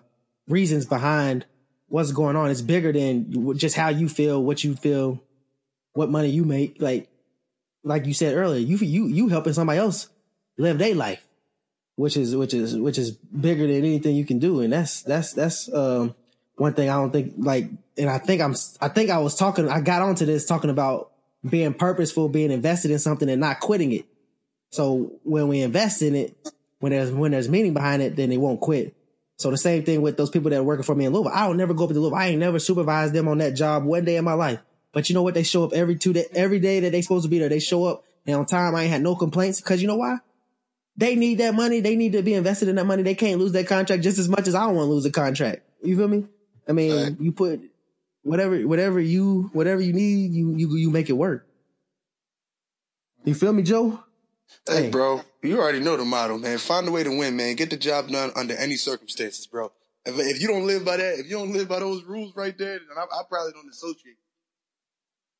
reasons 0.47 0.85
behind 0.85 1.45
what's 1.87 2.11
going 2.11 2.35
on. 2.35 2.51
It's 2.51 2.61
bigger 2.61 2.91
than 2.91 3.57
just 3.57 3.75
how 3.75 3.89
you 3.89 4.07
feel, 4.07 4.41
what 4.41 4.63
you 4.63 4.75
feel, 4.75 5.19
what 5.93 6.11
money 6.11 6.29
you 6.29 6.45
make. 6.45 6.79
Like, 6.79 7.09
like 7.83 8.05
you 8.05 8.13
said 8.13 8.35
earlier, 8.35 8.59
you 8.59 8.77
you 8.77 9.07
you 9.07 9.29
helping 9.29 9.53
somebody 9.53 9.79
else 9.79 10.07
live 10.59 10.77
their 10.77 10.93
life, 10.93 11.25
which 11.95 12.17
is 12.17 12.35
which 12.35 12.53
is 12.53 12.77
which 12.77 12.99
is 12.99 13.09
bigger 13.11 13.65
than 13.65 13.77
anything 13.77 14.15
you 14.15 14.25
can 14.25 14.37
do, 14.37 14.61
and 14.61 14.71
that's 14.71 15.01
that's 15.01 15.33
that's 15.33 15.73
um 15.73 16.13
one 16.57 16.75
thing 16.75 16.87
I 16.87 16.97
don't 16.97 17.11
think 17.11 17.33
like, 17.37 17.67
and 17.97 18.11
I 18.11 18.19
think 18.19 18.43
I'm 18.43 18.53
I 18.79 18.89
think 18.89 19.09
I 19.09 19.17
was 19.17 19.35
talking, 19.35 19.69
I 19.69 19.81
got 19.81 20.03
onto 20.03 20.27
this 20.27 20.45
talking 20.45 20.69
about 20.69 21.13
being 21.49 21.73
purposeful, 21.73 22.29
being 22.29 22.51
invested 22.51 22.91
in 22.91 22.99
something, 22.99 23.27
and 23.27 23.41
not 23.41 23.59
quitting 23.59 23.91
it. 23.91 24.05
So 24.75 25.13
when 25.23 25.47
we 25.47 25.61
invest 25.61 26.01
in 26.01 26.15
it, 26.15 26.35
when 26.79 26.91
there's 26.91 27.09
when 27.11 27.31
there's 27.31 27.47
meaning 27.47 27.73
behind 27.73 28.01
it, 28.01 28.15
then 28.15 28.29
they 28.29 28.37
won't 28.37 28.59
quit. 28.59 28.93
So 29.37 29.49
the 29.49 29.57
same 29.57 29.83
thing 29.83 30.01
with 30.01 30.17
those 30.17 30.29
people 30.29 30.49
that 30.49 30.59
are 30.59 30.63
working 30.63 30.83
for 30.83 30.95
me 30.95 31.05
in 31.05 31.13
Louisville. 31.13 31.31
I 31.33 31.47
will 31.47 31.55
never 31.55 31.73
go 31.73 31.85
up 31.85 31.89
to 31.91 31.95
Louisville. 31.99 32.17
I 32.17 32.27
ain't 32.27 32.39
never 32.39 32.59
supervised 32.59 33.13
them 33.13 33.27
on 33.27 33.37
that 33.37 33.55
job 33.55 33.85
one 33.85 34.05
day 34.05 34.17
in 34.17 34.25
my 34.25 34.33
life. 34.33 34.59
But 34.91 35.09
you 35.09 35.15
know 35.15 35.23
what? 35.23 35.33
They 35.33 35.43
show 35.43 35.63
up 35.63 35.73
every 35.73 35.95
two 35.95 36.13
day, 36.13 36.25
every 36.33 36.59
day 36.59 36.81
that 36.81 36.91
they 36.91 37.01
supposed 37.01 37.23
to 37.23 37.29
be 37.29 37.39
there. 37.39 37.49
They 37.49 37.59
show 37.59 37.85
up 37.85 38.03
and 38.25 38.35
on 38.35 38.45
time. 38.45 38.75
I 38.75 38.83
ain't 38.83 38.91
had 38.91 39.01
no 39.01 39.15
complaints 39.15 39.61
because 39.61 39.81
you 39.81 39.87
know 39.87 39.97
why? 39.97 40.17
They 40.97 41.15
need 41.15 41.39
that 41.39 41.53
money. 41.53 41.81
They 41.81 41.95
need 41.95 42.13
to 42.13 42.21
be 42.21 42.33
invested 42.33 42.69
in 42.69 42.75
that 42.75 42.85
money. 42.85 43.03
They 43.03 43.15
can't 43.15 43.39
lose 43.39 43.51
that 43.53 43.67
contract 43.67 44.03
just 44.03 44.19
as 44.19 44.29
much 44.29 44.47
as 44.47 44.55
I 44.55 44.65
don't 44.65 44.75
want 44.75 44.87
to 44.87 44.91
lose 44.91 45.05
a 45.05 45.11
contract. 45.11 45.63
You 45.81 45.97
feel 45.97 46.07
me? 46.07 46.25
I 46.67 46.71
mean, 46.71 47.03
right. 47.03 47.15
you 47.19 47.31
put 47.31 47.61
whatever, 48.23 48.57
whatever 48.61 48.99
you, 48.99 49.49
whatever 49.53 49.81
you 49.81 49.93
need, 49.93 50.31
you, 50.31 50.55
you, 50.55 50.75
you 50.75 50.89
make 50.89 51.09
it 51.09 51.13
work. 51.13 51.45
You 53.25 53.33
feel 53.33 53.51
me, 53.51 53.63
Joe? 53.63 54.01
Hey, 54.67 54.89
bro, 54.89 55.21
you 55.43 55.59
already 55.59 55.79
know 55.79 55.95
the 55.95 56.05
motto, 56.05 56.37
man. 56.37 56.57
Find 56.57 56.87
a 56.87 56.91
way 56.91 57.03
to 57.03 57.15
win, 57.15 57.35
man. 57.35 57.55
Get 57.55 57.69
the 57.69 57.77
job 57.77 58.09
done 58.09 58.31
under 58.35 58.55
any 58.55 58.77
circumstances, 58.77 59.45
bro. 59.45 59.71
If, 60.05 60.17
if 60.17 60.41
you 60.41 60.47
don't 60.47 60.65
live 60.65 60.83
by 60.83 60.97
that, 60.97 61.19
if 61.19 61.29
you 61.29 61.37
don't 61.37 61.53
live 61.53 61.69
by 61.69 61.79
those 61.79 62.03
rules 62.03 62.35
right 62.35 62.57
there, 62.57 62.79
then 62.79 62.97
I, 62.97 63.03
I 63.03 63.23
probably 63.29 63.53
don't 63.53 63.69
associate. 63.69 64.17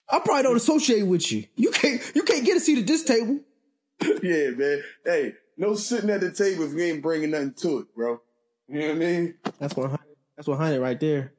I 0.09 0.19
probably 0.19 0.43
don't 0.43 0.57
associate 0.57 1.03
with 1.03 1.31
you. 1.31 1.45
You 1.55 1.71
can't, 1.71 2.01
you 2.13 2.23
can't 2.23 2.45
get 2.45 2.57
a 2.57 2.59
seat 2.59 2.79
at 2.79 2.87
this 2.87 3.03
table. 3.03 3.39
yeah, 4.21 4.51
man. 4.51 4.83
Hey, 5.03 5.33
no 5.57 5.73
sitting 5.73 6.09
at 6.11 6.21
the 6.21 6.31
table 6.31 6.65
if 6.65 6.73
you 6.73 6.81
ain't 6.81 7.01
bringing 7.01 7.31
nothing 7.31 7.53
to 7.53 7.79
it, 7.79 7.95
bro. 7.95 8.21
You 8.67 8.79
know 8.79 8.87
what 8.87 8.95
I 8.95 8.99
mean? 8.99 9.35
That's 9.59 9.75
100. 9.75 9.99
That's 10.35 10.47
100 10.47 10.79
right 10.79 10.99
there. 10.99 11.33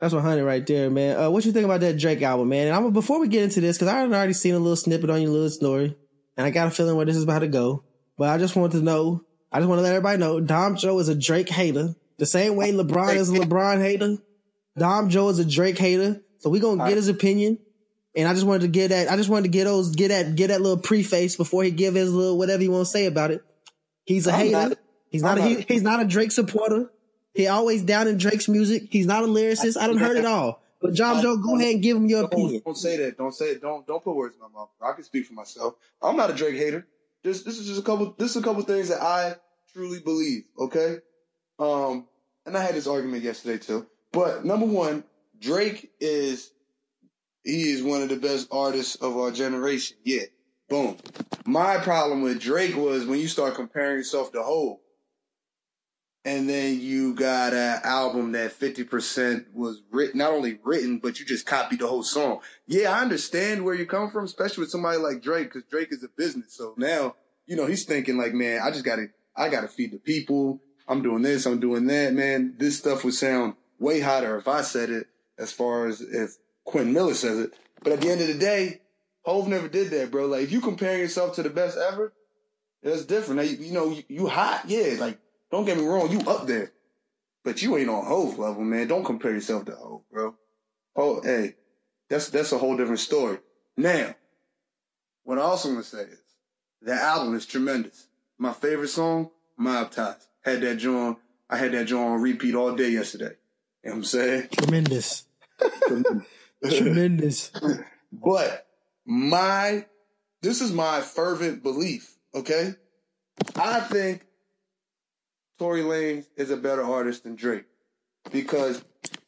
That's 0.00 0.12
100 0.12 0.44
right 0.44 0.66
there, 0.66 0.90
man. 0.90 1.18
Uh, 1.18 1.30
what 1.30 1.46
you 1.46 1.52
think 1.52 1.64
about 1.64 1.80
that 1.80 1.98
Drake 1.98 2.20
album, 2.20 2.50
man? 2.50 2.66
And 2.66 2.76
I'm 2.76 2.92
before 2.92 3.20
we 3.20 3.28
get 3.28 3.44
into 3.44 3.62
this, 3.62 3.78
because 3.78 3.88
I 3.88 4.02
already 4.02 4.34
seen 4.34 4.54
a 4.54 4.58
little 4.58 4.76
snippet 4.76 5.08
on 5.08 5.22
your 5.22 5.30
little 5.30 5.48
story 5.48 5.96
and 6.36 6.46
I 6.46 6.50
got 6.50 6.68
a 6.68 6.70
feeling 6.70 6.96
where 6.96 7.06
this 7.06 7.16
is 7.16 7.24
about 7.24 7.40
to 7.40 7.48
go. 7.48 7.84
But 8.16 8.28
I 8.28 8.38
just 8.38 8.56
want 8.56 8.72
to 8.72 8.80
know, 8.80 9.24
I 9.50 9.58
just 9.58 9.68
want 9.68 9.78
to 9.78 9.82
let 9.82 9.94
everybody 9.94 10.18
know, 10.18 10.40
Dom 10.40 10.76
Joe 10.76 10.98
is 10.98 11.08
a 11.08 11.14
Drake 11.14 11.48
hater. 11.48 11.94
The 12.18 12.26
same 12.26 12.56
way 12.56 12.72
LeBron 12.72 13.16
is 13.16 13.30
a 13.30 13.34
LeBron 13.34 13.82
hater. 13.82 14.18
Dom 14.78 15.08
Joe 15.08 15.28
is 15.28 15.38
a 15.38 15.44
Drake 15.44 15.78
hater. 15.78 16.22
So 16.38 16.50
we 16.50 16.60
gonna 16.60 16.86
get 16.86 16.96
his 16.96 17.08
opinion. 17.08 17.58
And 18.16 18.28
I 18.28 18.34
just 18.34 18.46
wanted 18.46 18.62
to 18.62 18.68
get 18.68 18.88
that, 18.88 19.10
I 19.10 19.16
just 19.16 19.28
wanted 19.28 19.44
to 19.44 19.48
get 19.48 19.64
those, 19.64 19.96
get 19.96 20.08
that, 20.08 20.36
get 20.36 20.48
that 20.48 20.60
little 20.60 20.78
preface 20.78 21.36
before 21.36 21.64
he 21.64 21.72
give 21.72 21.94
his 21.94 22.12
little, 22.12 22.38
whatever 22.38 22.62
he 22.62 22.68
want 22.68 22.86
to 22.86 22.90
say 22.90 23.06
about 23.06 23.32
it. 23.32 23.42
He's 24.04 24.28
a 24.28 24.32
I'm 24.32 24.38
hater. 24.38 24.52
Not, 24.52 24.78
he's 25.08 25.22
not, 25.22 25.38
a, 25.38 25.42
he, 25.42 25.60
he's 25.62 25.82
not 25.82 26.00
a 26.00 26.04
Drake 26.04 26.30
supporter. 26.30 26.90
He 27.32 27.48
always 27.48 27.82
down 27.82 28.06
in 28.06 28.16
Drake's 28.16 28.48
music. 28.48 28.84
He's 28.90 29.06
not 29.06 29.24
a 29.24 29.26
lyricist. 29.26 29.76
I, 29.76 29.84
I 29.84 29.86
don't 29.88 29.96
heard 29.96 30.16
it 30.16 30.24
all. 30.24 30.62
But 30.84 30.96
Dom 30.96 31.22
Joe, 31.22 31.38
go 31.38 31.56
ahead 31.56 31.72
and 31.72 31.82
give 31.82 31.96
him 31.96 32.06
your 32.10 32.24
don't, 32.24 32.32
opinion. 32.34 32.62
Don't 32.62 32.76
say 32.76 32.98
that. 32.98 33.16
Don't 33.16 33.34
say 33.34 33.52
it. 33.52 33.62
Don't 33.62 33.86
don't 33.86 34.04
put 34.04 34.14
words 34.14 34.34
in 34.34 34.42
my 34.42 34.48
mouth. 34.48 34.68
I 34.82 34.92
can 34.92 35.02
speak 35.02 35.24
for 35.24 35.32
myself. 35.32 35.76
I'm 36.02 36.14
not 36.14 36.28
a 36.28 36.34
Drake 36.34 36.56
hater. 36.56 36.86
This 37.22 37.42
this 37.42 37.58
is 37.58 37.66
just 37.66 37.80
a 37.80 37.82
couple. 37.82 38.14
This 38.18 38.32
is 38.32 38.36
a 38.36 38.42
couple 38.42 38.62
things 38.64 38.90
that 38.90 39.00
I 39.00 39.36
truly 39.72 40.00
believe. 40.00 40.42
Okay. 40.58 40.98
Um, 41.58 42.06
and 42.44 42.54
I 42.54 42.62
had 42.62 42.74
this 42.74 42.86
argument 42.86 43.22
yesterday 43.22 43.56
too. 43.56 43.86
But 44.12 44.44
number 44.44 44.66
one, 44.66 45.04
Drake 45.40 45.90
is 46.00 46.52
he 47.44 47.70
is 47.70 47.82
one 47.82 48.02
of 48.02 48.10
the 48.10 48.16
best 48.16 48.48
artists 48.52 48.96
of 48.96 49.16
our 49.16 49.30
generation. 49.30 49.96
Yeah. 50.04 50.24
Boom. 50.68 50.98
My 51.46 51.78
problem 51.78 52.20
with 52.20 52.42
Drake 52.42 52.76
was 52.76 53.06
when 53.06 53.20
you 53.20 53.28
start 53.28 53.54
comparing 53.54 53.96
yourself 53.96 54.32
to 54.32 54.42
Hov 54.42 54.80
and 56.24 56.48
then 56.48 56.80
you 56.80 57.14
got 57.14 57.52
an 57.52 57.80
album 57.84 58.32
that 58.32 58.58
50% 58.58 59.52
was 59.52 59.82
written, 59.90 60.18
not 60.18 60.32
only 60.32 60.58
written, 60.64 60.98
but 60.98 61.20
you 61.20 61.26
just 61.26 61.44
copied 61.44 61.80
the 61.80 61.86
whole 61.86 62.02
song. 62.02 62.40
Yeah, 62.66 62.92
I 62.92 63.02
understand 63.02 63.64
where 63.64 63.74
you 63.74 63.84
come 63.84 64.10
from, 64.10 64.24
especially 64.24 64.62
with 64.62 64.70
somebody 64.70 64.98
like 64.98 65.22
Drake, 65.22 65.52
because 65.52 65.68
Drake 65.70 65.88
is 65.90 66.02
a 66.02 66.08
business. 66.16 66.54
So 66.56 66.74
now, 66.78 67.16
you 67.46 67.56
know, 67.56 67.66
he's 67.66 67.84
thinking 67.84 68.16
like, 68.16 68.32
man, 68.32 68.60
I 68.64 68.70
just 68.70 68.86
gotta, 68.86 69.08
I 69.36 69.50
gotta 69.50 69.68
feed 69.68 69.92
the 69.92 69.98
people. 69.98 70.62
I'm 70.88 71.02
doing 71.02 71.22
this, 71.22 71.46
I'm 71.46 71.60
doing 71.60 71.86
that, 71.86 72.14
man. 72.14 72.54
This 72.58 72.78
stuff 72.78 73.04
would 73.04 73.14
sound 73.14 73.54
way 73.78 74.00
hotter 74.00 74.38
if 74.38 74.48
I 74.48 74.62
said 74.62 74.90
it 74.90 75.06
as 75.38 75.52
far 75.52 75.86
as 75.86 76.00
if 76.00 76.36
Quentin 76.64 76.94
Miller 76.94 77.14
says 77.14 77.38
it. 77.38 77.52
But 77.82 77.94
at 77.94 78.00
the 78.00 78.10
end 78.10 78.22
of 78.22 78.28
the 78.28 78.38
day, 78.38 78.80
Hov 79.24 79.48
never 79.48 79.68
did 79.68 79.90
that, 79.90 80.10
bro. 80.10 80.26
Like, 80.26 80.42
if 80.42 80.52
you 80.52 80.60
comparing 80.60 81.00
yourself 81.00 81.36
to 81.36 81.42
the 81.42 81.50
best 81.50 81.76
ever, 81.76 82.12
that's 82.82 83.04
different. 83.04 83.50
You, 83.50 83.66
you 83.66 83.72
know, 83.72 83.90
you, 83.90 84.02
you 84.08 84.26
hot, 84.26 84.64
yeah, 84.66 84.96
like, 84.98 85.18
don't 85.54 85.64
get 85.64 85.78
me 85.78 85.84
wrong, 85.84 86.10
you 86.10 86.20
up 86.20 86.46
there. 86.46 86.72
But 87.44 87.62
you 87.62 87.76
ain't 87.76 87.90
on 87.90 88.04
Hov 88.04 88.38
level, 88.38 88.62
man. 88.62 88.88
Don't 88.88 89.04
compare 89.04 89.32
yourself 89.32 89.66
to 89.66 89.72
Hov, 89.72 90.02
bro. 90.10 90.34
Oh, 90.96 91.20
hey, 91.22 91.54
that's 92.08 92.30
that's 92.30 92.52
a 92.52 92.58
whole 92.58 92.76
different 92.76 93.00
story. 93.00 93.38
Now, 93.76 94.14
what 95.24 95.38
I 95.38 95.42
also 95.42 95.72
want 95.72 95.84
to 95.84 95.96
say 95.96 96.02
is 96.02 96.22
that 96.82 97.02
album 97.02 97.34
is 97.34 97.46
tremendous. 97.46 98.06
My 98.38 98.52
favorite 98.52 98.88
song, 98.88 99.30
Mob 99.56 99.90
Ties. 99.90 100.26
Had 100.44 100.60
that 100.60 100.76
joint, 100.76 101.18
I 101.48 101.56
had 101.56 101.72
that 101.72 101.86
joint 101.86 102.10
on 102.10 102.20
repeat 102.20 102.54
all 102.54 102.74
day 102.74 102.90
yesterday. 102.90 103.36
You 103.82 103.90
know 103.90 103.92
what 103.92 103.96
I'm 103.96 104.04
saying? 104.04 104.48
Tremendous. 104.52 105.24
Tremendous. 106.68 107.52
But 108.12 108.64
my, 109.04 109.86
this 110.40 110.60
is 110.60 110.70
my 110.70 111.00
fervent 111.00 111.64
belief, 111.64 112.16
okay? 112.32 112.74
I 113.56 113.80
think 113.80 114.24
Tory 115.64 115.80
Lanez 115.80 116.26
is 116.36 116.50
a 116.50 116.58
better 116.58 116.82
artist 116.82 117.24
than 117.24 117.36
Drake 117.36 117.64
because. 118.30 118.84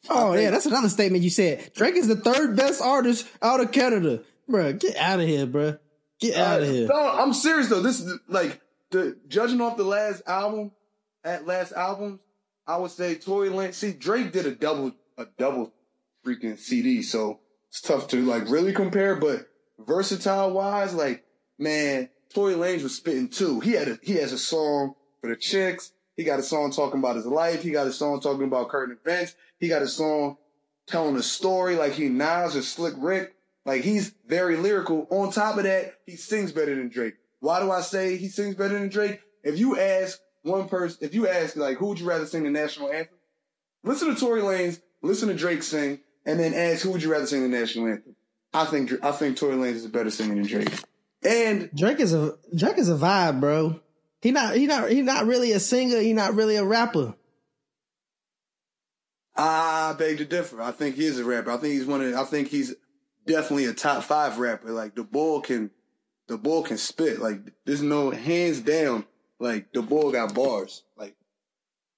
Oh 0.07 0.35
yeah, 0.35 0.51
that's 0.51 0.67
another 0.67 0.87
statement 0.87 1.23
you 1.23 1.31
said. 1.31 1.71
Drake 1.73 1.95
is 1.95 2.07
the 2.07 2.15
third 2.15 2.55
best 2.55 2.79
artist 2.79 3.27
out 3.41 3.59
of 3.59 3.71
Canada, 3.71 4.21
bro. 4.47 4.73
Get 4.73 4.95
out 4.97 5.19
of 5.19 5.27
here, 5.27 5.47
bro. 5.47 5.79
Get 6.19 6.37
uh, 6.37 6.43
out 6.43 6.61
of 6.61 6.69
here. 6.69 6.87
No, 6.87 6.95
I'm 6.95 7.33
serious 7.33 7.69
though. 7.69 7.81
This 7.81 8.01
is 8.01 8.19
like 8.27 8.61
the 8.91 9.17
judging 9.27 9.61
off 9.61 9.77
the 9.77 9.83
last 9.83 10.21
album, 10.27 10.73
at 11.23 11.47
last 11.47 11.71
albums, 11.71 12.19
I 12.67 12.77
would 12.77 12.91
say 12.91 13.15
Tory 13.15 13.49
Lanez. 13.49 13.73
See, 13.73 13.93
Drake 13.93 14.31
did 14.31 14.45
a 14.45 14.51
double, 14.51 14.91
a 15.17 15.25
double 15.39 15.73
freaking 16.23 16.59
CD, 16.59 17.01
so 17.01 17.39
it's 17.69 17.81
tough 17.81 18.09
to 18.09 18.21
like 18.21 18.47
really 18.47 18.73
compare. 18.73 19.15
But 19.15 19.49
versatile 19.79 20.51
wise, 20.51 20.93
like 20.93 21.25
man, 21.57 22.09
Tory 22.31 22.53
Lanez 22.53 22.83
was 22.83 22.95
spitting 22.95 23.29
too. 23.29 23.59
He 23.59 23.71
had 23.71 23.87
a 23.87 23.99
he 24.03 24.17
has 24.17 24.33
a 24.33 24.37
song 24.37 24.93
for 25.19 25.31
the 25.31 25.35
chicks. 25.35 25.93
He 26.17 26.25
got 26.25 26.39
a 26.39 26.43
song 26.43 26.71
talking 26.71 26.99
about 26.99 27.15
his 27.15 27.25
life. 27.25 27.63
He 27.63 27.71
got 27.71 27.87
a 27.87 27.93
song 27.93 28.19
talking 28.19 28.43
about 28.43 28.69
current 28.69 28.97
events. 28.99 29.35
He 29.59 29.69
got 29.69 29.81
a 29.81 29.87
song 29.87 30.37
telling 30.87 31.15
a 31.15 31.23
story 31.23 31.75
like 31.75 31.93
he 31.93 32.09
Nas 32.09 32.55
or 32.55 32.61
Slick 32.61 32.95
Rick. 32.97 33.35
Like 33.65 33.83
he's 33.83 34.13
very 34.27 34.57
lyrical. 34.57 35.07
On 35.09 35.31
top 35.31 35.57
of 35.57 35.63
that, 35.63 35.93
he 36.05 36.17
sings 36.17 36.51
better 36.51 36.75
than 36.75 36.89
Drake. 36.89 37.15
Why 37.39 37.61
do 37.61 37.71
I 37.71 37.81
say 37.81 38.17
he 38.17 38.27
sings 38.27 38.55
better 38.55 38.77
than 38.77 38.89
Drake? 38.89 39.21
If 39.43 39.57
you 39.57 39.79
ask 39.79 40.19
one 40.41 40.67
person, 40.67 40.97
if 41.01 41.13
you 41.13 41.27
ask 41.27 41.55
like, 41.55 41.77
who 41.77 41.87
would 41.87 41.99
you 41.99 42.07
rather 42.07 42.25
sing 42.25 42.43
the 42.43 42.49
national 42.49 42.91
anthem? 42.91 43.17
Listen 43.83 44.13
to 44.13 44.19
Tory 44.19 44.41
Lanez 44.41 44.81
listen 45.01 45.29
to 45.29 45.35
Drake 45.35 45.63
sing, 45.63 45.99
and 46.25 46.39
then 46.39 46.53
ask 46.53 46.83
who 46.83 46.91
would 46.91 47.03
you 47.03 47.11
rather 47.11 47.27
sing 47.27 47.41
the 47.43 47.47
national 47.47 47.87
anthem. 47.87 48.15
I 48.53 48.65
think 48.65 48.91
I 49.03 49.11
think 49.11 49.37
Tory 49.37 49.55
Lanez 49.55 49.75
is 49.75 49.85
a 49.85 49.89
better 49.89 50.09
singer 50.09 50.35
than 50.35 50.45
Drake. 50.45 50.73
And 51.23 51.69
Drake 51.75 51.99
is 51.99 52.13
a 52.13 52.35
Drake 52.55 52.77
is 52.77 52.89
a 52.89 52.95
vibe, 52.95 53.39
bro. 53.39 53.79
He 54.21 54.31
not 54.31 54.55
he 54.55 54.65
not 54.65 54.89
he 54.89 55.01
not 55.01 55.25
really 55.25 55.51
a 55.51 55.59
singer. 55.59 55.99
He 55.99 56.13
not 56.13 56.33
really 56.33 56.55
a 56.55 56.65
rapper. 56.65 57.15
I 59.35 59.93
beg 59.97 60.17
to 60.17 60.25
differ. 60.25 60.61
I 60.61 60.71
think 60.71 60.95
he 60.95 61.05
is 61.05 61.19
a 61.19 61.23
rapper. 61.23 61.51
I 61.51 61.57
think 61.57 61.73
he's 61.73 61.85
one 61.85 62.01
of. 62.01 62.13
I 62.15 62.23
think 62.23 62.47
he's 62.47 62.73
definitely 63.27 63.65
a 63.65 63.73
top 63.73 64.03
five 64.03 64.39
rapper. 64.39 64.71
Like 64.71 64.95
the 64.95 65.03
bull 65.03 65.41
can, 65.41 65.69
the 66.27 66.37
bull 66.37 66.63
can 66.63 66.77
spit. 66.77 67.19
Like 67.19 67.41
there's 67.65 67.83
no 67.83 68.09
hands 68.09 68.61
down. 68.61 69.05
Like 69.39 69.71
the 69.73 69.83
bull 69.83 70.11
got 70.11 70.33
bars. 70.33 70.83
Like 70.97 71.15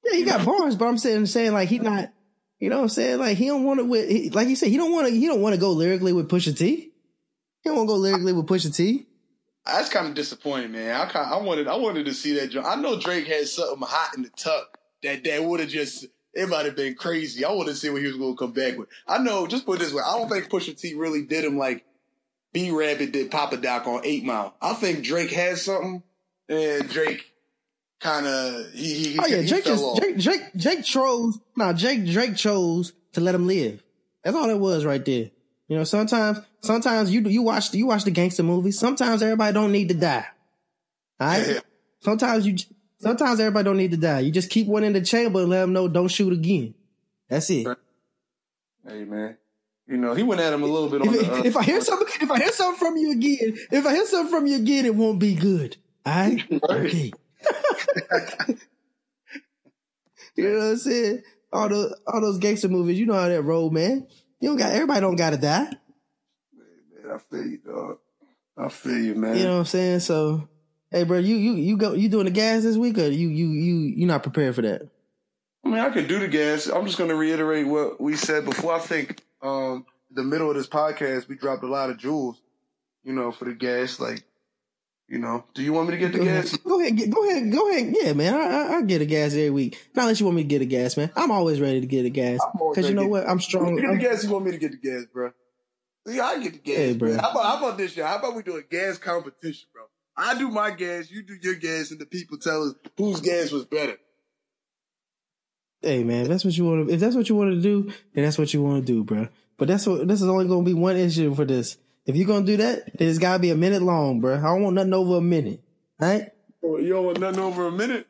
yeah, 0.04 0.18
he 0.18 0.26
got 0.26 0.46
bars, 0.46 0.76
but 0.76 0.88
I'm 0.88 0.98
saying 0.98 1.26
saying 1.28 1.54
like 1.54 1.70
he 1.70 1.80
not. 1.80 2.12
You 2.60 2.70
know 2.70 2.76
what 2.78 2.84
I'm 2.84 2.90
saying? 2.90 3.20
Like 3.20 3.38
he 3.38 3.48
don't 3.48 3.64
want 3.64 3.80
to 3.80 3.86
with 3.86 4.10
he, 4.10 4.30
like 4.32 4.50
you 4.50 4.58
said, 4.58 4.68
he 4.68 4.76
don't 4.76 4.92
want 4.92 5.08
to 5.08 5.14
he 5.14 5.26
don't 5.26 5.42
want 5.42 5.56
to 5.56 5.62
go 5.62 5.72
lyrically 5.72 6.12
with 6.12 6.30
Pusha 6.30 6.58
T. 6.58 6.92
He 7.62 7.70
don't 7.70 7.78
want 7.78 7.88
to 7.88 7.94
go 7.94 7.98
lyrically 7.98 8.34
with 8.34 8.48
Pusha 8.48 8.76
T. 8.76 9.08
That's 9.74 9.90
kind 9.90 10.08
of 10.08 10.14
disappointing, 10.14 10.72
man. 10.72 10.96
I 10.96 11.06
kind 11.06 11.34
I 11.34 11.38
wanted 11.38 11.68
I 11.68 11.76
wanted 11.76 12.06
to 12.06 12.14
see 12.14 12.34
that. 12.36 12.56
I 12.66 12.76
know 12.76 13.00
Drake 13.00 13.28
had 13.28 13.48
something 13.48 13.88
hot 13.88 14.16
in 14.16 14.24
the 14.24 14.30
tuck 14.30 14.78
that 15.04 15.24
that 15.24 15.44
would 15.44 15.60
have 15.60 15.70
just 15.70 16.06
it 16.34 16.48
might 16.48 16.66
have 16.66 16.76
been 16.76 16.96
crazy. 16.96 17.44
I 17.44 17.52
wanted 17.52 17.72
to 17.72 17.78
see 17.78 17.90
what 17.90 18.02
he 18.02 18.08
was 18.08 18.18
going 18.18 18.36
to 18.36 18.38
come 18.38 18.52
back 18.52 18.78
with. 18.78 18.88
I 19.08 19.18
know, 19.18 19.48
just 19.48 19.66
put 19.66 19.78
it 19.78 19.84
this 19.84 19.94
way, 19.94 20.04
I 20.06 20.18
don't 20.18 20.30
think 20.30 20.50
Pusha 20.50 20.80
T 20.80 20.94
really 20.94 21.24
did 21.24 21.44
him 21.44 21.58
like 21.58 21.86
B 22.54 22.72
Rabbit 22.72 23.12
did 23.12 23.32
Papa 23.32 23.58
Doc 23.58 23.88
on 23.88 24.02
Eight 24.04 24.24
Mile. 24.24 24.56
I 24.62 24.74
think 24.74 25.04
Drake 25.04 25.32
had 25.32 25.58
something, 25.58 26.04
and 26.48 26.90
Drake 26.90 27.32
kind 28.00 28.26
of 28.26 28.72
he, 28.72 29.10
he. 29.10 29.20
Oh 29.20 29.26
yeah, 29.26 29.42
he 29.42 29.48
Drake 29.48 29.66
just 29.66 30.02
Drake 30.02 30.18
Drake 30.18 30.42
Drake 30.56 30.84
chose. 30.84 31.40
Nah, 31.56 31.74
Drake 31.74 32.06
Drake 32.06 32.36
chose 32.36 32.94
to 33.14 33.22
let 33.22 33.36
him 33.36 33.48
live. 33.48 33.84
That's 34.24 34.36
all 34.36 34.50
it 34.50 34.60
was 34.60 34.86
right 34.86 35.04
there. 35.04 35.32
You 35.70 35.78
know, 35.78 35.86
sometimes 35.86 36.40
sometimes 36.62 37.14
you 37.14 37.22
you 37.22 37.44
watch 37.44 37.74
you 37.74 37.88
watch 37.88 38.04
the 38.04 38.12
gangster 38.12 38.44
movies. 38.44 38.78
Sometimes 38.78 39.22
everybody 39.22 39.54
don't 39.54 39.72
need 39.72 39.88
to 39.88 39.96
die. 39.96 40.26
All 41.20 41.28
right. 41.28 41.48
Yeah. 41.48 41.60
Sometimes 42.02 42.46
you 42.46 42.58
Sometimes 43.02 43.40
everybody 43.40 43.64
don't 43.64 43.78
need 43.78 43.92
to 43.92 43.98
die. 43.98 44.20
You 44.20 44.32
just 44.32 44.50
keep 44.50 44.68
one 44.68 44.84
in 44.84 44.92
the 44.94 45.02
chamber 45.02 45.40
and 45.40 45.50
let 45.50 45.62
them 45.62 45.74
know 45.74 45.88
don't 45.88 46.10
shoot 46.10 46.34
again. 46.34 46.74
That's 47.30 47.50
it. 47.50 47.66
Hey 48.86 49.06
man, 49.06 49.38
you 49.88 49.98
know 49.98 50.14
he 50.14 50.24
went 50.24 50.42
at 50.42 50.52
him 50.52 50.64
a 50.64 50.66
little 50.66 50.90
bit. 50.90 51.06
If, 51.06 51.12
the, 51.12 51.34
uh, 51.34 51.44
if 51.44 51.56
I 51.56 51.64
hear 51.64 51.80
something, 51.82 52.08
if 52.22 52.32
I 52.32 52.40
hear 52.40 52.52
something 52.52 52.80
from 52.80 52.98
you 52.98 53.12
again, 53.12 53.58
if 53.72 53.86
I 53.86 53.94
hear 53.94 54.06
something 54.06 54.32
from 54.32 54.48
you 54.48 54.58
again, 54.58 54.86
it 54.86 54.96
won't 54.96 55.20
be 55.20 55.36
good. 55.36 55.78
All 56.06 56.14
right? 56.14 56.44
Okay. 56.52 57.12
you 60.36 60.50
know 60.50 60.58
what 60.58 60.66
I'm 60.66 60.78
saying? 60.78 61.22
All 61.54 61.70
those 61.70 61.94
all 62.08 62.22
those 62.22 62.38
gangster 62.40 62.68
movies, 62.68 63.00
you 63.00 63.06
know 63.06 63.14
how 63.14 63.30
that 63.30 63.44
roll, 63.44 63.70
man. 63.70 64.08
You 64.40 64.50
don't 64.50 64.58
got 64.58 64.72
everybody 64.74 65.02
don't 65.02 65.16
gotta 65.16 65.38
die. 65.38 65.70
Man, 66.54 67.14
I 67.14 67.18
feel 67.18 67.46
you, 67.46 67.58
dog. 67.58 67.98
I 68.58 68.70
feel 68.70 68.98
you, 68.98 69.16
man. 69.16 69.38
You 69.38 69.44
know 69.44 69.54
what 69.54 69.60
I'm 69.60 69.66
saying? 69.66 70.00
So 70.02 70.48
Hey, 70.92 71.04
bro, 71.04 71.20
you 71.20 71.36
you 71.36 71.54
you 71.54 71.78
go 71.78 71.94
you 71.94 72.10
doing 72.10 72.26
the 72.26 72.32
gas 72.32 72.64
this 72.64 72.76
week, 72.76 72.98
or 72.98 73.08
you 73.10 73.30
you 73.30 73.50
you 73.50 73.76
you 73.96 74.08
not 74.08 74.24
prepared 74.24 74.56
for 74.56 74.64
that? 74.64 74.90
I 75.64 75.70
mean, 75.70 75.78
I 75.78 75.92
could 75.92 76.08
do 76.08 76.18
the 76.18 76.28
gas. 76.28 76.66
I'm 76.66 76.86
just 76.86 76.98
going 76.98 77.12
to 77.12 77.16
reiterate 77.16 77.68
what 77.68 78.02
we 78.02 78.16
said 78.16 78.44
before. 78.44 78.74
I 78.74 78.80
think 78.80 79.22
um 79.44 79.86
the 80.12 80.24
middle 80.24 80.50
of 80.50 80.56
this 80.56 80.68
podcast 80.68 81.28
we 81.28 81.36
dropped 81.36 81.64
a 81.64 81.68
lot 81.68 81.92
of 81.92 82.00
jewels, 82.00 82.42
you 83.04 83.14
know, 83.14 83.32
for 83.32 83.46
the 83.46 83.54
gas. 83.54 84.00
Like, 84.00 84.24
you 85.10 85.18
know, 85.18 85.44
do 85.54 85.64
you 85.64 85.74
want 85.74 85.90
me 85.90 85.96
to 85.96 86.00
get 86.00 86.12
the 86.12 86.20
go 86.20 86.26
gas? 86.26 86.54
Ahead. 86.54 86.64
Go 86.64 86.80
ahead, 86.80 87.12
go 87.12 87.30
ahead, 87.30 87.52
go 87.52 87.70
ahead. 87.70 87.96
Yeah, 88.00 88.14
man, 88.14 88.34
I, 88.34 88.38
I, 88.38 88.78
I 88.78 88.82
get 88.84 89.02
a 89.02 89.06
gas 89.06 89.34
every 89.34 89.50
week. 89.50 89.90
Not 89.96 90.04
unless 90.04 90.20
you 90.20 90.26
want 90.26 90.36
me 90.36 90.44
to 90.44 90.48
get 90.48 90.62
a 90.62 90.66
gas, 90.66 90.96
man. 90.98 91.12
I'm 91.16 91.32
always 91.32 91.60
ready 91.60 91.82
to 91.82 91.88
get 91.88 92.06
a 92.06 92.10
gas 92.10 92.40
because 92.54 92.88
you 92.88 92.96
know 92.96 93.08
what? 93.08 93.28
I'm 93.28 93.40
strong. 93.40 93.76
Get 93.76 93.90
the 93.90 93.98
gas. 93.98 94.24
You 94.24 94.30
want 94.30 94.46
me 94.46 94.52
to 94.52 94.58
get 94.58 94.72
the 94.72 94.78
gas, 94.78 95.06
bro? 95.12 95.32
Yeah, 96.06 96.26
I 96.26 96.42
get 96.42 96.54
the 96.54 96.60
gas, 96.60 96.78
hey, 96.78 96.94
bro. 96.94 97.14
How 97.18 97.32
about, 97.32 97.44
how 97.44 97.58
about 97.58 97.78
this, 97.78 97.96
y'all? 97.98 98.08
How 98.08 98.18
about 98.18 98.36
we 98.36 98.44
do 98.44 98.56
a 98.56 98.62
gas 98.62 98.98
competition, 98.98 99.68
bro? 99.74 99.84
I 100.16 100.38
do 100.38 100.50
my 100.50 100.72
gas, 100.72 101.10
you 101.10 101.24
do 101.24 101.36
your 101.42 101.56
gas, 101.56 101.92
and 101.92 102.00
the 102.00 102.06
people 102.06 102.38
tell 102.38 102.64
us 102.64 102.74
whose 102.98 103.22
gas 103.22 103.52
was 103.52 103.66
better. 103.66 103.98
Hey 105.82 106.04
man, 106.04 106.24
if 106.24 106.28
that's 106.28 106.44
what 106.44 106.58
you 106.58 106.66
want 106.66 106.88
to, 106.88 106.94
if 106.94 107.00
that's 107.00 107.16
what 107.16 107.30
you 107.30 107.36
want 107.36 107.52
to 107.52 107.62
do, 107.62 107.84
then 108.14 108.26
that's 108.26 108.38
what 108.38 108.54
you 108.54 108.62
want 108.62 108.86
to 108.86 108.94
do, 108.94 109.04
bro. 109.04 109.30
But 109.58 109.70
that's 109.70 109.88
what 109.88 110.08
this 110.08 110.22
is 110.22 110.28
only 110.28 110.48
going 110.48 110.66
to 110.66 110.70
be 110.70 110.74
one 110.74 110.98
issue 110.98 111.34
for 111.34 111.46
this. 111.46 111.78
If 112.10 112.16
you're 112.16 112.26
gonna 112.26 112.44
do 112.44 112.58
that, 112.58 112.98
then 112.98 113.08
it's 113.08 113.20
got 113.20 113.34
to 113.34 113.40
be 113.40 113.52
a 113.52 113.56
minute 113.56 113.84
long, 113.84 114.20
bro. 114.20 114.36
I 114.36 114.42
don't 114.42 114.64
want 114.64 114.74
nothing 114.74 114.96
over 114.96 115.18
a 115.18 115.22
minute, 115.22 115.62
right? 116.00 116.32
Oh, 116.64 116.78
you 116.78 116.90
don't 116.90 117.06
want 117.06 117.20
nothing 117.20 117.40
over 117.40 117.68
a 117.68 117.72
minute? 117.72 118.08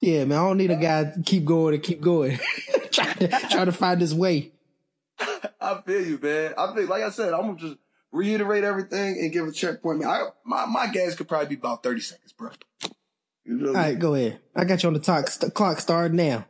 Yeah, 0.00 0.24
man. 0.24 0.36
I 0.36 0.42
don't 0.42 0.58
need 0.58 0.72
a 0.72 0.76
guy 0.76 1.04
to 1.04 1.22
keep 1.24 1.44
going 1.44 1.74
and 1.74 1.82
keep 1.82 2.00
going, 2.00 2.40
try 2.90 3.12
to 3.12 3.28
try 3.28 3.64
to 3.64 3.70
find 3.70 4.00
his 4.00 4.12
way. 4.12 4.50
I 5.60 5.80
feel 5.86 6.04
you, 6.04 6.18
man. 6.20 6.54
I 6.58 6.74
feel 6.74 6.88
like 6.88 7.04
I 7.04 7.10
said, 7.10 7.32
I'm 7.32 7.42
gonna 7.42 7.58
just 7.60 7.76
reiterate 8.10 8.64
everything 8.64 9.16
and 9.20 9.30
give 9.30 9.46
a 9.46 9.52
checkpoint. 9.52 10.00
Man, 10.00 10.08
I, 10.08 10.22
my, 10.44 10.66
my 10.66 10.88
gas 10.88 11.14
could 11.14 11.28
probably 11.28 11.54
be 11.54 11.60
about 11.60 11.84
30 11.84 12.00
seconds, 12.00 12.32
bro. 12.32 12.50
You 13.44 13.58
know 13.58 13.68
All 13.68 13.74
right, 13.74 13.96
go 13.96 14.16
ahead. 14.16 14.40
I 14.56 14.64
got 14.64 14.82
you 14.82 14.88
on 14.88 14.94
the 14.94 14.98
talk, 14.98 15.28
st- 15.28 15.54
clock 15.54 15.78
starting 15.78 16.16
now. 16.16 16.46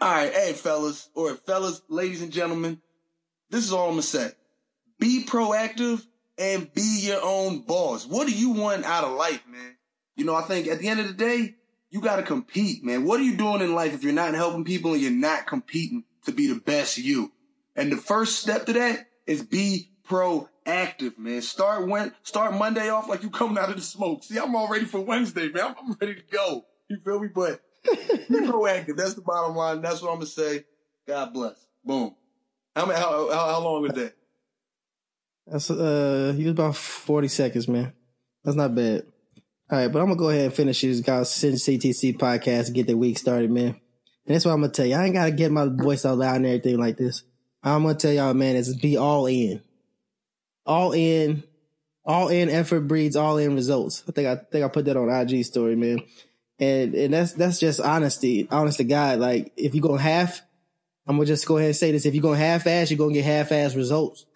All 0.00 0.10
right, 0.10 0.32
hey, 0.32 0.54
fellas, 0.54 1.10
or 1.14 1.34
fellas, 1.34 1.82
ladies 1.90 2.22
and 2.22 2.32
gentlemen, 2.32 2.80
this 3.50 3.64
is 3.64 3.72
all 3.74 3.90
I'm 3.90 3.96
to 3.96 4.02
say. 4.02 4.30
Be 4.98 5.24
proactive 5.24 6.04
and 6.38 6.72
be 6.72 7.00
your 7.02 7.20
own 7.22 7.60
boss. 7.60 8.06
What 8.06 8.26
do 8.26 8.32
you 8.32 8.50
want 8.50 8.84
out 8.84 9.04
of 9.04 9.12
life, 9.12 9.42
man? 9.48 9.76
You 10.16 10.24
know, 10.24 10.34
I 10.34 10.42
think 10.42 10.66
at 10.66 10.78
the 10.78 10.88
end 10.88 11.00
of 11.00 11.06
the 11.06 11.14
day, 11.14 11.54
you 11.90 12.00
got 12.00 12.16
to 12.16 12.22
compete, 12.22 12.84
man. 12.84 13.04
What 13.04 13.20
are 13.20 13.24
you 13.24 13.36
doing 13.36 13.62
in 13.62 13.74
life 13.74 13.94
if 13.94 14.02
you're 14.02 14.12
not 14.12 14.34
helping 14.34 14.64
people 14.64 14.92
and 14.92 15.02
you're 15.02 15.10
not 15.10 15.46
competing 15.46 16.04
to 16.26 16.32
be 16.32 16.46
the 16.46 16.60
best 16.60 16.98
you? 16.98 17.32
And 17.76 17.90
the 17.90 17.96
first 17.96 18.40
step 18.40 18.66
to 18.66 18.72
that 18.74 19.06
is 19.26 19.42
be 19.42 19.92
proactive, 20.08 21.18
man. 21.18 21.42
Start 21.42 21.86
when 21.86 22.12
start 22.22 22.54
Monday 22.54 22.88
off 22.88 23.08
like 23.08 23.22
you 23.22 23.30
coming 23.30 23.58
out 23.58 23.70
of 23.70 23.76
the 23.76 23.82
smoke. 23.82 24.24
See, 24.24 24.38
I'm 24.38 24.54
all 24.56 24.68
ready 24.68 24.84
for 24.84 25.00
Wednesday, 25.00 25.48
man. 25.48 25.76
I'm, 25.80 25.96
ready 26.00 26.16
to 26.16 26.22
go. 26.30 26.64
You 26.88 26.98
feel 27.04 27.20
me? 27.20 27.28
But 27.32 27.60
be 27.84 27.90
proactive. 28.30 28.96
That's 28.96 29.14
the 29.14 29.22
bottom 29.22 29.54
line. 29.54 29.80
That's 29.80 30.02
what 30.02 30.10
I'm 30.10 30.16
gonna 30.16 30.26
say. 30.26 30.64
God 31.06 31.32
bless. 31.32 31.66
Boom. 31.84 32.14
How? 32.74 32.86
How, 32.86 33.30
how, 33.32 33.48
how 33.52 33.60
long 33.62 33.82
was 33.82 33.92
that? 33.92 34.17
That's 35.50 35.70
uh, 35.70 36.34
he 36.36 36.44
was 36.44 36.52
about 36.52 36.76
forty 36.76 37.28
seconds, 37.28 37.68
man. 37.68 37.92
That's 38.44 38.56
not 38.56 38.74
bad. 38.74 39.04
All 39.70 39.78
right, 39.78 39.88
but 39.88 40.00
I'm 40.00 40.06
gonna 40.06 40.16
go 40.18 40.30
ahead 40.30 40.46
and 40.46 40.54
finish 40.54 40.80
this 40.80 41.00
guys 41.00 41.30
CTC 41.30 42.16
podcast 42.16 42.66
and 42.66 42.74
get 42.74 42.86
the 42.86 42.94
week 42.94 43.18
started, 43.18 43.50
man. 43.50 43.68
And 44.26 44.34
that's 44.34 44.44
what 44.44 44.52
I'm 44.52 44.60
gonna 44.60 44.72
tell 44.72 44.86
you. 44.86 44.94
I 44.94 45.04
ain't 45.04 45.14
gotta 45.14 45.30
get 45.30 45.52
my 45.52 45.66
voice 45.66 46.04
out 46.04 46.18
loud 46.18 46.36
and 46.36 46.46
everything 46.46 46.78
like 46.78 46.96
this. 46.96 47.22
I'm 47.62 47.82
gonna 47.82 47.94
tell 47.94 48.12
y'all, 48.12 48.34
man, 48.34 48.56
is 48.56 48.76
be 48.76 48.96
all 48.96 49.26
in 49.26 49.62
all 50.68 50.92
in, 50.92 51.42
all 52.04 52.28
in 52.28 52.50
effort 52.50 52.82
breeds 52.82 53.16
all 53.16 53.38
in 53.38 53.54
results. 53.56 54.04
I 54.06 54.12
think 54.12 54.28
I 54.28 54.36
think 54.36 54.64
I 54.64 54.68
put 54.68 54.84
that 54.84 54.96
on 54.96 55.08
IG 55.08 55.44
story, 55.44 55.74
man. 55.74 56.02
And 56.60 56.94
and 56.94 57.14
that's 57.14 57.32
that's 57.32 57.58
just 57.58 57.80
honesty, 57.80 58.46
honest 58.50 58.76
to 58.78 58.84
God. 58.84 59.18
Like 59.18 59.52
if 59.56 59.74
you 59.74 59.80
go 59.80 59.96
half, 59.96 60.42
I'm 61.06 61.16
gonna 61.16 61.26
just 61.26 61.46
go 61.46 61.56
ahead 61.56 61.68
and 61.68 61.76
say 61.76 61.90
this: 61.90 62.04
if 62.06 62.14
you 62.14 62.20
go 62.20 62.34
half 62.34 62.66
ass, 62.66 62.90
you're 62.90 62.98
gonna 62.98 63.14
get 63.14 63.24
half 63.24 63.50
ass 63.50 63.74
results. 63.74 64.26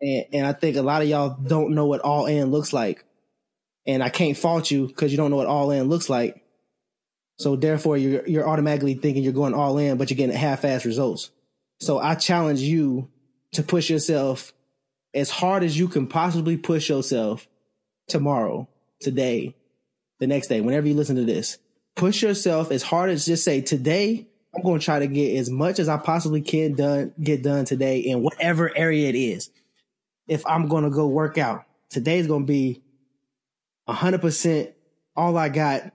And 0.00 0.26
and 0.32 0.46
I 0.46 0.52
think 0.52 0.76
a 0.76 0.82
lot 0.82 1.02
of 1.02 1.08
y'all 1.08 1.36
don't 1.36 1.74
know 1.74 1.86
what 1.86 2.00
all 2.00 2.26
in 2.26 2.50
looks 2.50 2.72
like. 2.72 3.04
And 3.86 4.02
I 4.02 4.08
can't 4.08 4.36
fault 4.36 4.70
you 4.70 4.86
because 4.86 5.12
you 5.12 5.16
don't 5.16 5.30
know 5.30 5.36
what 5.36 5.46
all 5.46 5.70
in 5.70 5.88
looks 5.88 6.08
like. 6.08 6.42
So 7.38 7.56
therefore, 7.56 7.96
you're 7.96 8.26
you're 8.26 8.48
automatically 8.48 8.94
thinking 8.94 9.22
you're 9.22 9.32
going 9.32 9.54
all 9.54 9.78
in, 9.78 9.98
but 9.98 10.10
you're 10.10 10.16
getting 10.16 10.36
half 10.36 10.64
ass 10.64 10.84
results. 10.84 11.30
So 11.80 11.98
I 11.98 12.14
challenge 12.14 12.60
you 12.60 13.10
to 13.52 13.62
push 13.62 13.90
yourself 13.90 14.52
as 15.14 15.30
hard 15.30 15.62
as 15.62 15.78
you 15.78 15.88
can 15.88 16.06
possibly 16.06 16.56
push 16.56 16.88
yourself 16.88 17.46
tomorrow, 18.08 18.68
today, 19.00 19.54
the 20.20 20.26
next 20.26 20.48
day, 20.48 20.60
whenever 20.60 20.86
you 20.86 20.94
listen 20.94 21.16
to 21.16 21.24
this. 21.24 21.58
Push 21.96 22.22
yourself 22.22 22.72
as 22.72 22.82
hard 22.82 23.10
as 23.10 23.24
just 23.24 23.44
say, 23.44 23.60
today, 23.60 24.26
I'm 24.54 24.62
going 24.62 24.80
to 24.80 24.84
try 24.84 24.98
to 24.98 25.06
get 25.06 25.36
as 25.36 25.48
much 25.48 25.78
as 25.78 25.88
I 25.88 25.96
possibly 25.96 26.40
can 26.40 26.74
done, 26.74 27.12
get 27.22 27.42
done 27.42 27.64
today 27.64 28.00
in 28.00 28.22
whatever 28.22 28.76
area 28.76 29.08
it 29.08 29.14
is. 29.14 29.50
If 30.26 30.46
I'm 30.46 30.68
going 30.68 30.84
to 30.84 30.90
go 30.90 31.06
work 31.06 31.38
out, 31.38 31.64
today's 31.90 32.26
going 32.26 32.42
to 32.42 32.46
be 32.46 32.82
100% 33.88 34.72
all 35.16 35.36
I 35.36 35.48
got 35.48 35.92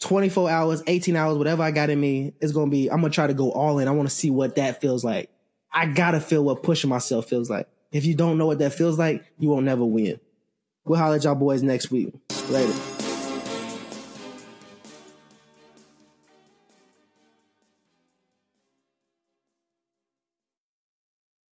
24 0.00 0.50
hours, 0.50 0.82
18 0.86 1.16
hours, 1.16 1.38
whatever 1.38 1.62
I 1.62 1.70
got 1.70 1.90
in 1.90 2.00
me 2.00 2.34
is 2.40 2.52
going 2.52 2.68
to 2.68 2.70
be, 2.70 2.90
I'm 2.90 3.00
going 3.00 3.10
to 3.10 3.14
try 3.14 3.26
to 3.26 3.34
go 3.34 3.50
all 3.52 3.78
in. 3.78 3.88
I 3.88 3.92
want 3.92 4.08
to 4.08 4.14
see 4.14 4.30
what 4.30 4.56
that 4.56 4.80
feels 4.80 5.04
like. 5.04 5.30
I 5.72 5.86
got 5.86 6.12
to 6.12 6.20
feel 6.20 6.44
what 6.44 6.62
pushing 6.62 6.90
myself 6.90 7.28
feels 7.28 7.50
like. 7.50 7.68
If 7.92 8.04
you 8.04 8.14
don't 8.14 8.38
know 8.38 8.46
what 8.46 8.58
that 8.58 8.72
feels 8.72 8.98
like, 8.98 9.24
you 9.38 9.48
won't 9.48 9.64
never 9.64 9.84
win. 9.84 10.20
We'll 10.84 10.98
holler 10.98 11.16
at 11.16 11.24
y'all 11.24 11.34
boys 11.34 11.62
next 11.62 11.90
week. 11.90 12.14
Later. 12.48 12.95